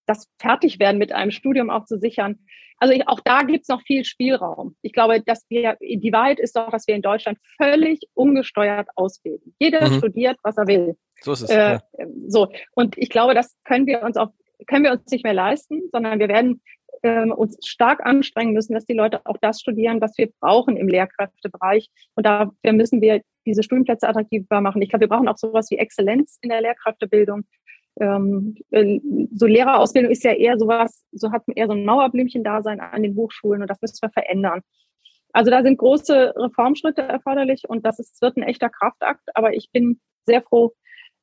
das 0.06 0.28
Fertigwerden 0.38 0.98
mit 0.98 1.12
einem 1.12 1.30
Studium 1.30 1.70
auch 1.70 1.84
zu 1.84 1.98
sichern. 1.98 2.38
Also 2.78 2.92
ich, 2.92 3.08
auch 3.08 3.20
da 3.24 3.42
gibt 3.42 3.62
es 3.62 3.68
noch 3.68 3.82
viel 3.82 4.04
Spielraum. 4.04 4.76
Ich 4.82 4.92
glaube, 4.92 5.22
dass 5.22 5.46
wir, 5.48 5.76
die 5.80 6.12
Wahrheit 6.12 6.38
ist 6.38 6.56
doch, 6.56 6.70
dass 6.70 6.86
wir 6.86 6.94
in 6.94 7.02
Deutschland 7.02 7.38
völlig 7.56 8.00
ungesteuert 8.14 8.88
ausbilden. 8.96 9.54
Jeder 9.58 9.88
mhm. 9.88 9.98
studiert, 9.98 10.36
was 10.42 10.58
er 10.58 10.66
will. 10.66 10.96
So 11.22 11.32
ist 11.32 11.42
es. 11.42 11.50
Äh, 11.50 11.72
ja. 11.72 11.80
So. 12.28 12.48
Und 12.72 12.98
ich 12.98 13.08
glaube, 13.08 13.34
das 13.34 13.56
können 13.64 13.86
wir 13.86 14.02
uns 14.02 14.16
auch, 14.16 14.28
können 14.66 14.84
wir 14.84 14.92
uns 14.92 15.10
nicht 15.10 15.24
mehr 15.24 15.34
leisten, 15.34 15.88
sondern 15.90 16.18
wir 16.18 16.28
werden 16.28 16.60
ähm, 17.02 17.32
uns 17.32 17.56
stark 17.64 18.04
anstrengen 18.04 18.52
müssen, 18.52 18.74
dass 18.74 18.84
die 18.84 18.94
Leute 18.94 19.24
auch 19.24 19.36
das 19.40 19.60
studieren, 19.60 20.00
was 20.00 20.16
wir 20.18 20.28
brauchen 20.40 20.76
im 20.76 20.88
Lehrkräftebereich. 20.88 21.88
Und 22.14 22.26
dafür 22.26 22.72
müssen 22.72 23.00
wir 23.00 23.22
diese 23.46 23.62
Studienplätze 23.62 24.08
attraktiver 24.08 24.60
machen. 24.60 24.82
Ich 24.82 24.90
glaube, 24.90 25.02
wir 25.02 25.08
brauchen 25.08 25.28
auch 25.28 25.38
sowas 25.38 25.70
wie 25.70 25.78
Exzellenz 25.78 26.38
in 26.42 26.50
der 26.50 26.60
Lehrkräftebildung. 26.60 27.44
Ähm, 28.00 28.56
äh, 28.70 29.00
so 29.32 29.46
Lehrerausbildung 29.46 30.11
ist 30.11 30.24
ja 30.24 30.32
eher 30.32 30.59
sowas, 30.59 31.04
so 31.12 31.32
hat 31.32 31.42
eher 31.54 31.66
so 31.66 31.72
ein 31.72 31.85
Mauerblümchen-Dasein 31.85 32.80
an 32.80 33.02
den 33.02 33.16
Hochschulen 33.16 33.62
und 33.62 33.68
das 33.68 33.80
müssen 33.80 33.98
wir 34.02 34.11
verändern. 34.11 34.61
Also 35.32 35.50
da 35.50 35.62
sind 35.62 35.78
große 35.78 36.35
Reformschritte 36.37 37.02
erforderlich 37.02 37.64
und 37.68 37.85
das 37.85 37.98
ist, 37.98 38.20
wird 38.22 38.37
ein 38.37 38.42
echter 38.42 38.70
Kraftakt, 38.70 39.22
aber 39.35 39.54
ich 39.54 39.70
bin 39.72 40.00
sehr 40.26 40.42
froh, 40.42 40.74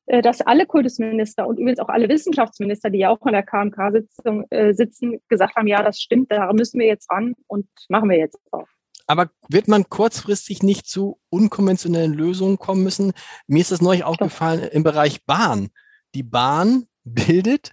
äh, 0.06 0.20
dass 0.20 0.40
alle 0.40 0.66
Kultusminister 0.66 1.46
und 1.46 1.58
übrigens 1.58 1.80
auch 1.80 1.88
alle 1.88 2.08
Wissenschaftsminister, 2.08 2.90
die 2.90 2.98
ja 2.98 3.10
auch 3.10 3.24
in 3.26 3.32
der 3.32 3.42
KMK-Sitzung 3.42 4.46
äh, 4.50 4.74
sitzen, 4.74 5.20
gesagt 5.28 5.56
haben, 5.56 5.66
ja, 5.66 5.82
das 5.82 6.00
stimmt, 6.00 6.30
da 6.30 6.52
müssen 6.52 6.80
wir 6.80 6.86
jetzt 6.86 7.10
ran 7.10 7.34
und 7.46 7.66
machen 7.88 8.10
wir 8.10 8.18
jetzt 8.18 8.38
auch. 8.50 8.66
Aber 9.06 9.30
wird 9.48 9.68
man 9.68 9.88
kurzfristig 9.88 10.62
nicht 10.62 10.86
zu 10.86 11.18
unkonventionellen 11.28 12.14
Lösungen 12.14 12.58
kommen 12.58 12.82
müssen? 12.82 13.12
Mir 13.46 13.60
ist 13.60 13.72
das 13.72 13.82
neulich 13.82 14.04
aufgefallen 14.04 14.68
im 14.72 14.82
Bereich 14.82 15.24
Bahn. 15.24 15.70
Die 16.14 16.22
Bahn 16.22 16.86
bildet, 17.04 17.72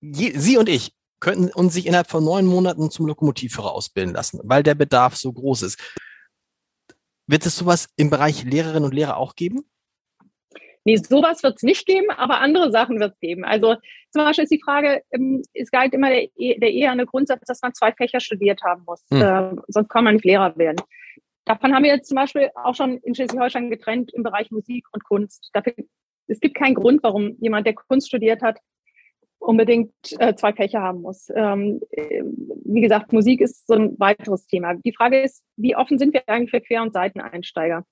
Sie 0.00 0.56
und 0.56 0.68
ich 0.68 0.94
könnten 1.20 1.50
uns 1.50 1.74
sich 1.74 1.86
innerhalb 1.86 2.10
von 2.10 2.24
neun 2.24 2.46
Monaten 2.46 2.90
zum 2.90 3.06
Lokomotivführer 3.06 3.72
ausbilden 3.72 4.14
lassen, 4.14 4.40
weil 4.44 4.62
der 4.62 4.74
Bedarf 4.74 5.16
so 5.16 5.32
groß 5.32 5.62
ist. 5.62 5.80
Wird 7.26 7.46
es 7.46 7.56
sowas 7.56 7.88
im 7.96 8.10
Bereich 8.10 8.44
Lehrerinnen 8.44 8.84
und 8.84 8.94
Lehrer 8.94 9.16
auch 9.16 9.34
geben? 9.34 9.64
Nee, 10.84 10.96
sowas 10.96 11.42
wird 11.42 11.56
es 11.56 11.62
nicht 11.62 11.86
geben, 11.86 12.10
aber 12.10 12.40
andere 12.40 12.70
Sachen 12.70 13.00
wird 13.00 13.14
es 13.14 13.20
geben. 13.20 13.44
Also 13.44 13.76
zum 14.10 14.24
Beispiel 14.24 14.44
ist 14.44 14.52
die 14.52 14.60
Frage, 14.62 15.02
ähm, 15.12 15.42
es 15.54 15.70
galt 15.70 15.94
immer 15.94 16.10
der, 16.10 16.28
e, 16.36 16.58
der 16.58 16.70
eherne 16.70 17.06
Grundsatz, 17.06 17.40
dass 17.46 17.62
man 17.62 17.72
zwei 17.72 17.92
Fächer 17.92 18.20
studiert 18.20 18.62
haben 18.62 18.82
muss. 18.86 19.02
Hm. 19.10 19.22
Äh, 19.22 19.62
sonst 19.68 19.88
kann 19.88 20.04
man 20.04 20.14
nicht 20.14 20.26
Lehrer 20.26 20.54
werden. 20.58 20.76
Davon 21.46 21.74
haben 21.74 21.84
wir 21.84 21.94
jetzt 21.94 22.08
zum 22.08 22.16
Beispiel 22.16 22.50
auch 22.54 22.74
schon 22.74 22.98
in 22.98 23.14
Schleswig-Holstein 23.14 23.70
getrennt 23.70 24.12
im 24.12 24.22
Bereich 24.22 24.50
Musik 24.50 24.86
und 24.92 25.04
Kunst. 25.04 25.48
Dafür, 25.54 25.74
es 26.26 26.40
gibt 26.40 26.56
keinen 26.56 26.74
Grund, 26.74 27.02
warum 27.02 27.36
jemand, 27.40 27.66
der 27.66 27.74
Kunst 27.74 28.08
studiert 28.08 28.42
hat, 28.42 28.58
unbedingt 29.38 29.92
äh, 30.18 30.34
zwei 30.34 30.52
Fächer 30.52 30.80
haben 30.80 31.02
muss. 31.02 31.28
Ähm, 31.34 31.80
äh, 31.90 32.22
wie 32.64 32.80
gesagt, 32.80 33.12
Musik 33.12 33.40
ist 33.40 33.66
so 33.66 33.74
ein 33.74 33.98
weiteres 33.98 34.46
Thema. 34.46 34.74
Die 34.74 34.94
Frage 34.94 35.20
ist, 35.20 35.42
wie 35.56 35.76
offen 35.76 35.98
sind 35.98 36.14
wir 36.14 36.28
eigentlich 36.28 36.50
für 36.50 36.60
Quer- 36.60 36.82
und 36.82 36.92
Seiteneinsteiger? 36.92 37.84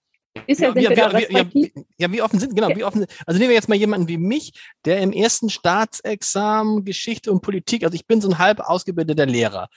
Bisher 0.47 0.69
ja, 0.69 0.73
sind 0.73 0.83
wir, 0.83 0.97
wir, 0.97 1.29
wir 1.29 1.63
ja, 1.63 1.69
ja, 1.99 2.13
wie 2.13 2.23
offen 2.23 2.39
sind, 2.39 2.55
genau, 2.57 2.75
wie 2.75 2.85
offen 2.85 3.05
Also 3.27 3.39
nehmen 3.39 3.51
wir 3.51 3.57
jetzt 3.57 3.69
mal 3.69 3.75
jemanden 3.75 4.09
wie 4.09 4.17
mich, 4.17 4.53
der 4.87 5.01
im 5.01 5.13
ersten 5.13 5.51
Staatsexamen 5.51 6.85
Geschichte 6.87 7.31
und 7.31 7.43
Politik, 7.43 7.85
also 7.85 7.95
ich 7.95 8.07
bin 8.07 8.23
so 8.23 8.31
ein 8.31 8.39
halb 8.39 8.61
ausgebildeter 8.61 9.27
Lehrer. 9.27 9.69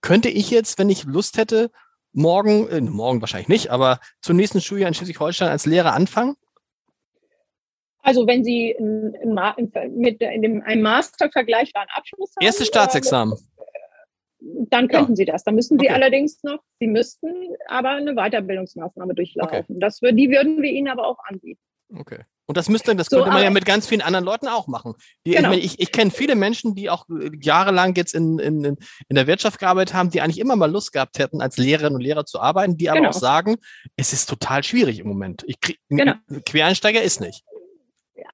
Könnte 0.00 0.28
ich 0.28 0.50
jetzt, 0.50 0.78
wenn 0.80 0.90
ich 0.90 1.04
Lust 1.04 1.38
hätte, 1.38 1.70
morgen, 2.12 2.68
äh, 2.68 2.80
morgen 2.80 3.20
wahrscheinlich 3.20 3.48
nicht, 3.48 3.70
aber 3.70 4.00
zum 4.20 4.36
nächsten 4.36 4.60
Schuljahr 4.60 4.88
in 4.88 4.94
Schleswig-Holstein 4.94 5.48
als 5.48 5.66
Lehrer 5.66 5.94
anfangen? 5.94 6.34
Also 8.02 8.26
wenn 8.26 8.44
Sie 8.44 8.70
in, 8.70 9.14
in, 9.14 9.34
mit 9.96 10.20
in 10.20 10.42
dem, 10.42 10.62
einem 10.62 10.82
Master 10.82 11.30
vergleichbaren 11.30 11.88
Abschluss 11.94 12.34
haben. 12.36 12.44
Erstes 12.44 12.66
Staatsexamen. 12.66 13.38
dann 14.40 14.88
könnten 14.88 15.12
ja. 15.12 15.16
Sie 15.16 15.24
das. 15.24 15.44
Dann 15.44 15.54
müssten 15.54 15.78
Sie 15.78 15.86
okay. 15.86 15.94
allerdings 15.94 16.42
noch, 16.42 16.58
Sie 16.80 16.88
müssten 16.88 17.28
aber 17.68 17.90
eine 17.90 18.14
Weiterbildungsmaßnahme 18.14 19.14
durchlaufen. 19.14 19.64
Okay. 19.66 19.78
Das, 19.78 20.00
die 20.00 20.30
würden 20.30 20.62
wir 20.62 20.70
Ihnen 20.70 20.88
aber 20.88 21.06
auch 21.06 21.18
anbieten. 21.24 21.60
Okay. 21.94 22.20
Und 22.46 22.56
das 22.56 22.68
müsste, 22.68 22.96
das 22.96 23.06
so, 23.06 23.18
könnte 23.18 23.30
man 23.30 23.42
ja 23.42 23.50
mit 23.50 23.64
ganz 23.64 23.86
vielen 23.86 24.00
anderen 24.00 24.24
Leuten 24.24 24.48
auch 24.48 24.66
machen. 24.66 24.94
Die, 25.24 25.32
genau. 25.32 25.52
Ich, 25.52 25.64
ich, 25.64 25.80
ich 25.80 25.92
kenne 25.92 26.10
viele 26.10 26.34
Menschen, 26.34 26.74
die 26.74 26.90
auch 26.90 27.06
jahrelang 27.40 27.94
jetzt 27.94 28.14
in, 28.14 28.38
in, 28.38 28.64
in 28.64 29.14
der 29.14 29.26
Wirtschaft 29.26 29.60
gearbeitet 29.60 29.94
haben, 29.94 30.10
die 30.10 30.20
eigentlich 30.20 30.40
immer 30.40 30.56
mal 30.56 30.70
Lust 30.70 30.92
gehabt 30.92 31.18
hätten, 31.18 31.40
als 31.40 31.56
Lehrerinnen 31.56 31.96
und 31.96 32.00
Lehrer 32.00 32.26
zu 32.26 32.40
arbeiten, 32.40 32.76
die 32.76 32.90
aber 32.90 32.98
genau. 32.98 33.10
auch 33.10 33.14
sagen, 33.14 33.56
es 33.96 34.12
ist 34.12 34.28
total 34.28 34.64
schwierig 34.64 34.98
im 34.98 35.06
Moment. 35.06 35.44
Ich 35.46 35.60
krieg, 35.60 35.78
genau. 35.88 36.14
Quereinsteiger 36.44 37.02
ist 37.02 37.20
nicht 37.20 37.44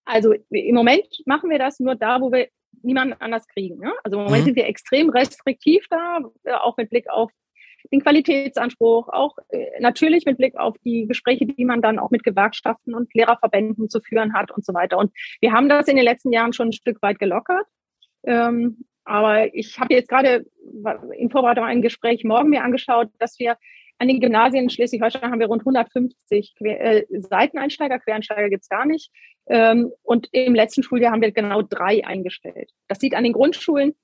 also 0.04 0.32
im 0.50 0.74
Moment 0.74 1.06
machen 1.26 1.50
wir 1.50 1.58
das 1.58 1.80
nur 1.80 1.94
da, 1.94 2.20
wo 2.20 2.32
wir 2.32 2.48
niemanden 2.82 3.14
anders 3.20 3.46
kriegen. 3.48 3.78
Ne? 3.78 3.92
Also 4.04 4.18
im 4.18 4.24
Moment 4.24 4.42
mhm. 4.42 4.46
sind 4.46 4.56
wir 4.56 4.66
extrem 4.66 5.10
restriktiv 5.10 5.86
da, 5.90 6.20
äh, 6.44 6.52
auch 6.52 6.76
mit 6.76 6.90
Blick 6.90 7.08
auf 7.10 7.30
den 7.92 8.02
Qualitätsanspruch, 8.02 9.08
auch 9.08 9.36
äh, 9.50 9.80
natürlich 9.80 10.26
mit 10.26 10.36
Blick 10.36 10.56
auf 10.56 10.76
die 10.84 11.06
Gespräche, 11.06 11.46
die 11.46 11.64
man 11.64 11.80
dann 11.80 11.98
auch 11.98 12.10
mit 12.10 12.24
Gewerkschaften 12.24 12.94
und 12.94 13.12
Lehrerverbänden 13.14 13.88
zu 13.88 14.00
führen 14.00 14.34
hat 14.34 14.50
und 14.50 14.64
so 14.64 14.74
weiter. 14.74 14.98
Und 14.98 15.12
wir 15.40 15.52
haben 15.52 15.68
das 15.68 15.88
in 15.88 15.96
den 15.96 16.04
letzten 16.04 16.32
Jahren 16.32 16.52
schon 16.52 16.68
ein 16.68 16.72
Stück 16.72 17.00
weit 17.02 17.18
gelockert. 17.18 17.66
Ähm, 18.24 18.84
aber 19.04 19.54
ich 19.54 19.78
habe 19.78 19.94
jetzt 19.94 20.08
gerade 20.08 20.44
in 21.16 21.30
Vorbereitung 21.30 21.64
ein 21.64 21.80
Gespräch 21.80 22.24
morgen 22.24 22.50
mir 22.50 22.62
angeschaut, 22.62 23.08
dass 23.18 23.38
wir 23.38 23.56
an 23.98 24.08
den 24.08 24.20
Gymnasien 24.20 24.64
in 24.64 24.70
Schleswig-Holstein 24.70 25.30
haben 25.30 25.40
wir 25.40 25.48
rund 25.48 25.62
150 25.62 26.54
Quer 26.56 26.80
äh, 26.80 27.06
Seiteneinsteiger, 27.10 27.98
Quereinsteiger 27.98 28.48
gibt's 28.48 28.68
gar 28.68 28.86
nicht. 28.86 29.10
Ähm, 29.48 29.92
und 30.02 30.28
im 30.32 30.54
letzten 30.54 30.82
Schuljahr 30.82 31.12
haben 31.12 31.22
wir 31.22 31.32
genau 31.32 31.62
drei 31.62 32.04
eingestellt. 32.04 32.70
Das 32.86 32.98
sieht 32.98 33.14
an 33.14 33.24
den 33.24 33.32
Grundschulen, 33.32 33.94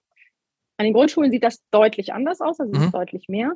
an 0.77 0.85
den 0.85 0.95
Grundschulen 0.95 1.31
sieht 1.31 1.45
das 1.45 1.63
deutlich 1.71 2.13
anders 2.13 2.41
aus, 2.41 2.59
also 2.59 2.73
mhm. 2.79 2.91
deutlich 2.91 3.29
mehr. 3.29 3.53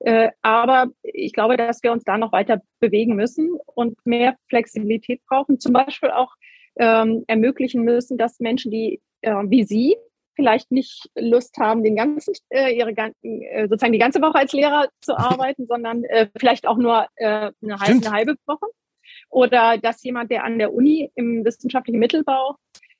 Äh, 0.00 0.30
aber 0.42 0.88
ich 1.02 1.32
glaube, 1.32 1.56
dass 1.56 1.82
wir 1.82 1.92
uns 1.92 2.04
da 2.04 2.18
noch 2.18 2.32
weiter 2.32 2.60
bewegen 2.80 3.14
müssen 3.14 3.58
und 3.66 3.98
mehr 4.04 4.36
Flexibilität 4.48 5.22
brauchen. 5.26 5.58
Zum 5.58 5.72
Beispiel 5.72 6.10
auch 6.10 6.34
ähm, 6.78 7.24
ermöglichen 7.26 7.82
müssen, 7.82 8.18
dass 8.18 8.40
Menschen, 8.40 8.70
die 8.70 9.00
äh, 9.22 9.34
wie 9.48 9.64
Sie 9.64 9.96
vielleicht 10.36 10.70
nicht 10.70 11.10
Lust 11.16 11.56
haben, 11.58 11.82
den 11.82 11.96
ganzen, 11.96 12.34
äh, 12.50 12.76
ihre 12.76 12.92
äh, 12.92 13.68
sozusagen 13.68 13.92
die 13.92 13.98
ganze 13.98 14.20
Woche 14.20 14.36
als 14.36 14.52
Lehrer 14.52 14.88
zu 15.00 15.16
arbeiten, 15.18 15.66
sondern 15.66 16.04
äh, 16.04 16.28
vielleicht 16.38 16.66
auch 16.66 16.76
nur 16.76 17.06
äh, 17.16 17.50
eine, 17.62 17.80
halbe, 17.80 18.06
eine 18.06 18.12
halbe 18.12 18.34
Woche. 18.46 18.66
Oder 19.30 19.78
dass 19.78 20.02
jemand, 20.04 20.30
der 20.30 20.44
an 20.44 20.58
der 20.58 20.72
Uni 20.72 21.10
im 21.14 21.44
wissenschaftlichen 21.44 21.98
Mittelbau 21.98 22.56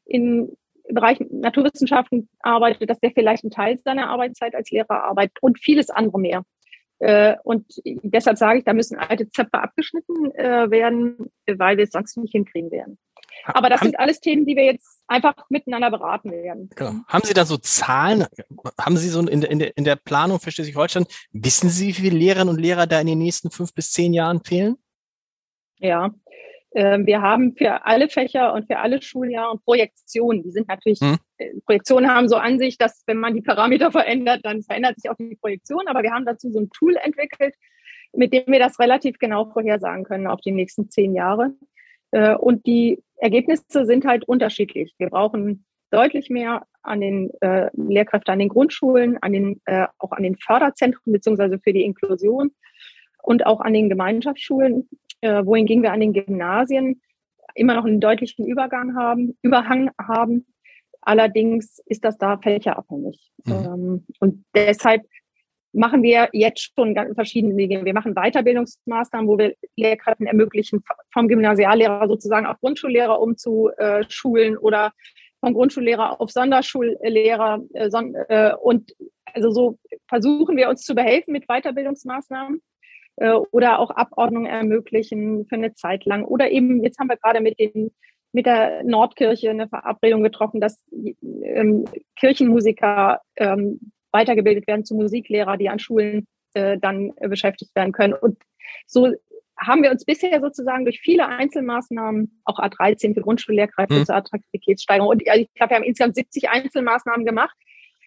im 0.06 0.56
Bereich 0.88 1.18
Naturwissenschaften 1.30 2.28
arbeitet, 2.40 2.88
dass 2.88 3.00
der 3.00 3.10
vielleicht 3.10 3.44
einen 3.44 3.50
Teil 3.50 3.78
seiner 3.78 4.08
Arbeitszeit 4.08 4.54
als 4.54 4.70
Lehrer 4.70 5.04
arbeitet 5.04 5.36
und 5.40 5.58
vieles 5.58 5.90
andere 5.90 6.18
mehr. 6.20 6.42
Äh, 6.98 7.36
und 7.42 7.66
deshalb 7.84 8.38
sage 8.38 8.60
ich, 8.60 8.64
da 8.64 8.72
müssen 8.72 8.96
alte 8.96 9.28
Zöpfe 9.28 9.60
abgeschnitten 9.60 10.32
äh, 10.34 10.70
werden, 10.70 11.30
weil 11.46 11.76
wir 11.76 11.84
es 11.84 11.90
sonst 11.90 12.16
nicht 12.16 12.32
hinkriegen 12.32 12.70
werden. 12.70 12.98
Aber 13.44 13.68
das 13.68 13.80
sind 13.80 13.98
alles 13.98 14.20
Themen, 14.20 14.46
die 14.46 14.56
wir 14.56 14.64
jetzt 14.64 14.95
einfach 15.08 15.34
miteinander 15.48 15.90
beraten 15.90 16.32
werden. 16.32 16.70
Genau. 16.74 16.92
Haben 17.06 17.24
Sie 17.24 17.34
da 17.34 17.44
so 17.44 17.56
Zahlen? 17.56 18.26
Haben 18.78 18.96
Sie 18.96 19.08
so 19.08 19.20
in 19.20 19.40
der, 19.40 19.50
in 19.50 19.60
in 19.60 19.84
der 19.84 19.96
Planung 19.96 20.40
für 20.40 20.50
Schleswig-Holstein, 20.50 21.06
wissen 21.32 21.70
Sie, 21.70 21.88
wie 21.88 21.92
viele 21.92 22.18
Lehrerinnen 22.18 22.54
und 22.54 22.60
Lehrer 22.60 22.86
da 22.86 23.00
in 23.00 23.06
den 23.06 23.18
nächsten 23.18 23.50
fünf 23.50 23.72
bis 23.74 23.92
zehn 23.92 24.12
Jahren 24.12 24.42
fehlen? 24.44 24.76
Ja, 25.78 26.10
ähm, 26.76 27.06
wir 27.06 27.22
haben 27.22 27.54
für 27.56 27.86
alle 27.86 28.10
Fächer 28.10 28.52
und 28.52 28.66
für 28.66 28.78
alle 28.78 29.00
Schuljahre 29.00 29.58
Projektionen. 29.58 30.42
Die 30.42 30.50
sind 30.50 30.68
natürlich, 30.68 31.00
hm. 31.00 31.16
Projektionen 31.64 32.10
haben 32.10 32.28
so 32.28 32.36
an 32.36 32.58
sich, 32.58 32.76
dass 32.76 33.02
wenn 33.06 33.16
man 33.16 33.34
die 33.34 33.40
Parameter 33.40 33.90
verändert, 33.92 34.40
dann 34.42 34.62
verändert 34.62 35.00
sich 35.00 35.10
auch 35.10 35.16
die 35.16 35.36
Projektion. 35.36 35.88
Aber 35.88 36.02
wir 36.02 36.12
haben 36.12 36.26
dazu 36.26 36.50
so 36.50 36.60
ein 36.60 36.68
Tool 36.68 36.96
entwickelt, 36.96 37.54
mit 38.12 38.34
dem 38.34 38.44
wir 38.48 38.58
das 38.58 38.78
relativ 38.78 39.18
genau 39.18 39.46
vorhersagen 39.46 40.04
können 40.04 40.26
auf 40.26 40.42
die 40.42 40.52
nächsten 40.52 40.90
zehn 40.90 41.14
Jahre. 41.14 41.54
Äh, 42.16 42.34
und 42.34 42.64
die 42.64 43.02
Ergebnisse 43.18 43.84
sind 43.84 44.06
halt 44.06 44.26
unterschiedlich. 44.26 44.94
Wir 44.96 45.10
brauchen 45.10 45.66
deutlich 45.90 46.30
mehr 46.30 46.66
an 46.82 47.02
den 47.02 47.30
äh, 47.42 47.68
Lehrkräften 47.74 48.32
an 48.32 48.38
den 48.38 48.48
Grundschulen, 48.48 49.18
an 49.20 49.32
den, 49.32 49.60
äh, 49.66 49.86
auch 49.98 50.12
an 50.12 50.22
den 50.22 50.36
Förderzentren 50.36 51.12
beziehungsweise 51.12 51.58
für 51.58 51.74
die 51.74 51.84
Inklusion 51.84 52.52
und 53.22 53.44
auch 53.44 53.60
an 53.60 53.74
den 53.74 53.90
Gemeinschaftsschulen, 53.90 54.88
äh, 55.20 55.44
wohingegen 55.44 55.82
wir 55.82 55.92
an 55.92 56.00
den 56.00 56.14
Gymnasien 56.14 57.02
immer 57.54 57.74
noch 57.74 57.84
einen 57.84 58.00
deutlichen 58.00 58.46
Übergang 58.46 58.96
haben, 58.96 59.36
Überhang 59.42 59.90
haben. 60.00 60.46
Allerdings 61.02 61.80
ist 61.84 62.04
das 62.04 62.16
da 62.16 62.38
fächerabhängig. 62.38 63.30
Mhm. 63.44 63.52
Ähm, 63.52 64.06
und 64.20 64.44
deshalb 64.54 65.02
machen 65.76 66.02
wir 66.02 66.28
jetzt 66.32 66.72
schon 66.74 66.94
ganz 66.94 67.14
verschiedene 67.14 67.54
Dinge. 67.54 67.84
Wir 67.84 67.92
machen 67.92 68.14
Weiterbildungsmaßnahmen, 68.14 69.28
wo 69.28 69.38
wir 69.38 69.54
Lehrkräften 69.76 70.26
ermöglichen, 70.26 70.82
vom 71.12 71.28
Gymnasiallehrer 71.28 72.08
sozusagen 72.08 72.46
auf 72.46 72.58
Grundschullehrer 72.60 73.20
umzuschulen 73.20 74.56
oder 74.56 74.92
von 75.40 75.52
Grundschullehrer 75.52 76.20
auf 76.20 76.30
Sonderschullehrer 76.30 77.60
äh, 77.74 77.90
äh, 78.28 78.54
und 78.54 78.96
also 79.34 79.50
so 79.50 79.78
versuchen 80.08 80.56
wir 80.56 80.70
uns 80.70 80.82
zu 80.82 80.94
behelfen 80.94 81.32
mit 81.32 81.46
Weiterbildungsmaßnahmen 81.46 82.62
äh, 83.16 83.32
oder 83.32 83.78
auch 83.78 83.90
Abordnung 83.90 84.46
ermöglichen 84.46 85.46
für 85.46 85.56
eine 85.56 85.74
Zeit 85.74 86.06
lang. 86.06 86.24
Oder 86.24 86.50
eben, 86.50 86.82
jetzt 86.82 86.98
haben 86.98 87.08
wir 87.08 87.18
gerade 87.18 87.40
mit 87.40 87.60
den 87.60 87.90
mit 88.32 88.44
der 88.44 88.82
Nordkirche 88.84 89.48
eine 89.48 89.66
Verabredung 89.66 90.22
getroffen, 90.22 90.60
dass 90.60 90.84
ähm, 91.42 91.86
Kirchenmusiker 92.16 93.22
ähm, 93.36 93.92
weitergebildet 94.16 94.66
werden 94.66 94.84
zu 94.84 94.94
Musiklehrer, 94.94 95.56
die 95.56 95.68
an 95.68 95.78
Schulen 95.78 96.26
äh, 96.54 96.78
dann 96.78 97.12
äh, 97.16 97.28
beschäftigt 97.28 97.74
werden 97.74 97.92
können. 97.92 98.14
Und 98.14 98.38
so 98.86 99.12
haben 99.58 99.82
wir 99.82 99.90
uns 99.90 100.04
bisher 100.04 100.40
sozusagen 100.40 100.84
durch 100.84 101.00
viele 101.00 101.26
Einzelmaßnahmen, 101.26 102.40
auch 102.44 102.58
A13 102.58 103.14
für 103.14 103.20
Grundschullehrkräfte 103.20 103.94
mhm. 103.94 104.06
zur 104.06 104.16
Attraktivitätssteigerung, 104.16 105.10
und 105.10 105.22
ich 105.22 105.52
glaube, 105.54 105.70
wir 105.70 105.76
haben 105.76 105.84
insgesamt 105.84 106.16
70 106.16 106.48
Einzelmaßnahmen 106.48 107.24
gemacht, 107.24 107.56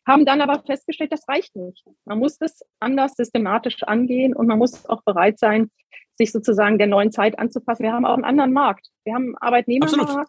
haben 0.07 0.25
dann 0.25 0.41
aber 0.41 0.63
festgestellt, 0.65 1.11
das 1.11 1.27
reicht 1.27 1.55
nicht. 1.55 1.83
Man 2.05 2.19
muss 2.19 2.37
das 2.37 2.61
anders 2.79 3.13
systematisch 3.15 3.83
angehen 3.83 4.35
und 4.35 4.47
man 4.47 4.57
muss 4.57 4.87
auch 4.89 5.03
bereit 5.03 5.37
sein, 5.39 5.69
sich 6.17 6.31
sozusagen 6.31 6.77
der 6.77 6.87
neuen 6.87 7.11
Zeit 7.11 7.37
anzupassen. 7.37 7.83
Wir 7.83 7.93
haben 7.93 8.05
auch 8.05 8.15
einen 8.15 8.25
anderen 8.25 8.51
Markt. 8.51 8.87
Wir 9.03 9.13
haben 9.13 9.25
einen 9.25 9.37
Arbeitnehmermarkt. 9.37 10.01
Absolut. 10.01 10.27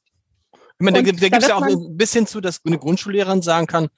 Ich 0.53 0.85
meine, 0.85 1.03
da, 1.03 1.13
da 1.13 1.29
gibt 1.29 1.43
es 1.43 1.49
ja 1.49 1.57
auch 1.57 1.63
ein 1.63 1.97
bisschen 1.97 2.27
zu, 2.27 2.41
dass 2.41 2.61
eine 2.65 2.79
Grundschullehrerin 2.79 3.43
sagen 3.43 3.67
kann, 3.67 3.89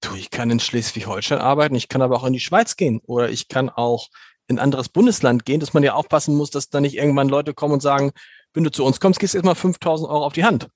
du, 0.00 0.14
ich 0.14 0.30
kann 0.30 0.50
in 0.50 0.60
Schleswig-Holstein 0.60 1.38
arbeiten, 1.38 1.74
ich 1.74 1.88
kann 1.88 2.02
aber 2.02 2.16
auch 2.16 2.24
in 2.24 2.32
die 2.32 2.40
Schweiz 2.40 2.76
gehen 2.76 3.00
oder 3.06 3.30
ich 3.30 3.48
kann 3.48 3.68
auch 3.68 4.08
in 4.48 4.56
ein 4.56 4.62
anderes 4.62 4.88
Bundesland 4.88 5.44
gehen, 5.44 5.60
dass 5.60 5.74
man 5.74 5.82
ja 5.82 5.94
aufpassen 5.94 6.36
muss, 6.36 6.50
dass 6.50 6.70
da 6.70 6.80
nicht 6.80 6.96
irgendwann 6.96 7.28
Leute 7.28 7.54
kommen 7.54 7.74
und 7.74 7.82
sagen, 7.82 8.12
wenn 8.54 8.64
du 8.64 8.70
zu 8.70 8.84
uns 8.84 9.00
kommst, 9.00 9.20
gehst 9.20 9.34
du 9.34 9.38
erstmal 9.38 9.54
5000 9.54 10.08
Euro 10.08 10.24
auf 10.24 10.32
die 10.32 10.44
Hand. 10.44 10.68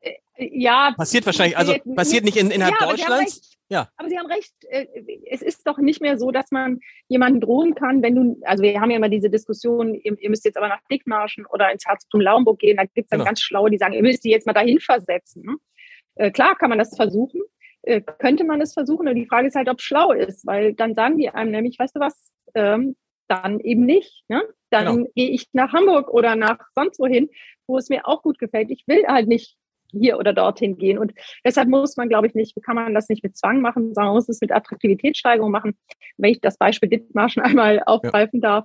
Äh, 0.00 0.12
ja. 0.36 0.94
Passiert 0.96 1.26
wahrscheinlich, 1.26 1.56
also 1.56 1.74
passiert 1.94 2.24
nicht 2.24 2.36
in, 2.36 2.50
innerhalb 2.50 2.80
ja, 2.80 2.86
Deutschlands. 2.86 3.58
Ja. 3.68 3.88
Aber 3.96 4.08
Sie 4.08 4.18
haben 4.18 4.26
recht, 4.26 4.52
äh, 4.68 4.86
es 5.30 5.42
ist 5.42 5.66
doch 5.66 5.78
nicht 5.78 6.00
mehr 6.00 6.18
so, 6.18 6.30
dass 6.30 6.50
man 6.50 6.80
jemanden 7.08 7.40
drohen 7.40 7.74
kann, 7.74 8.02
wenn 8.02 8.14
du, 8.14 8.40
also 8.44 8.62
wir 8.62 8.80
haben 8.80 8.90
ja 8.90 8.96
immer 8.96 9.08
diese 9.08 9.30
Diskussion, 9.30 9.94
ihr, 9.94 10.30
müsst 10.30 10.44
jetzt 10.44 10.56
aber 10.56 10.68
nach 10.68 10.80
Dickmarschen 10.90 11.46
oder 11.46 11.70
ins 11.70 11.86
Herzogtum 11.86 12.20
Lauenburg 12.20 12.58
gehen, 12.58 12.76
da 12.76 12.84
gibt 12.84 13.06
es 13.06 13.10
dann 13.10 13.20
genau. 13.20 13.28
ganz 13.28 13.40
Schlaue, 13.40 13.70
die 13.70 13.78
sagen, 13.78 13.94
ihr 13.94 14.02
müsst 14.02 14.24
die 14.24 14.30
jetzt 14.30 14.46
mal 14.46 14.52
dahin 14.52 14.80
versetzen. 14.80 15.56
Äh, 16.16 16.30
klar 16.32 16.56
kann 16.56 16.70
man 16.70 16.78
das 16.78 16.94
versuchen, 16.96 17.40
äh, 17.82 18.00
könnte 18.00 18.44
man 18.44 18.60
es 18.60 18.74
versuchen. 18.74 19.08
Und 19.08 19.14
die 19.16 19.26
Frage 19.26 19.48
ist 19.48 19.54
halt, 19.54 19.68
ob 19.68 19.78
es 19.78 19.84
schlau 19.84 20.12
ist, 20.12 20.46
weil 20.46 20.74
dann 20.74 20.94
sagen 20.94 21.18
die 21.18 21.30
einem 21.30 21.50
nämlich, 21.50 21.78
weißt 21.78 21.96
du 21.96 22.00
was, 22.00 22.30
ähm, 22.54 22.96
dann 23.28 23.60
eben 23.60 23.86
nicht. 23.86 24.24
Ne? 24.28 24.42
Dann 24.70 24.96
genau. 24.96 25.08
gehe 25.14 25.30
ich 25.30 25.48
nach 25.52 25.72
Hamburg 25.72 26.10
oder 26.10 26.36
nach 26.36 26.58
sonst 26.74 26.98
wohin, 26.98 27.30
wo 27.66 27.78
es 27.78 27.88
mir 27.88 28.06
auch 28.06 28.22
gut 28.22 28.38
gefällt. 28.38 28.70
Ich 28.70 28.84
will 28.86 29.06
halt 29.06 29.28
nicht 29.28 29.56
hier 29.92 30.18
oder 30.18 30.32
dorthin 30.32 30.78
gehen. 30.78 30.98
Und 30.98 31.12
deshalb 31.44 31.68
muss 31.68 31.96
man, 31.96 32.08
glaube 32.08 32.26
ich, 32.26 32.34
nicht, 32.34 32.56
kann 32.62 32.76
man 32.76 32.94
das 32.94 33.08
nicht 33.08 33.22
mit 33.22 33.36
Zwang 33.36 33.60
machen, 33.60 33.94
sondern 33.94 34.06
man 34.06 34.14
muss 34.14 34.28
es 34.28 34.40
mit 34.40 34.52
Attraktivitätssteigerung 34.52 35.50
machen. 35.50 35.76
Wenn 36.16 36.32
ich 36.32 36.40
das 36.40 36.58
Beispiel 36.58 36.88
Dithmarschen 36.88 37.42
einmal 37.42 37.82
aufgreifen 37.84 38.40
ja. 38.40 38.48
darf, 38.48 38.64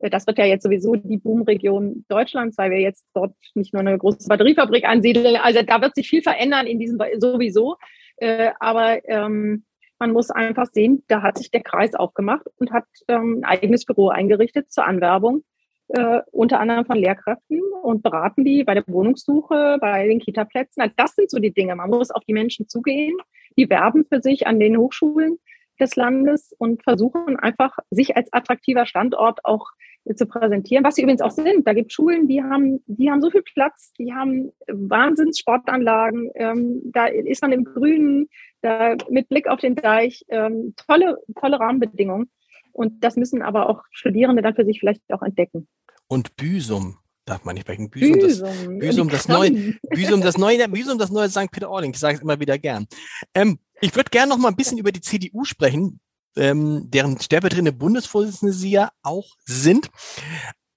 äh, 0.00 0.10
das 0.10 0.26
wird 0.26 0.38
ja 0.38 0.46
jetzt 0.46 0.62
sowieso 0.62 0.96
die 0.96 1.18
Boomregion 1.18 2.04
Deutschlands, 2.08 2.58
weil 2.58 2.70
wir 2.70 2.80
jetzt 2.80 3.06
dort 3.14 3.34
nicht 3.54 3.72
nur 3.72 3.80
eine 3.80 3.96
große 3.98 4.28
Batteriefabrik 4.28 4.84
ansiedeln. 4.84 5.36
Also 5.36 5.62
da 5.62 5.80
wird 5.80 5.94
sich 5.94 6.08
viel 6.08 6.22
verändern 6.22 6.66
in 6.66 6.78
diesem 6.78 6.98
sowieso. 7.18 7.76
Äh, 8.16 8.50
aber 8.60 9.08
ähm, 9.08 9.64
man 9.98 10.12
muss 10.12 10.30
einfach 10.30 10.66
sehen, 10.72 11.02
da 11.08 11.22
hat 11.22 11.38
sich 11.38 11.50
der 11.50 11.62
Kreis 11.62 11.94
aufgemacht 11.94 12.46
und 12.58 12.72
hat 12.72 12.84
ähm, 13.08 13.40
ein 13.42 13.44
eigenes 13.44 13.84
Büro 13.84 14.08
eingerichtet 14.08 14.70
zur 14.70 14.86
Anwerbung, 14.86 15.44
äh, 15.88 16.20
unter 16.30 16.60
anderem 16.60 16.84
von 16.84 16.96
Lehrkräften 16.96 17.60
und 17.82 18.02
beraten 18.02 18.44
die 18.44 18.64
bei 18.64 18.74
der 18.74 18.84
Wohnungssuche, 18.86 19.78
bei 19.80 20.06
den 20.06 20.20
Kitaplätzen. 20.20 20.92
Das 20.96 21.14
sind 21.14 21.30
so 21.30 21.38
die 21.38 21.52
Dinge. 21.52 21.76
Man 21.76 21.90
muss 21.90 22.10
auf 22.10 22.24
die 22.24 22.32
Menschen 22.32 22.68
zugehen, 22.68 23.16
die 23.56 23.70
werben 23.70 24.04
für 24.04 24.20
sich 24.20 24.46
an 24.46 24.58
den 24.58 24.76
Hochschulen 24.76 25.38
des 25.80 25.96
Landes 25.96 26.54
und 26.58 26.82
versuchen 26.82 27.36
einfach, 27.36 27.76
sich 27.90 28.16
als 28.16 28.32
attraktiver 28.32 28.86
Standort 28.86 29.44
auch 29.44 29.66
zu 30.14 30.26
präsentieren, 30.26 30.84
was 30.84 30.96
sie 30.96 31.02
übrigens 31.02 31.22
auch 31.22 31.30
sind. 31.30 31.66
Da 31.66 31.72
gibt 31.72 31.90
es 31.90 31.94
Schulen, 31.94 32.28
die 32.28 32.42
haben, 32.42 32.82
die 32.86 33.10
haben 33.10 33.22
so 33.22 33.30
viel 33.30 33.42
Platz, 33.42 33.92
die 33.98 34.12
haben 34.12 34.52
Wahnsinns-Sportanlagen, 34.68 36.30
ähm, 36.34 36.82
da 36.84 37.06
ist 37.06 37.42
man 37.42 37.52
im 37.52 37.64
Grünen, 37.64 38.28
da 38.60 38.96
mit 39.08 39.28
Blick 39.28 39.48
auf 39.48 39.60
den 39.60 39.76
Deich, 39.76 40.24
ähm, 40.28 40.74
tolle, 40.76 41.18
tolle 41.40 41.58
Rahmenbedingungen. 41.58 42.30
Und 42.72 43.02
das 43.04 43.16
müssen 43.16 43.40
aber 43.40 43.68
auch 43.70 43.82
Studierende 43.92 44.42
dann 44.42 44.54
für 44.54 44.64
sich 44.64 44.80
vielleicht 44.80 45.00
auch 45.12 45.22
entdecken. 45.22 45.68
Und 46.08 46.36
Büsum, 46.36 46.98
darf 47.24 47.44
man 47.44 47.54
nicht 47.54 47.64
sprechen. 47.64 47.90
Büsum, 47.90 48.18
Büsum, 48.18 48.48
das, 48.48 48.78
Büsum, 48.78 49.08
das 49.08 49.28
neue, 49.28 49.50
Büsum, 49.90 50.20
das 50.20 50.38
neue, 50.38 50.68
Büsum, 50.68 50.98
das 50.98 51.10
neue 51.10 51.28
St. 51.28 51.50
Peter-Ording. 51.50 51.92
Ich 51.92 51.98
sage 51.98 52.16
es 52.16 52.22
immer 52.22 52.38
wieder 52.40 52.58
gern. 52.58 52.86
Ähm, 53.34 53.58
ich 53.80 53.94
würde 53.96 54.10
gerne 54.10 54.30
noch 54.30 54.38
mal 54.38 54.48
ein 54.48 54.56
bisschen 54.56 54.78
über 54.78 54.92
die 54.92 55.00
CDU 55.00 55.44
sprechen 55.44 56.00
ähm, 56.36 56.90
deren 56.90 57.20
stellvertretende 57.20 57.72
Bundesvorsitzende 57.72 58.52
sie 58.52 58.70
ja 58.70 58.90
auch 59.02 59.36
sind. 59.44 59.90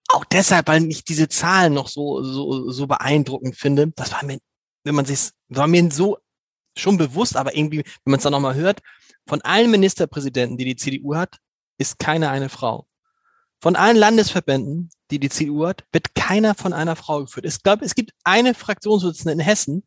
Auch 0.10 0.26
deshalb, 0.26 0.68
weil 0.68 0.86
ich 0.86 1.04
diese 1.04 1.28
Zahlen 1.28 1.74
noch 1.74 1.88
so, 1.88 2.24
so, 2.24 2.70
so 2.70 2.88
beeindruckend 2.88 3.56
finde. 3.56 3.92
Das 3.96 4.12
war 4.14 4.24
mir, 4.24 4.40
wenn 4.84 4.96
man 4.96 5.06
sich, 5.06 5.32
war 5.50 5.68
mir 5.68 5.90
so 5.92 6.18
schon 6.78 6.98
bewusst, 6.98 7.36
aber 7.36 7.56
irgendwie, 7.56 7.80
wenn 7.80 8.12
man 8.12 8.18
es 8.18 8.24
dann 8.24 8.32
nochmal 8.32 8.56
hört, 8.56 8.82
von 9.28 9.42
allen 9.42 9.70
Ministerpräsidenten, 9.72 10.58
die 10.58 10.66
die 10.66 10.76
CDU 10.76 11.16
hat, 11.16 11.38
ist 11.78 12.00
keiner 12.00 12.30
eine 12.30 12.50
Frau. 12.50 12.88
Von 13.62 13.76
allen 13.76 13.98
Landesverbänden, 13.98 14.90
die 15.10 15.20
die 15.20 15.30
CDU 15.30 15.66
hat, 15.66 15.86
wird 15.92 16.14
keiner 16.16 16.54
von 16.54 16.74
einer 16.74 16.96
Frau 16.96 17.22
geführt. 17.22 17.46
Ich 17.46 17.64
glaube, 17.64 17.86
es 17.86 17.96
gibt 17.96 18.12
eine 18.24 18.54
Fraktionsvorsitzende 18.54 19.34
in 19.34 19.40
Hessen, 19.40 19.84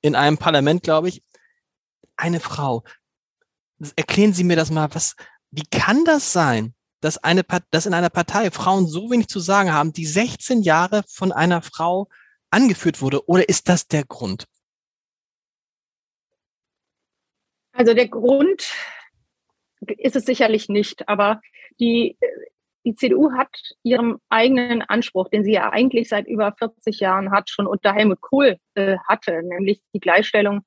in 0.00 0.14
einem 0.14 0.38
Parlament, 0.38 0.82
glaube 0.82 1.08
ich, 1.08 1.22
eine 2.16 2.40
Frau 2.40 2.84
erklären 3.96 4.32
Sie 4.32 4.44
mir 4.44 4.56
das 4.56 4.70
mal, 4.70 4.94
was, 4.94 5.16
wie 5.50 5.64
kann 5.70 6.04
das 6.04 6.32
sein, 6.32 6.74
dass 7.00 7.18
eine, 7.18 7.44
dass 7.70 7.86
in 7.86 7.94
einer 7.94 8.10
Partei 8.10 8.50
Frauen 8.50 8.86
so 8.86 9.10
wenig 9.10 9.28
zu 9.28 9.40
sagen 9.40 9.72
haben, 9.72 9.92
die 9.92 10.06
16 10.06 10.62
Jahre 10.62 11.02
von 11.08 11.32
einer 11.32 11.62
Frau 11.62 12.08
angeführt 12.50 13.00
wurde? 13.00 13.28
Oder 13.28 13.48
ist 13.48 13.68
das 13.68 13.88
der 13.88 14.04
Grund? 14.04 14.46
Also 17.72 17.94
der 17.94 18.08
Grund 18.08 18.72
ist 19.80 20.14
es 20.14 20.24
sicherlich 20.24 20.68
nicht, 20.68 21.08
aber 21.08 21.40
die, 21.80 22.18
die 22.84 22.94
CDU 22.94 23.32
hat 23.32 23.50
ihrem 23.82 24.18
eigenen 24.28 24.82
Anspruch, 24.82 25.28
den 25.28 25.44
sie 25.44 25.52
ja 25.52 25.70
eigentlich 25.70 26.08
seit 26.08 26.26
über 26.26 26.52
40 26.58 27.00
Jahren 27.00 27.30
hat, 27.30 27.48
schon 27.48 27.66
unter 27.66 27.92
Helmut 27.92 28.20
Kohl 28.20 28.56
äh, 28.74 28.96
hatte, 29.08 29.42
nämlich 29.42 29.80
die 29.94 30.00
Gleichstellung 30.00 30.62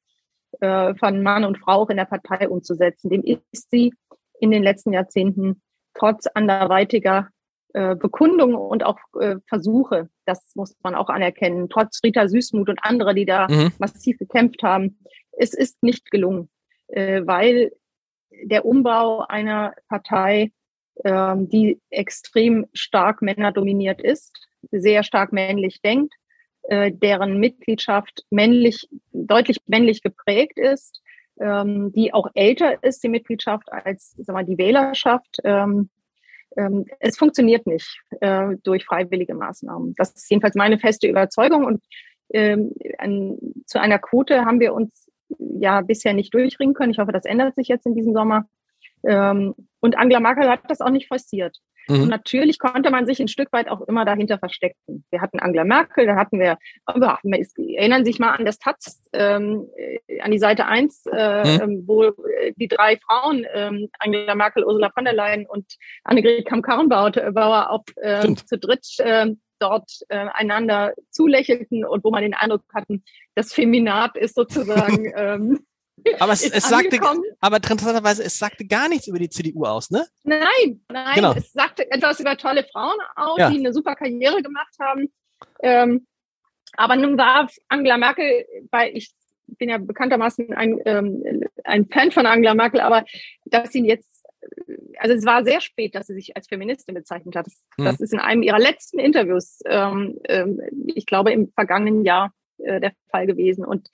äh, 0.61 0.95
von 0.95 1.21
Mann 1.21 1.43
und 1.43 1.57
Frau 1.57 1.81
auch 1.83 1.89
in 1.89 1.97
der 1.97 2.05
Partei 2.05 2.47
umzusetzen. 2.47 3.09
Dem 3.09 3.23
ist 3.23 3.69
sie 3.69 3.93
in 4.39 4.51
den 4.51 4.63
letzten 4.63 4.93
Jahrzehnten 4.93 5.61
trotz 5.93 6.27
anderweitiger 6.27 7.29
äh, 7.73 7.95
Bekundungen 7.95 8.55
und 8.55 8.85
auch 8.85 8.99
äh, 9.19 9.35
Versuche, 9.47 10.09
das 10.25 10.39
muss 10.55 10.75
man 10.81 10.95
auch 10.95 11.09
anerkennen, 11.09 11.69
trotz 11.69 11.99
Rita 12.03 12.27
Süßmuth 12.27 12.69
und 12.69 12.79
andere, 12.83 13.13
die 13.13 13.25
da 13.25 13.47
mhm. 13.49 13.71
massiv 13.79 14.17
gekämpft 14.17 14.63
haben, 14.63 14.99
es 15.33 15.53
ist 15.53 15.83
nicht 15.83 16.09
gelungen, 16.11 16.49
äh, 16.87 17.21
weil 17.25 17.71
der 18.43 18.65
Umbau 18.65 19.25
einer 19.27 19.73
Partei, 19.89 20.51
äh, 21.03 21.35
die 21.37 21.79
extrem 21.89 22.65
stark 22.73 23.21
männerdominiert 23.21 24.01
ist, 24.01 24.47
sehr 24.71 25.03
stark 25.03 25.31
männlich 25.33 25.81
denkt, 25.81 26.13
äh, 26.63 26.91
deren 26.91 27.39
Mitgliedschaft 27.39 28.23
männlich, 28.29 28.87
deutlich 29.11 29.57
männlich 29.67 30.01
geprägt 30.01 30.57
ist, 30.57 31.01
ähm, 31.39 31.91
die 31.91 32.13
auch 32.13 32.27
älter 32.33 32.83
ist, 32.83 33.03
die 33.03 33.09
Mitgliedschaft, 33.09 33.71
als 33.71 34.15
sag 34.17 34.33
mal, 34.33 34.45
die 34.45 34.57
Wählerschaft. 34.57 35.37
Ähm, 35.43 35.89
ähm, 36.57 36.85
es 36.99 37.17
funktioniert 37.17 37.67
nicht 37.67 37.99
äh, 38.21 38.55
durch 38.63 38.85
freiwillige 38.85 39.33
Maßnahmen. 39.33 39.93
Das 39.97 40.13
ist 40.13 40.29
jedenfalls 40.29 40.55
meine 40.55 40.79
feste 40.79 41.07
Überzeugung. 41.07 41.65
Und 41.65 41.83
ähm, 42.33 42.73
zu 43.65 43.79
einer 43.79 43.99
Quote 43.99 44.45
haben 44.45 44.59
wir 44.59 44.73
uns 44.73 45.11
ja 45.37 45.81
bisher 45.81 46.13
nicht 46.13 46.33
durchringen 46.33 46.73
können. 46.73 46.91
Ich 46.91 46.99
hoffe, 46.99 47.11
das 47.11 47.25
ändert 47.25 47.55
sich 47.55 47.67
jetzt 47.67 47.85
in 47.85 47.95
diesem 47.95 48.13
Sommer. 48.13 48.47
Ähm, 49.07 49.55
und 49.79 49.97
Angela 49.97 50.19
Merkel 50.19 50.49
hat 50.49 50.61
das 50.67 50.81
auch 50.81 50.89
nicht 50.89 51.07
forciert. 51.07 51.57
Mhm. 51.87 52.03
Und 52.03 52.09
natürlich 52.09 52.59
konnte 52.59 52.89
man 52.89 53.05
sich 53.05 53.19
ein 53.19 53.27
Stück 53.27 53.51
weit 53.51 53.69
auch 53.69 53.81
immer 53.81 54.05
dahinter 54.05 54.39
verstecken. 54.39 55.05
Wir 55.11 55.21
hatten 55.21 55.39
Angela 55.39 55.63
Merkel, 55.63 56.05
da 56.05 56.15
hatten 56.15 56.39
wir, 56.39 56.57
ja, 56.87 57.19
erinnern 57.77 58.05
sich 58.05 58.19
mal 58.19 58.31
an 58.31 58.45
das 58.45 58.57
Taz, 58.57 59.03
ähm, 59.13 59.67
äh, 59.77 60.19
an 60.21 60.31
die 60.31 60.39
Seite 60.39 60.65
1, 60.65 61.05
äh, 61.11 61.43
mhm. 61.43 61.61
Ähm, 61.61 61.83
wo 61.85 62.03
äh, 62.03 62.53
die 62.55 62.67
drei 62.67 62.97
Frauen, 62.97 63.45
ähm, 63.53 63.89
Angela 63.99 64.35
Merkel, 64.35 64.65
Ursula 64.65 64.89
von 64.93 65.05
der 65.05 65.13
Leyen 65.13 65.45
und 65.45 65.75
Annegret 66.03 66.45
Kamm-Karrenbauer 66.47 67.69
auch 67.69 67.83
äh, 67.97 68.33
zu 68.33 68.57
dritt 68.57 68.87
äh, 68.99 69.27
dort 69.59 69.89
äh, 70.09 70.27
einander 70.33 70.93
zulächelten 71.11 71.85
und 71.85 72.03
wo 72.03 72.11
man 72.11 72.23
den 72.23 72.33
Eindruck 72.33 72.63
hatten, 72.73 73.03
das 73.35 73.53
Feminat 73.53 74.17
ist 74.17 74.35
sozusagen 74.35 75.13
ähm, 75.15 75.65
aber 76.19 76.33
es, 76.33 76.49
es 76.49 76.69
sagte, 76.69 76.99
aber 77.39 77.57
interessanterweise, 77.57 78.23
es 78.23 78.37
sagte 78.37 78.65
gar 78.65 78.89
nichts 78.89 79.07
über 79.07 79.19
die 79.19 79.29
CDU 79.29 79.65
aus, 79.65 79.89
ne? 79.91 80.05
Nein, 80.23 80.81
nein, 80.89 81.15
genau. 81.15 81.33
es 81.33 81.51
sagte 81.51 81.89
etwas 81.89 82.19
über 82.19 82.37
tolle 82.37 82.63
Frauen 82.71 82.97
aus, 83.15 83.39
ja. 83.39 83.49
die 83.49 83.59
eine 83.59 83.73
super 83.73 83.95
Karriere 83.95 84.41
gemacht 84.41 84.75
haben. 84.79 85.11
Ähm, 85.61 86.07
aber 86.77 86.95
nun 86.95 87.17
war 87.17 87.49
Angela 87.69 87.97
Merkel, 87.97 88.45
weil 88.71 88.95
ich 88.95 89.13
bin 89.47 89.69
ja 89.69 89.77
bekanntermaßen 89.77 90.53
ein, 90.53 90.79
ähm, 90.85 91.43
ein 91.63 91.87
Fan 91.87 92.11
von 92.11 92.25
Angela 92.25 92.55
Merkel, 92.55 92.81
aber 92.81 93.05
dass 93.45 93.71
sie 93.71 93.85
jetzt, 93.85 94.25
also 94.97 95.15
es 95.15 95.25
war 95.25 95.43
sehr 95.43 95.61
spät, 95.61 95.95
dass 95.95 96.07
sie 96.07 96.15
sich 96.15 96.35
als 96.35 96.47
Feministin 96.47 96.95
bezeichnet 96.95 97.35
hat. 97.35 97.45
Das, 97.45 97.63
mhm. 97.77 97.85
das 97.85 97.99
ist 98.01 98.13
in 98.13 98.19
einem 98.19 98.43
ihrer 98.43 98.59
letzten 98.59 98.99
Interviews, 98.99 99.59
ähm, 99.65 100.19
ähm, 100.25 100.61
ich 100.87 101.05
glaube 101.05 101.31
im 101.31 101.51
vergangenen 101.51 102.03
Jahr 102.03 102.33
äh, 102.59 102.79
der 102.79 102.93
Fall 103.09 103.27
gewesen. 103.27 103.65
Und 103.65 103.89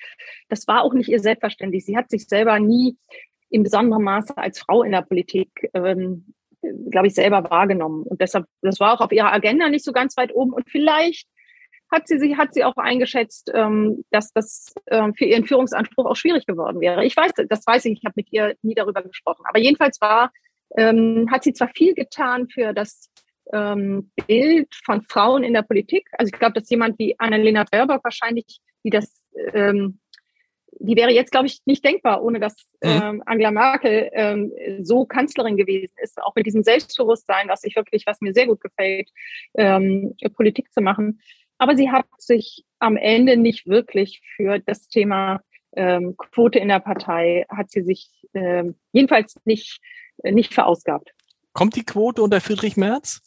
das 0.49 0.67
war 0.67 0.83
auch 0.83 0.93
nicht 0.93 1.09
ihr 1.09 1.19
selbstverständlich. 1.19 1.85
Sie 1.85 1.97
hat 1.97 2.09
sich 2.09 2.27
selber 2.27 2.59
nie 2.59 2.97
in 3.49 3.63
besonderem 3.63 4.03
Maße 4.03 4.37
als 4.37 4.59
Frau 4.59 4.83
in 4.83 4.91
der 4.91 5.01
Politik 5.01 5.69
ähm, 5.73 6.33
glaube 6.91 7.07
ich, 7.07 7.13
selber 7.13 7.49
wahrgenommen. 7.49 8.03
Und 8.03 8.21
deshalb, 8.21 8.45
das 8.61 8.79
war 8.79 8.93
auch 8.93 9.01
auf 9.01 9.11
ihrer 9.11 9.33
Agenda 9.33 9.69
nicht 9.69 9.85
so 9.85 9.91
ganz 9.91 10.15
weit 10.17 10.33
oben. 10.33 10.53
Und 10.53 10.69
vielleicht 10.69 11.27
hat 11.91 12.07
sie 12.07 12.19
sich, 12.19 12.37
hat 12.37 12.53
sie 12.53 12.63
auch 12.63 12.77
eingeschätzt, 12.77 13.51
ähm, 13.53 14.05
dass 14.11 14.31
das 14.31 14.73
ähm, 14.87 15.13
für 15.13 15.25
ihren 15.25 15.45
Führungsanspruch 15.45 16.05
auch 16.05 16.15
schwierig 16.15 16.45
geworden 16.45 16.79
wäre. 16.79 17.03
Ich 17.05 17.17
weiß, 17.17 17.31
das 17.49 17.67
weiß 17.67 17.85
ich, 17.85 17.99
ich 17.99 18.05
habe 18.05 18.13
mit 18.15 18.31
ihr 18.31 18.55
nie 18.61 18.75
darüber 18.75 19.01
gesprochen. 19.01 19.43
Aber 19.45 19.59
jedenfalls 19.59 19.99
war, 19.99 20.31
ähm, 20.77 21.27
hat 21.29 21.43
sie 21.43 21.53
zwar 21.53 21.69
viel 21.75 21.93
getan 21.93 22.47
für 22.47 22.73
das 22.73 23.09
ähm, 23.53 24.11
Bild 24.27 24.73
von 24.85 25.01
Frauen 25.03 25.43
in 25.43 25.53
der 25.53 25.63
Politik. 25.63 26.07
Also 26.17 26.31
ich 26.33 26.39
glaube, 26.39 26.59
dass 26.59 26.69
jemand 26.69 26.97
wie 26.99 27.15
Annalena 27.19 27.65
Baerbock 27.69 28.03
wahrscheinlich, 28.03 28.59
die 28.83 28.89
das 28.89 29.21
ähm, 29.53 29.99
die 30.83 30.95
wäre 30.95 31.11
jetzt, 31.11 31.31
glaube 31.31 31.47
ich, 31.47 31.59
nicht 31.65 31.83
denkbar, 31.85 32.23
ohne 32.23 32.39
dass 32.39 32.55
mhm. 32.83 32.89
ähm, 32.89 33.23
Angela 33.25 33.51
Merkel 33.51 34.09
ähm, 34.13 34.51
so 34.81 35.05
Kanzlerin 35.05 35.57
gewesen 35.57 35.93
ist, 36.01 36.21
auch 36.21 36.33
mit 36.35 36.45
diesem 36.45 36.63
Selbstbewusstsein, 36.63 37.47
was 37.49 37.63
ich 37.63 37.75
wirklich, 37.75 38.05
was 38.05 38.21
mir 38.21 38.33
sehr 38.33 38.47
gut 38.47 38.61
gefällt, 38.61 39.09
ähm, 39.55 40.15
Politik 40.35 40.71
zu 40.73 40.81
machen. 40.81 41.21
Aber 41.57 41.75
sie 41.75 41.91
hat 41.91 42.05
sich 42.17 42.65
am 42.79 42.97
Ende 42.97 43.37
nicht 43.37 43.67
wirklich 43.67 44.21
für 44.35 44.59
das 44.59 44.87
Thema 44.87 45.41
ähm, 45.75 46.15
Quote 46.17 46.59
in 46.59 46.67
der 46.67 46.79
Partei, 46.79 47.45
hat 47.49 47.69
sie 47.69 47.83
sich 47.83 48.09
ähm, 48.33 48.75
jedenfalls 48.91 49.35
nicht, 49.45 49.79
äh, 50.23 50.31
nicht 50.31 50.53
verausgabt. 50.53 51.13
Kommt 51.53 51.75
die 51.75 51.85
Quote 51.85 52.23
unter 52.23 52.41
Friedrich 52.41 52.77
Merz? 52.77 53.21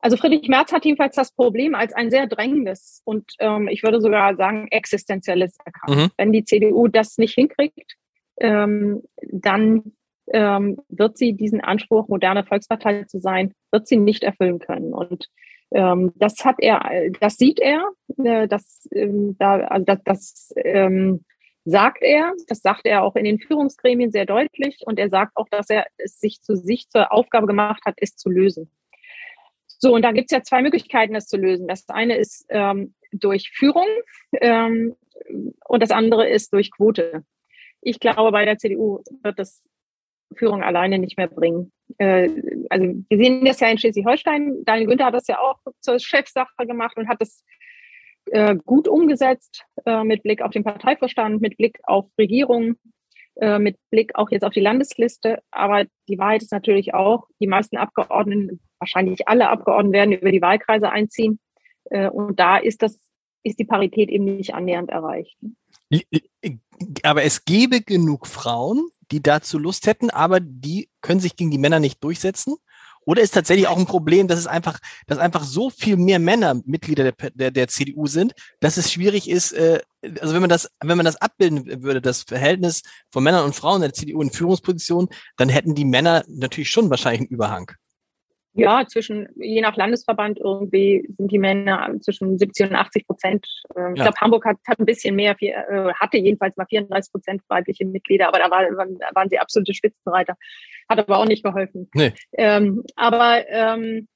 Also 0.00 0.16
Friedrich 0.16 0.48
Merz 0.48 0.72
hat 0.72 0.84
jedenfalls 0.84 1.16
das 1.16 1.32
Problem 1.32 1.74
als 1.74 1.92
ein 1.92 2.10
sehr 2.10 2.26
drängendes 2.26 3.02
und 3.04 3.32
ähm, 3.40 3.68
ich 3.68 3.82
würde 3.82 4.00
sogar 4.00 4.36
sagen 4.36 4.68
existenzielles 4.70 5.56
erkannt. 5.64 5.96
Mhm. 5.96 6.10
Wenn 6.16 6.32
die 6.32 6.44
CDU 6.44 6.86
das 6.86 7.18
nicht 7.18 7.34
hinkriegt, 7.34 7.96
ähm, 8.40 9.02
dann 9.22 9.92
ähm, 10.32 10.78
wird 10.88 11.18
sie 11.18 11.32
diesen 11.32 11.60
Anspruch, 11.60 12.08
moderne 12.08 12.44
Volkspartei 12.44 13.04
zu 13.04 13.18
sein, 13.18 13.52
wird 13.72 13.88
sie 13.88 13.96
nicht 13.96 14.22
erfüllen 14.22 14.60
können. 14.60 14.94
Und 14.94 15.28
ähm, 15.72 16.12
das 16.16 16.44
hat 16.44 16.56
er, 16.58 17.10
das 17.20 17.36
sieht 17.36 17.60
er, 17.60 17.84
äh, 18.22 18.46
das, 18.46 18.88
ähm, 18.92 19.36
da, 19.38 19.58
also 19.60 19.84
das, 19.84 20.02
das 20.04 20.54
ähm, 20.56 21.24
sagt 21.64 22.02
er, 22.02 22.32
das 22.46 22.60
sagt 22.60 22.86
er 22.86 23.02
auch 23.02 23.16
in 23.16 23.24
den 23.24 23.38
Führungsgremien 23.38 24.10
sehr 24.10 24.26
deutlich 24.26 24.78
und 24.86 24.98
er 24.98 25.10
sagt 25.10 25.36
auch, 25.36 25.48
dass 25.50 25.68
er 25.68 25.86
es 25.98 26.18
sich 26.18 26.40
zu 26.40 26.56
sich 26.56 26.88
zur 26.88 27.12
Aufgabe 27.12 27.46
gemacht 27.46 27.82
hat, 27.84 27.96
es 27.98 28.16
zu 28.16 28.30
lösen. 28.30 28.70
So, 29.78 29.94
und 29.94 30.02
da 30.02 30.12
gibt 30.12 30.30
es 30.30 30.36
ja 30.36 30.42
zwei 30.42 30.62
Möglichkeiten, 30.62 31.14
das 31.14 31.26
zu 31.26 31.36
lösen. 31.36 31.68
Das 31.68 31.88
eine 31.88 32.16
ist 32.16 32.46
ähm, 32.48 32.94
durch 33.12 33.50
Führung 33.50 33.86
ähm, 34.40 34.96
und 35.66 35.82
das 35.82 35.90
andere 35.90 36.28
ist 36.28 36.52
durch 36.52 36.70
Quote. 36.70 37.24
Ich 37.80 38.00
glaube, 38.00 38.32
bei 38.32 38.44
der 38.44 38.58
CDU 38.58 39.02
wird 39.22 39.38
das 39.38 39.62
Führung 40.34 40.62
alleine 40.62 40.98
nicht 40.98 41.16
mehr 41.16 41.28
bringen. 41.28 41.72
Äh, 41.98 42.28
also 42.70 42.86
wir 43.08 43.18
sehen 43.18 43.44
das 43.44 43.60
ja 43.60 43.68
in 43.68 43.78
Schleswig-Holstein. 43.78 44.64
Daniel 44.64 44.88
Günther 44.88 45.06
hat 45.06 45.14
das 45.14 45.28
ja 45.28 45.38
auch 45.38 45.58
zur 45.80 45.98
Chefsache 45.98 46.66
gemacht 46.66 46.96
und 46.96 47.08
hat 47.08 47.20
das 47.20 47.44
äh, 48.26 48.56
gut 48.56 48.88
umgesetzt 48.88 49.64
äh, 49.86 50.04
mit 50.04 50.22
Blick 50.22 50.42
auf 50.42 50.50
den 50.50 50.64
Parteivorstand, 50.64 51.40
mit 51.40 51.56
Blick 51.56 51.78
auf 51.84 52.06
Regierung, 52.18 52.76
äh, 53.36 53.58
mit 53.58 53.76
Blick 53.90 54.16
auch 54.16 54.30
jetzt 54.30 54.44
auf 54.44 54.52
die 54.52 54.60
Landesliste. 54.60 55.38
Aber 55.50 55.84
die 56.08 56.18
Wahrheit 56.18 56.42
ist 56.42 56.52
natürlich 56.52 56.94
auch, 56.94 57.26
die 57.40 57.46
meisten 57.46 57.76
Abgeordneten 57.76 58.60
wahrscheinlich 58.78 59.28
alle 59.28 59.48
Abgeordneten 59.48 59.92
werden 59.92 60.12
über 60.12 60.32
die 60.32 60.42
Wahlkreise 60.42 60.90
einziehen. 60.90 61.38
Äh, 61.90 62.08
und 62.08 62.38
da 62.38 62.56
ist 62.56 62.82
das, 62.82 62.98
ist 63.42 63.58
die 63.58 63.64
Parität 63.64 64.08
eben 64.08 64.24
nicht 64.24 64.54
annähernd 64.54 64.90
erreicht. 64.90 65.36
Aber 67.02 67.24
es 67.24 67.44
gäbe 67.44 67.80
genug 67.80 68.26
Frauen, 68.26 68.88
die 69.10 69.22
dazu 69.22 69.58
Lust 69.58 69.86
hätten, 69.86 70.10
aber 70.10 70.38
die 70.40 70.88
können 71.00 71.20
sich 71.20 71.36
gegen 71.36 71.50
die 71.50 71.58
Männer 71.58 71.80
nicht 71.80 72.02
durchsetzen. 72.04 72.56
Oder 73.08 73.22
ist 73.22 73.32
tatsächlich 73.32 73.68
auch 73.68 73.78
ein 73.78 73.86
Problem, 73.86 74.28
dass 74.28 74.38
es 74.38 74.46
einfach, 74.46 74.80
dass 75.06 75.16
einfach 75.16 75.42
so 75.42 75.70
viel 75.70 75.96
mehr 75.96 76.18
Männer 76.18 76.60
Mitglieder 76.66 77.10
der, 77.10 77.30
der, 77.30 77.50
der 77.50 77.68
CDU 77.68 78.06
sind, 78.06 78.34
dass 78.60 78.76
es 78.76 78.92
schwierig 78.92 79.30
ist, 79.30 79.52
äh, 79.52 79.80
also 80.20 80.34
wenn 80.34 80.42
man 80.42 80.50
das, 80.50 80.70
wenn 80.84 80.98
man 80.98 81.06
das 81.06 81.16
abbilden 81.16 81.82
würde, 81.82 82.02
das 82.02 82.24
Verhältnis 82.24 82.82
von 83.10 83.24
Männern 83.24 83.46
und 83.46 83.54
Frauen 83.54 83.76
in 83.76 83.88
der 83.88 83.94
CDU 83.94 84.20
in 84.20 84.30
Führungspositionen, 84.30 85.08
dann 85.38 85.48
hätten 85.48 85.74
die 85.74 85.86
Männer 85.86 86.22
natürlich 86.28 86.68
schon 86.68 86.90
wahrscheinlich 86.90 87.22
einen 87.22 87.30
Überhang. 87.30 87.72
Ja, 88.54 88.84
zwischen, 88.86 89.28
je 89.36 89.60
nach 89.60 89.76
Landesverband 89.76 90.40
irgendwie 90.40 91.08
sind 91.16 91.30
die 91.30 91.38
Männer 91.38 91.94
zwischen 92.00 92.38
70 92.38 92.70
und 92.70 92.76
80 92.76 93.06
Prozent. 93.06 93.46
Ähm, 93.76 93.92
ich 93.92 93.98
ja. 93.98 94.04
glaube, 94.04 94.20
Hamburg 94.20 94.44
hat, 94.46 94.56
hat 94.66 94.80
ein 94.80 94.86
bisschen 94.86 95.14
mehr, 95.14 95.36
äh, 95.40 95.92
hatte 95.94 96.18
jedenfalls 96.18 96.56
mal 96.56 96.66
34 96.66 97.12
Prozent 97.12 97.42
weibliche 97.48 97.86
Mitglieder, 97.86 98.28
aber 98.28 98.38
da, 98.38 98.50
war, 98.50 98.64
waren 99.14 99.28
sie 99.28 99.38
absolute 99.38 99.74
Spitzenreiter. 99.74 100.34
Hat 100.88 100.98
aber 100.98 101.18
auch 101.18 101.26
nicht 101.26 101.44
geholfen. 101.44 101.88
Nee. 101.94 102.12
Ähm, 102.32 102.82
aber 102.96 103.46
ähm, 103.48 104.08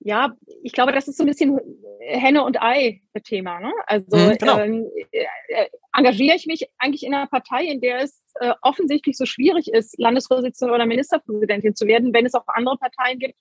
ja, 0.00 0.34
ich 0.62 0.72
glaube, 0.72 0.92
das 0.92 1.08
ist 1.08 1.16
so 1.16 1.24
ein 1.24 1.28
bisschen 1.28 1.58
Henne 2.00 2.44
und 2.44 2.62
Ei 2.62 3.00
Thema. 3.24 3.58
Ne? 3.58 3.72
Also 3.86 4.16
mhm, 4.16 4.36
genau. 4.38 4.58
ähm, 4.60 4.88
äh, 5.10 5.66
engagiere 5.92 6.36
ich 6.36 6.46
mich 6.46 6.68
eigentlich 6.78 7.04
in 7.04 7.14
einer 7.14 7.26
Partei, 7.26 7.64
in 7.64 7.80
der 7.80 8.02
es 8.02 8.22
äh, 8.40 8.54
offensichtlich 8.62 9.16
so 9.16 9.26
schwierig 9.26 9.68
ist, 9.72 9.98
Landesvorsitzende 9.98 10.72
oder 10.72 10.86
Ministerpräsidentin 10.86 11.74
zu 11.74 11.86
werden, 11.86 12.14
wenn 12.14 12.26
es 12.26 12.34
auch 12.34 12.46
andere 12.46 12.76
Parteien 12.76 13.18
gibt, 13.18 13.34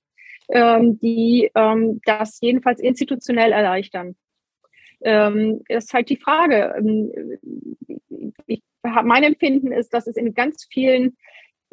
ähm, 0.50 1.00
die 1.00 1.52
ähm, 1.54 2.02
das 2.06 2.40
jedenfalls 2.42 2.80
institutionell 2.80 3.52
erleichtern. 3.52 4.16
Ähm, 5.02 5.62
ist 5.68 5.94
halt 5.94 6.10
die 6.10 6.18
Frage. 6.18 6.74
Ähm, 6.76 7.12
ich, 8.48 8.64
mein 8.82 9.24
Empfinden 9.24 9.72
ist, 9.72 9.94
dass 9.94 10.08
es 10.08 10.16
in 10.16 10.34
ganz 10.34 10.68
vielen 10.72 11.18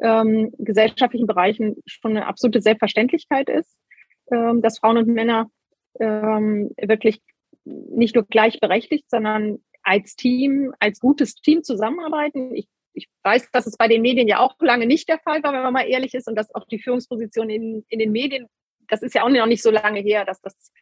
ähm, 0.02 0.52
gesellschaftlichen 0.58 1.26
Bereichen 1.26 1.76
schon 1.86 2.10
eine 2.10 2.26
absolute 2.26 2.60
Selbstverständlichkeit 2.60 3.48
ist 3.48 3.78
dass 4.26 4.78
Frauen 4.78 4.98
und 4.98 5.08
Männer 5.08 5.50
ähm, 6.00 6.70
wirklich 6.80 7.20
nicht 7.64 8.14
nur 8.14 8.24
gleichberechtigt, 8.24 9.08
sondern 9.08 9.58
als 9.82 10.16
Team, 10.16 10.72
als 10.80 11.00
gutes 11.00 11.34
Team 11.36 11.62
zusammenarbeiten. 11.62 12.54
Ich, 12.54 12.68
ich 12.94 13.08
weiß, 13.22 13.50
dass 13.52 13.66
es 13.66 13.76
bei 13.76 13.88
den 13.88 14.02
Medien 14.02 14.28
ja 14.28 14.40
auch 14.40 14.54
lange 14.60 14.86
nicht 14.86 15.08
der 15.08 15.18
Fall 15.18 15.42
war, 15.42 15.52
wenn 15.52 15.62
man 15.62 15.72
mal 15.72 15.88
ehrlich 15.88 16.14
ist, 16.14 16.28
und 16.28 16.36
dass 16.36 16.54
auch 16.54 16.66
die 16.66 16.78
Führungsposition 16.78 17.50
in, 17.50 17.84
in 17.88 17.98
den 17.98 18.12
Medien, 18.12 18.48
das 18.88 19.02
ist 19.02 19.14
ja 19.14 19.24
auch 19.24 19.28
noch 19.28 19.46
nicht 19.46 19.62
so 19.62 19.70
lange 19.70 20.00
her, 20.00 20.24
dass 20.24 20.40
das 20.40 20.72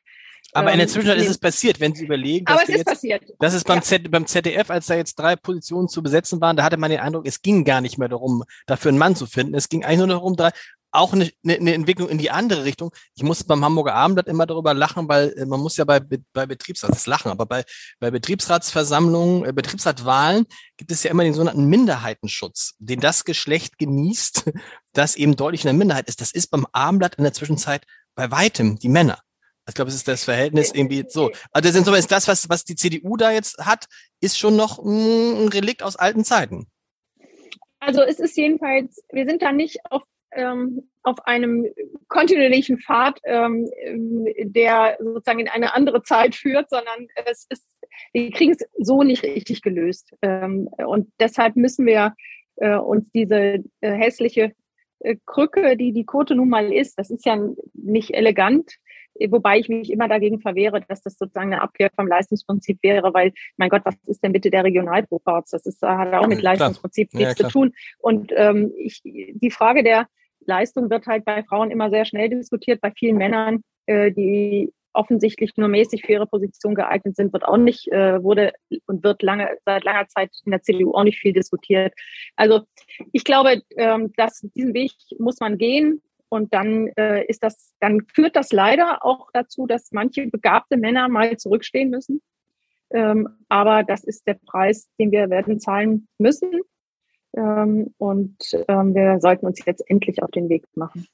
aber 0.53 0.72
in 0.72 0.78
der 0.78 0.86
ähm, 0.86 0.92
Zwischenzeit 0.92 1.18
ist 1.18 1.30
es 1.30 1.38
passiert, 1.38 1.80
wenn 1.80 1.94
Sie 1.94 2.05
überlegen. 2.05 2.46
Aber 2.46 2.62
es 2.62 2.68
ist 2.68 2.76
jetzt, 2.76 2.86
passiert. 2.86 3.22
Das 3.38 3.55
ist 3.55 3.66
beim, 3.66 3.78
ja. 3.78 3.82
Z, 3.82 4.11
beim 4.11 4.26
ZDF, 4.26 4.70
als 4.70 4.86
da 4.86 4.94
jetzt 4.94 5.18
drei 5.18 5.36
Positionen 5.36 5.88
zu 5.88 6.03
besetzen 6.03 6.40
waren, 6.40 6.57
da 6.57 6.62
hatte 6.64 6.76
man 6.76 6.90
den 6.90 7.00
Eindruck, 7.00 7.26
es 7.26 7.40
ging 7.40 7.64
gar 7.64 7.80
nicht 7.80 7.98
mehr 7.98 8.09
darum, 8.09 8.44
dafür 8.66 8.90
einen 8.90 8.98
Mann 8.98 9.16
zu 9.16 9.26
finden. 9.26 9.55
Es 9.55 9.68
ging 9.68 9.84
eigentlich 9.84 9.98
nur 9.98 10.09
darum, 10.09 10.36
drei, 10.36 10.50
auch 10.92 11.14
eine, 11.14 11.30
eine 11.44 11.72
Entwicklung 11.72 12.09
in 12.09 12.18
die 12.18 12.30
andere 12.30 12.64
Richtung. 12.64 12.92
Ich 13.14 13.22
muss 13.22 13.44
beim 13.44 13.64
Hamburger 13.64 13.94
Abendblatt 13.94 14.28
immer 14.28 14.46
darüber 14.46 14.74
lachen, 14.74 15.09
weil 15.09 15.34
äh, 15.36 15.46
man 15.46 15.59
muss 15.59 15.76
ja 15.78 15.84
bei, 15.84 16.00
bei 16.32 16.46
Betriebsrats, 16.46 17.07
Lachen, 17.07 17.30
aber 17.30 17.46
bei, 17.46 17.64
bei 17.98 18.11
Betriebsratsversammlungen, 18.11 19.46
äh, 19.46 19.53
Betriebsratwahlen 19.53 20.46
gibt 20.76 20.92
es 20.92 21.03
ja 21.03 21.11
immer 21.11 21.24
den 21.24 21.32
sogenannten 21.32 21.64
Minderheitenschutz, 21.64 22.74
den 22.78 23.00
das 23.00 23.24
Geschlecht 23.24 23.78
genießt, 23.78 24.50
das 24.92 25.16
eben 25.16 25.34
deutlich 25.34 25.62
in 25.62 25.68
der 25.68 25.74
Minderheit 25.74 26.09
ist. 26.09 26.20
Das 26.20 26.32
ist 26.32 26.48
beim 26.48 26.66
Abendblatt 26.72 27.14
in 27.14 27.24
der 27.24 27.32
Zwischenzeit 27.32 27.86
bei 28.14 28.30
weitem 28.30 28.78
die 28.78 28.90
Männer. 28.90 29.18
Ich 29.68 29.74
glaube, 29.74 29.90
es 29.90 29.94
ist 29.94 30.08
das 30.08 30.24
Verhältnis 30.24 30.72
irgendwie 30.74 31.04
so. 31.08 31.30
Also 31.52 31.68
das 31.68 31.98
ist 31.98 32.10
das, 32.10 32.26
was, 32.28 32.48
was 32.48 32.64
die 32.64 32.74
CDU 32.74 33.16
da 33.16 33.30
jetzt 33.30 33.58
hat, 33.58 33.86
ist 34.20 34.38
schon 34.38 34.56
noch 34.56 34.78
ein 34.78 35.48
Relikt 35.48 35.82
aus 35.82 35.96
alten 35.96 36.24
Zeiten. 36.24 36.66
Also 37.78 38.02
es 38.02 38.18
ist 38.18 38.36
jedenfalls, 38.36 39.02
wir 39.12 39.26
sind 39.26 39.42
da 39.42 39.52
nicht 39.52 39.78
auf 39.90 40.02
ähm, 40.34 40.88
auf 41.02 41.26
einem 41.26 41.66
kontinuierlichen 42.08 42.78
Pfad, 42.78 43.18
ähm, 43.24 43.68
der 44.44 44.96
sozusagen 45.00 45.40
in 45.40 45.48
eine 45.48 45.74
andere 45.74 46.02
Zeit 46.02 46.34
führt, 46.34 46.70
sondern 46.70 47.08
es 47.26 47.46
ist, 47.48 47.66
wir 48.12 48.30
kriegen 48.30 48.52
es 48.52 48.64
so 48.78 49.02
nicht 49.02 49.22
richtig 49.22 49.62
gelöst. 49.62 50.14
Ähm, 50.22 50.68
und 50.86 51.12
deshalb 51.18 51.56
müssen 51.56 51.86
wir 51.86 52.14
äh, 52.56 52.76
uns 52.76 53.10
diese 53.10 53.64
äh, 53.80 53.92
hässliche 53.92 54.52
äh, 55.00 55.16
Krücke, 55.26 55.76
die 55.76 55.92
die 55.92 56.06
Quote 56.06 56.34
nun 56.34 56.48
mal 56.48 56.72
ist, 56.72 56.98
das 56.98 57.10
ist 57.10 57.26
ja 57.26 57.36
nicht 57.72 58.14
elegant, 58.14 58.76
wobei 59.28 59.58
ich 59.58 59.68
mich 59.68 59.90
immer 59.90 60.08
dagegen 60.08 60.40
verwehre, 60.40 60.80
dass 60.80 61.02
das 61.02 61.16
sozusagen 61.18 61.52
eine 61.52 61.62
Abkehr 61.62 61.90
vom 61.94 62.06
Leistungsprinzip 62.06 62.78
wäre, 62.82 63.12
weil, 63.14 63.32
mein 63.56 63.68
Gott, 63.68 63.82
was 63.84 63.94
ist 64.06 64.22
denn 64.22 64.32
bitte 64.32 64.50
der 64.50 64.64
Regionalproporz? 64.64 65.50
Das 65.50 65.66
ist, 65.66 65.82
hat 65.82 66.14
auch 66.14 66.26
mit 66.26 66.42
Leistungsprinzip 66.42 67.14
nichts 67.14 67.38
ja, 67.38 67.46
zu 67.46 67.52
tun. 67.52 67.72
Und 67.98 68.32
ähm, 68.36 68.72
ich, 68.76 69.00
die 69.04 69.50
Frage 69.50 69.82
der 69.82 70.06
Leistung 70.46 70.90
wird 70.90 71.06
halt 71.06 71.24
bei 71.24 71.42
Frauen 71.44 71.70
immer 71.70 71.90
sehr 71.90 72.04
schnell 72.04 72.28
diskutiert, 72.28 72.80
bei 72.80 72.90
vielen 72.90 73.16
Männern, 73.16 73.62
äh, 73.86 74.10
die 74.10 74.72
offensichtlich 74.94 75.56
nur 75.56 75.68
mäßig 75.68 76.02
für 76.04 76.12
ihre 76.12 76.26
Position 76.26 76.74
geeignet 76.74 77.16
sind, 77.16 77.32
wird 77.32 77.44
auch 77.44 77.56
nicht, 77.56 77.90
äh, 77.90 78.22
wurde 78.22 78.52
und 78.86 79.02
wird 79.02 79.22
lange, 79.22 79.48
seit 79.64 79.84
langer 79.84 80.06
Zeit 80.08 80.30
in 80.44 80.50
der 80.50 80.62
CDU 80.62 80.92
auch 80.92 81.04
nicht 81.04 81.18
viel 81.18 81.32
diskutiert. 81.32 81.94
Also 82.36 82.62
ich 83.12 83.24
glaube, 83.24 83.62
ähm, 83.76 84.12
dass 84.16 84.40
diesen 84.54 84.74
Weg 84.74 84.92
muss 85.18 85.40
man 85.40 85.58
gehen. 85.58 86.02
Und 86.33 86.55
dann 86.55 86.87
äh, 86.97 87.26
ist 87.26 87.43
das, 87.43 87.74
dann 87.78 88.07
führt 88.07 88.37
das 88.37 88.53
leider 88.53 89.05
auch 89.05 89.28
dazu, 89.35 89.66
dass 89.66 89.93
manche 89.93 90.28
begabte 90.28 90.78
Männer 90.78 91.11
mal 91.11 91.37
zurückstehen 91.37 91.91
müssen. 91.91 92.22
Ähm, 92.89 93.28
aber 93.51 93.83
das 93.83 94.03
ist 94.03 94.26
der 94.26 94.39
Preis, 94.47 94.89
den 94.99 95.12
wir 95.12 95.28
werden 95.28 95.61
zahlen 95.61 96.09
müssen. 96.16 96.51
Ähm, 97.37 97.93
und 97.99 98.39
ähm, 98.66 98.95
wir 98.95 99.20
sollten 99.20 99.45
uns 99.45 99.62
jetzt 99.66 99.85
endlich 99.91 100.22
auf 100.22 100.30
den 100.30 100.49
Weg 100.49 100.64
machen. 100.74 101.07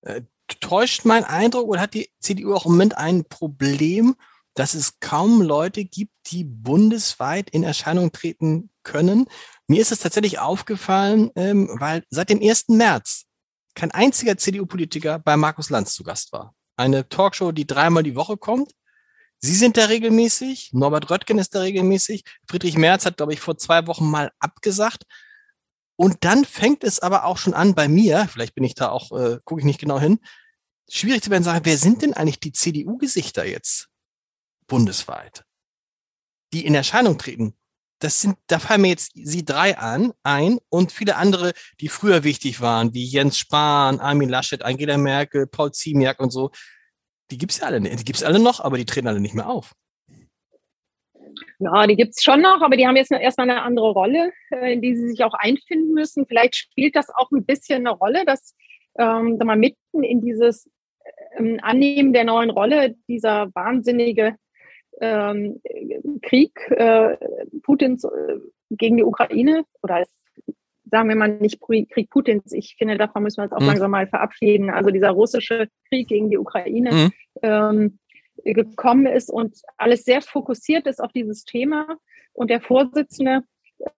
Äh, 0.00 0.22
täuscht 0.60 1.04
mein 1.04 1.24
Eindruck 1.24 1.68
oder 1.68 1.82
hat 1.82 1.92
die 1.92 2.08
CDU 2.18 2.54
auch 2.54 2.64
im 2.64 2.72
Moment 2.72 2.96
ein 2.96 3.26
Problem, 3.26 4.14
dass 4.54 4.72
es 4.72 4.98
kaum 4.98 5.42
Leute 5.42 5.84
gibt, 5.84 6.14
die 6.28 6.42
bundesweit 6.42 7.50
in 7.50 7.64
Erscheinung 7.64 8.12
treten 8.12 8.70
können? 8.82 9.26
Mir 9.68 9.82
ist 9.82 9.92
es 9.92 9.98
tatsächlich 9.98 10.38
aufgefallen, 10.38 11.30
ähm, 11.36 11.68
weil 11.78 12.02
seit 12.08 12.30
dem 12.30 12.40
1. 12.40 12.68
März 12.70 13.26
kein 13.74 13.90
einziger 13.90 14.36
CDU-Politiker 14.36 15.18
bei 15.18 15.36
Markus 15.36 15.70
Lanz 15.70 15.94
zu 15.94 16.04
Gast 16.04 16.32
war. 16.32 16.54
Eine 16.76 17.08
Talkshow, 17.08 17.52
die 17.52 17.66
dreimal 17.66 18.02
die 18.02 18.16
Woche 18.16 18.36
kommt. 18.36 18.72
Sie 19.38 19.54
sind 19.54 19.76
da 19.76 19.86
regelmäßig, 19.86 20.72
Norbert 20.72 21.10
Röttgen 21.10 21.38
ist 21.38 21.54
da 21.54 21.60
regelmäßig, 21.60 22.24
Friedrich 22.48 22.78
Merz 22.78 23.04
hat, 23.04 23.18
glaube 23.18 23.34
ich, 23.34 23.40
vor 23.40 23.58
zwei 23.58 23.86
Wochen 23.86 24.10
mal 24.10 24.32
abgesagt. 24.38 25.04
Und 25.96 26.24
dann 26.24 26.44
fängt 26.44 26.82
es 26.82 26.98
aber 26.98 27.24
auch 27.24 27.36
schon 27.36 27.54
an 27.54 27.74
bei 27.74 27.86
mir, 27.86 28.26
vielleicht 28.32 28.54
bin 28.54 28.64
ich 28.64 28.74
da 28.74 28.88
auch, 28.88 29.12
äh, 29.12 29.38
gucke 29.44 29.60
ich 29.60 29.66
nicht 29.66 29.80
genau 29.80 30.00
hin, 30.00 30.18
schwierig 30.88 31.22
zu 31.22 31.30
werden, 31.30 31.44
sagen, 31.44 31.64
wer 31.64 31.78
sind 31.78 32.02
denn 32.02 32.14
eigentlich 32.14 32.40
die 32.40 32.52
CDU-Gesichter 32.52 33.44
jetzt 33.44 33.88
bundesweit, 34.66 35.44
die 36.52 36.64
in 36.64 36.74
Erscheinung 36.74 37.18
treten? 37.18 37.54
Das 37.98 38.20
sind, 38.20 38.36
da 38.48 38.58
fallen 38.58 38.82
mir 38.82 38.88
jetzt 38.88 39.12
Sie 39.14 39.44
drei 39.44 39.78
an, 39.78 40.12
ein 40.22 40.58
und 40.68 40.92
viele 40.92 41.16
andere, 41.16 41.52
die 41.80 41.88
früher 41.88 42.24
wichtig 42.24 42.60
waren, 42.60 42.92
wie 42.94 43.04
Jens 43.04 43.38
Spahn, 43.38 44.00
Armin 44.00 44.28
Laschet, 44.28 44.62
Angela 44.62 44.98
Merkel, 44.98 45.46
Paul 45.46 45.72
Ziemiak 45.72 46.20
und 46.20 46.30
so. 46.30 46.50
Die 47.30 47.38
gibt's 47.38 47.58
ja 47.58 47.66
alle, 47.66 47.80
die 47.80 48.04
gibt's 48.04 48.22
alle 48.22 48.38
noch, 48.38 48.60
aber 48.60 48.76
die 48.76 48.84
treten 48.84 49.08
alle 49.08 49.20
nicht 49.20 49.34
mehr 49.34 49.48
auf. 49.48 49.72
Ja, 51.58 51.86
die 51.86 51.96
gibt's 51.96 52.22
schon 52.22 52.42
noch, 52.42 52.60
aber 52.62 52.76
die 52.76 52.86
haben 52.86 52.96
jetzt 52.96 53.10
erstmal 53.10 53.48
eine 53.48 53.62
andere 53.62 53.90
Rolle, 53.90 54.32
äh, 54.50 54.74
in 54.74 54.82
die 54.82 54.94
sie 54.96 55.08
sich 55.08 55.24
auch 55.24 55.34
einfinden 55.34 55.94
müssen. 55.94 56.26
Vielleicht 56.26 56.56
spielt 56.56 56.96
das 56.96 57.08
auch 57.10 57.30
ein 57.30 57.44
bisschen 57.44 57.86
eine 57.86 57.96
Rolle, 57.96 58.24
dass 58.24 58.54
ähm, 58.98 59.38
mal 59.38 59.56
mitten 59.56 60.02
in 60.02 60.20
dieses 60.20 60.68
ähm, 61.38 61.58
Annehmen 61.62 62.12
der 62.12 62.24
neuen 62.24 62.50
Rolle 62.50 62.96
dieser 63.08 63.48
wahnsinnige 63.54 64.36
ähm, 65.00 65.60
Krieg 66.22 66.52
äh, 66.70 67.16
Putins 67.62 68.04
äh, 68.04 68.38
gegen 68.70 68.96
die 68.96 69.04
Ukraine 69.04 69.64
oder 69.82 70.00
es, 70.00 70.08
sagen 70.90 71.08
wir 71.08 71.16
mal 71.16 71.28
nicht 71.28 71.60
Krieg 71.60 72.10
Putins, 72.10 72.52
ich 72.52 72.76
finde, 72.78 72.96
davon 72.96 73.22
müssen 73.22 73.38
wir 73.38 73.44
uns 73.44 73.52
auch 73.52 73.60
mhm. 73.60 73.66
langsam 73.66 73.90
mal 73.90 74.06
verabschieden. 74.06 74.70
Also 74.70 74.90
dieser 74.90 75.10
russische 75.10 75.68
Krieg 75.88 76.08
gegen 76.08 76.30
die 76.30 76.38
Ukraine 76.38 76.92
mhm. 76.92 77.12
ähm, 77.42 77.98
gekommen 78.44 79.06
ist 79.06 79.30
und 79.30 79.56
alles 79.76 80.04
sehr 80.04 80.22
fokussiert 80.22 80.86
ist 80.86 81.02
auf 81.02 81.12
dieses 81.12 81.44
Thema. 81.44 81.86
Und 82.32 82.50
der 82.50 82.60
Vorsitzende 82.60 83.42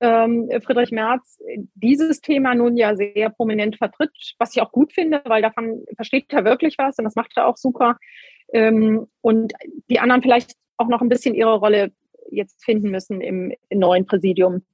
ähm, 0.00 0.48
Friedrich 0.64 0.90
Merz 0.90 1.38
dieses 1.74 2.20
Thema 2.20 2.54
nun 2.54 2.76
ja 2.76 2.96
sehr 2.96 3.30
prominent 3.30 3.76
vertritt, 3.76 4.34
was 4.38 4.54
ich 4.54 4.62
auch 4.62 4.72
gut 4.72 4.92
finde, 4.92 5.22
weil 5.24 5.42
davon 5.42 5.84
versteht 5.96 6.32
er 6.32 6.44
wirklich 6.44 6.76
was 6.78 6.98
und 6.98 7.04
das 7.04 7.14
macht 7.14 7.32
er 7.36 7.46
auch 7.46 7.56
super. 7.56 7.96
Ähm, 8.52 9.06
und 9.20 9.52
die 9.90 9.98
anderen 9.98 10.22
vielleicht 10.22 10.52
auch 10.76 10.88
noch 10.88 11.00
ein 11.00 11.08
bisschen 11.08 11.34
ihre 11.34 11.58
Rolle 11.58 11.92
jetzt 12.30 12.64
finden 12.64 12.90
müssen 12.90 13.20
im, 13.20 13.52
im 13.68 13.78
neuen 13.78 14.06
Präsidium. 14.06 14.64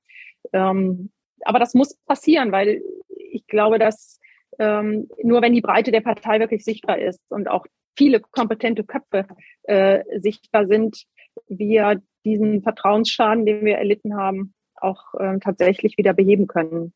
Ähm, 0.53 1.11
aber 1.43 1.59
das 1.59 1.75
muss 1.75 1.97
passieren, 2.07 2.53
weil 2.53 2.83
ich 3.09 3.47
glaube, 3.47 3.79
dass 3.79 4.21
ähm, 4.59 5.09
nur 5.23 5.43
wenn 5.43 5.53
die 5.53 5.61
Breite 5.61 5.91
der 5.91 6.01
Partei 6.01 6.41
wirklich 6.41 6.65
sichtbar 6.65 6.99
ist 6.99 7.21
und 7.31 7.49
auch 7.49 7.67
viele 7.97 8.21
kompetente 8.21 8.85
Köpfe 8.85 9.27
äh, 9.65 10.03
sichtbar 10.19 10.67
sind, 10.67 11.05
wir 11.49 12.03
diesen 12.25 12.63
Vertrauensschaden, 12.63 13.47
den 13.47 13.65
wir 13.65 13.77
erlitten 13.77 14.17
haben, 14.17 14.55
auch 14.77 15.15
ähm, 15.19 15.41
tatsächlich 15.41 15.99
wieder 15.99 16.13
beheben 16.13 16.47
können. 16.47 16.93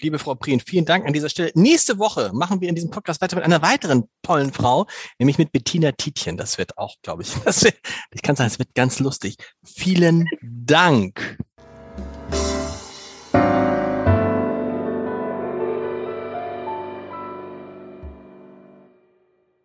Liebe 0.00 0.18
Frau 0.18 0.34
Prien, 0.34 0.60
vielen 0.60 0.86
Dank 0.86 1.06
an 1.06 1.12
dieser 1.12 1.28
Stelle. 1.28 1.52
Nächste 1.54 1.98
Woche 1.98 2.30
machen 2.32 2.60
wir 2.60 2.68
in 2.68 2.74
diesem 2.74 2.90
Podcast 2.90 3.20
weiter 3.20 3.36
mit 3.36 3.44
einer 3.44 3.60
weiteren 3.60 4.08
tollen 4.22 4.52
Frau, 4.52 4.86
nämlich 5.18 5.36
mit 5.36 5.52
Bettina 5.52 5.92
Tietjen. 5.92 6.36
Das 6.36 6.56
wird 6.56 6.78
auch, 6.78 6.96
glaube 7.02 7.22
ich, 7.22 7.36
wird, 7.44 7.74
ich 8.10 8.22
kann 8.22 8.34
sagen, 8.34 8.48
es 8.48 8.58
wird 8.58 8.74
ganz 8.74 9.00
lustig. 9.00 9.36
Vielen 9.62 10.28
Dank. 10.40 11.38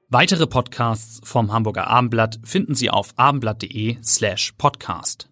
Weitere 0.10 0.48
Podcasts 0.48 1.20
vom 1.24 1.52
Hamburger 1.52 1.88
Abendblatt 1.88 2.40
finden 2.44 2.76
Sie 2.76 2.90
auf 2.90 3.14
abendblatt.de 3.18 3.98
slash 4.04 4.54
podcast. 4.58 5.30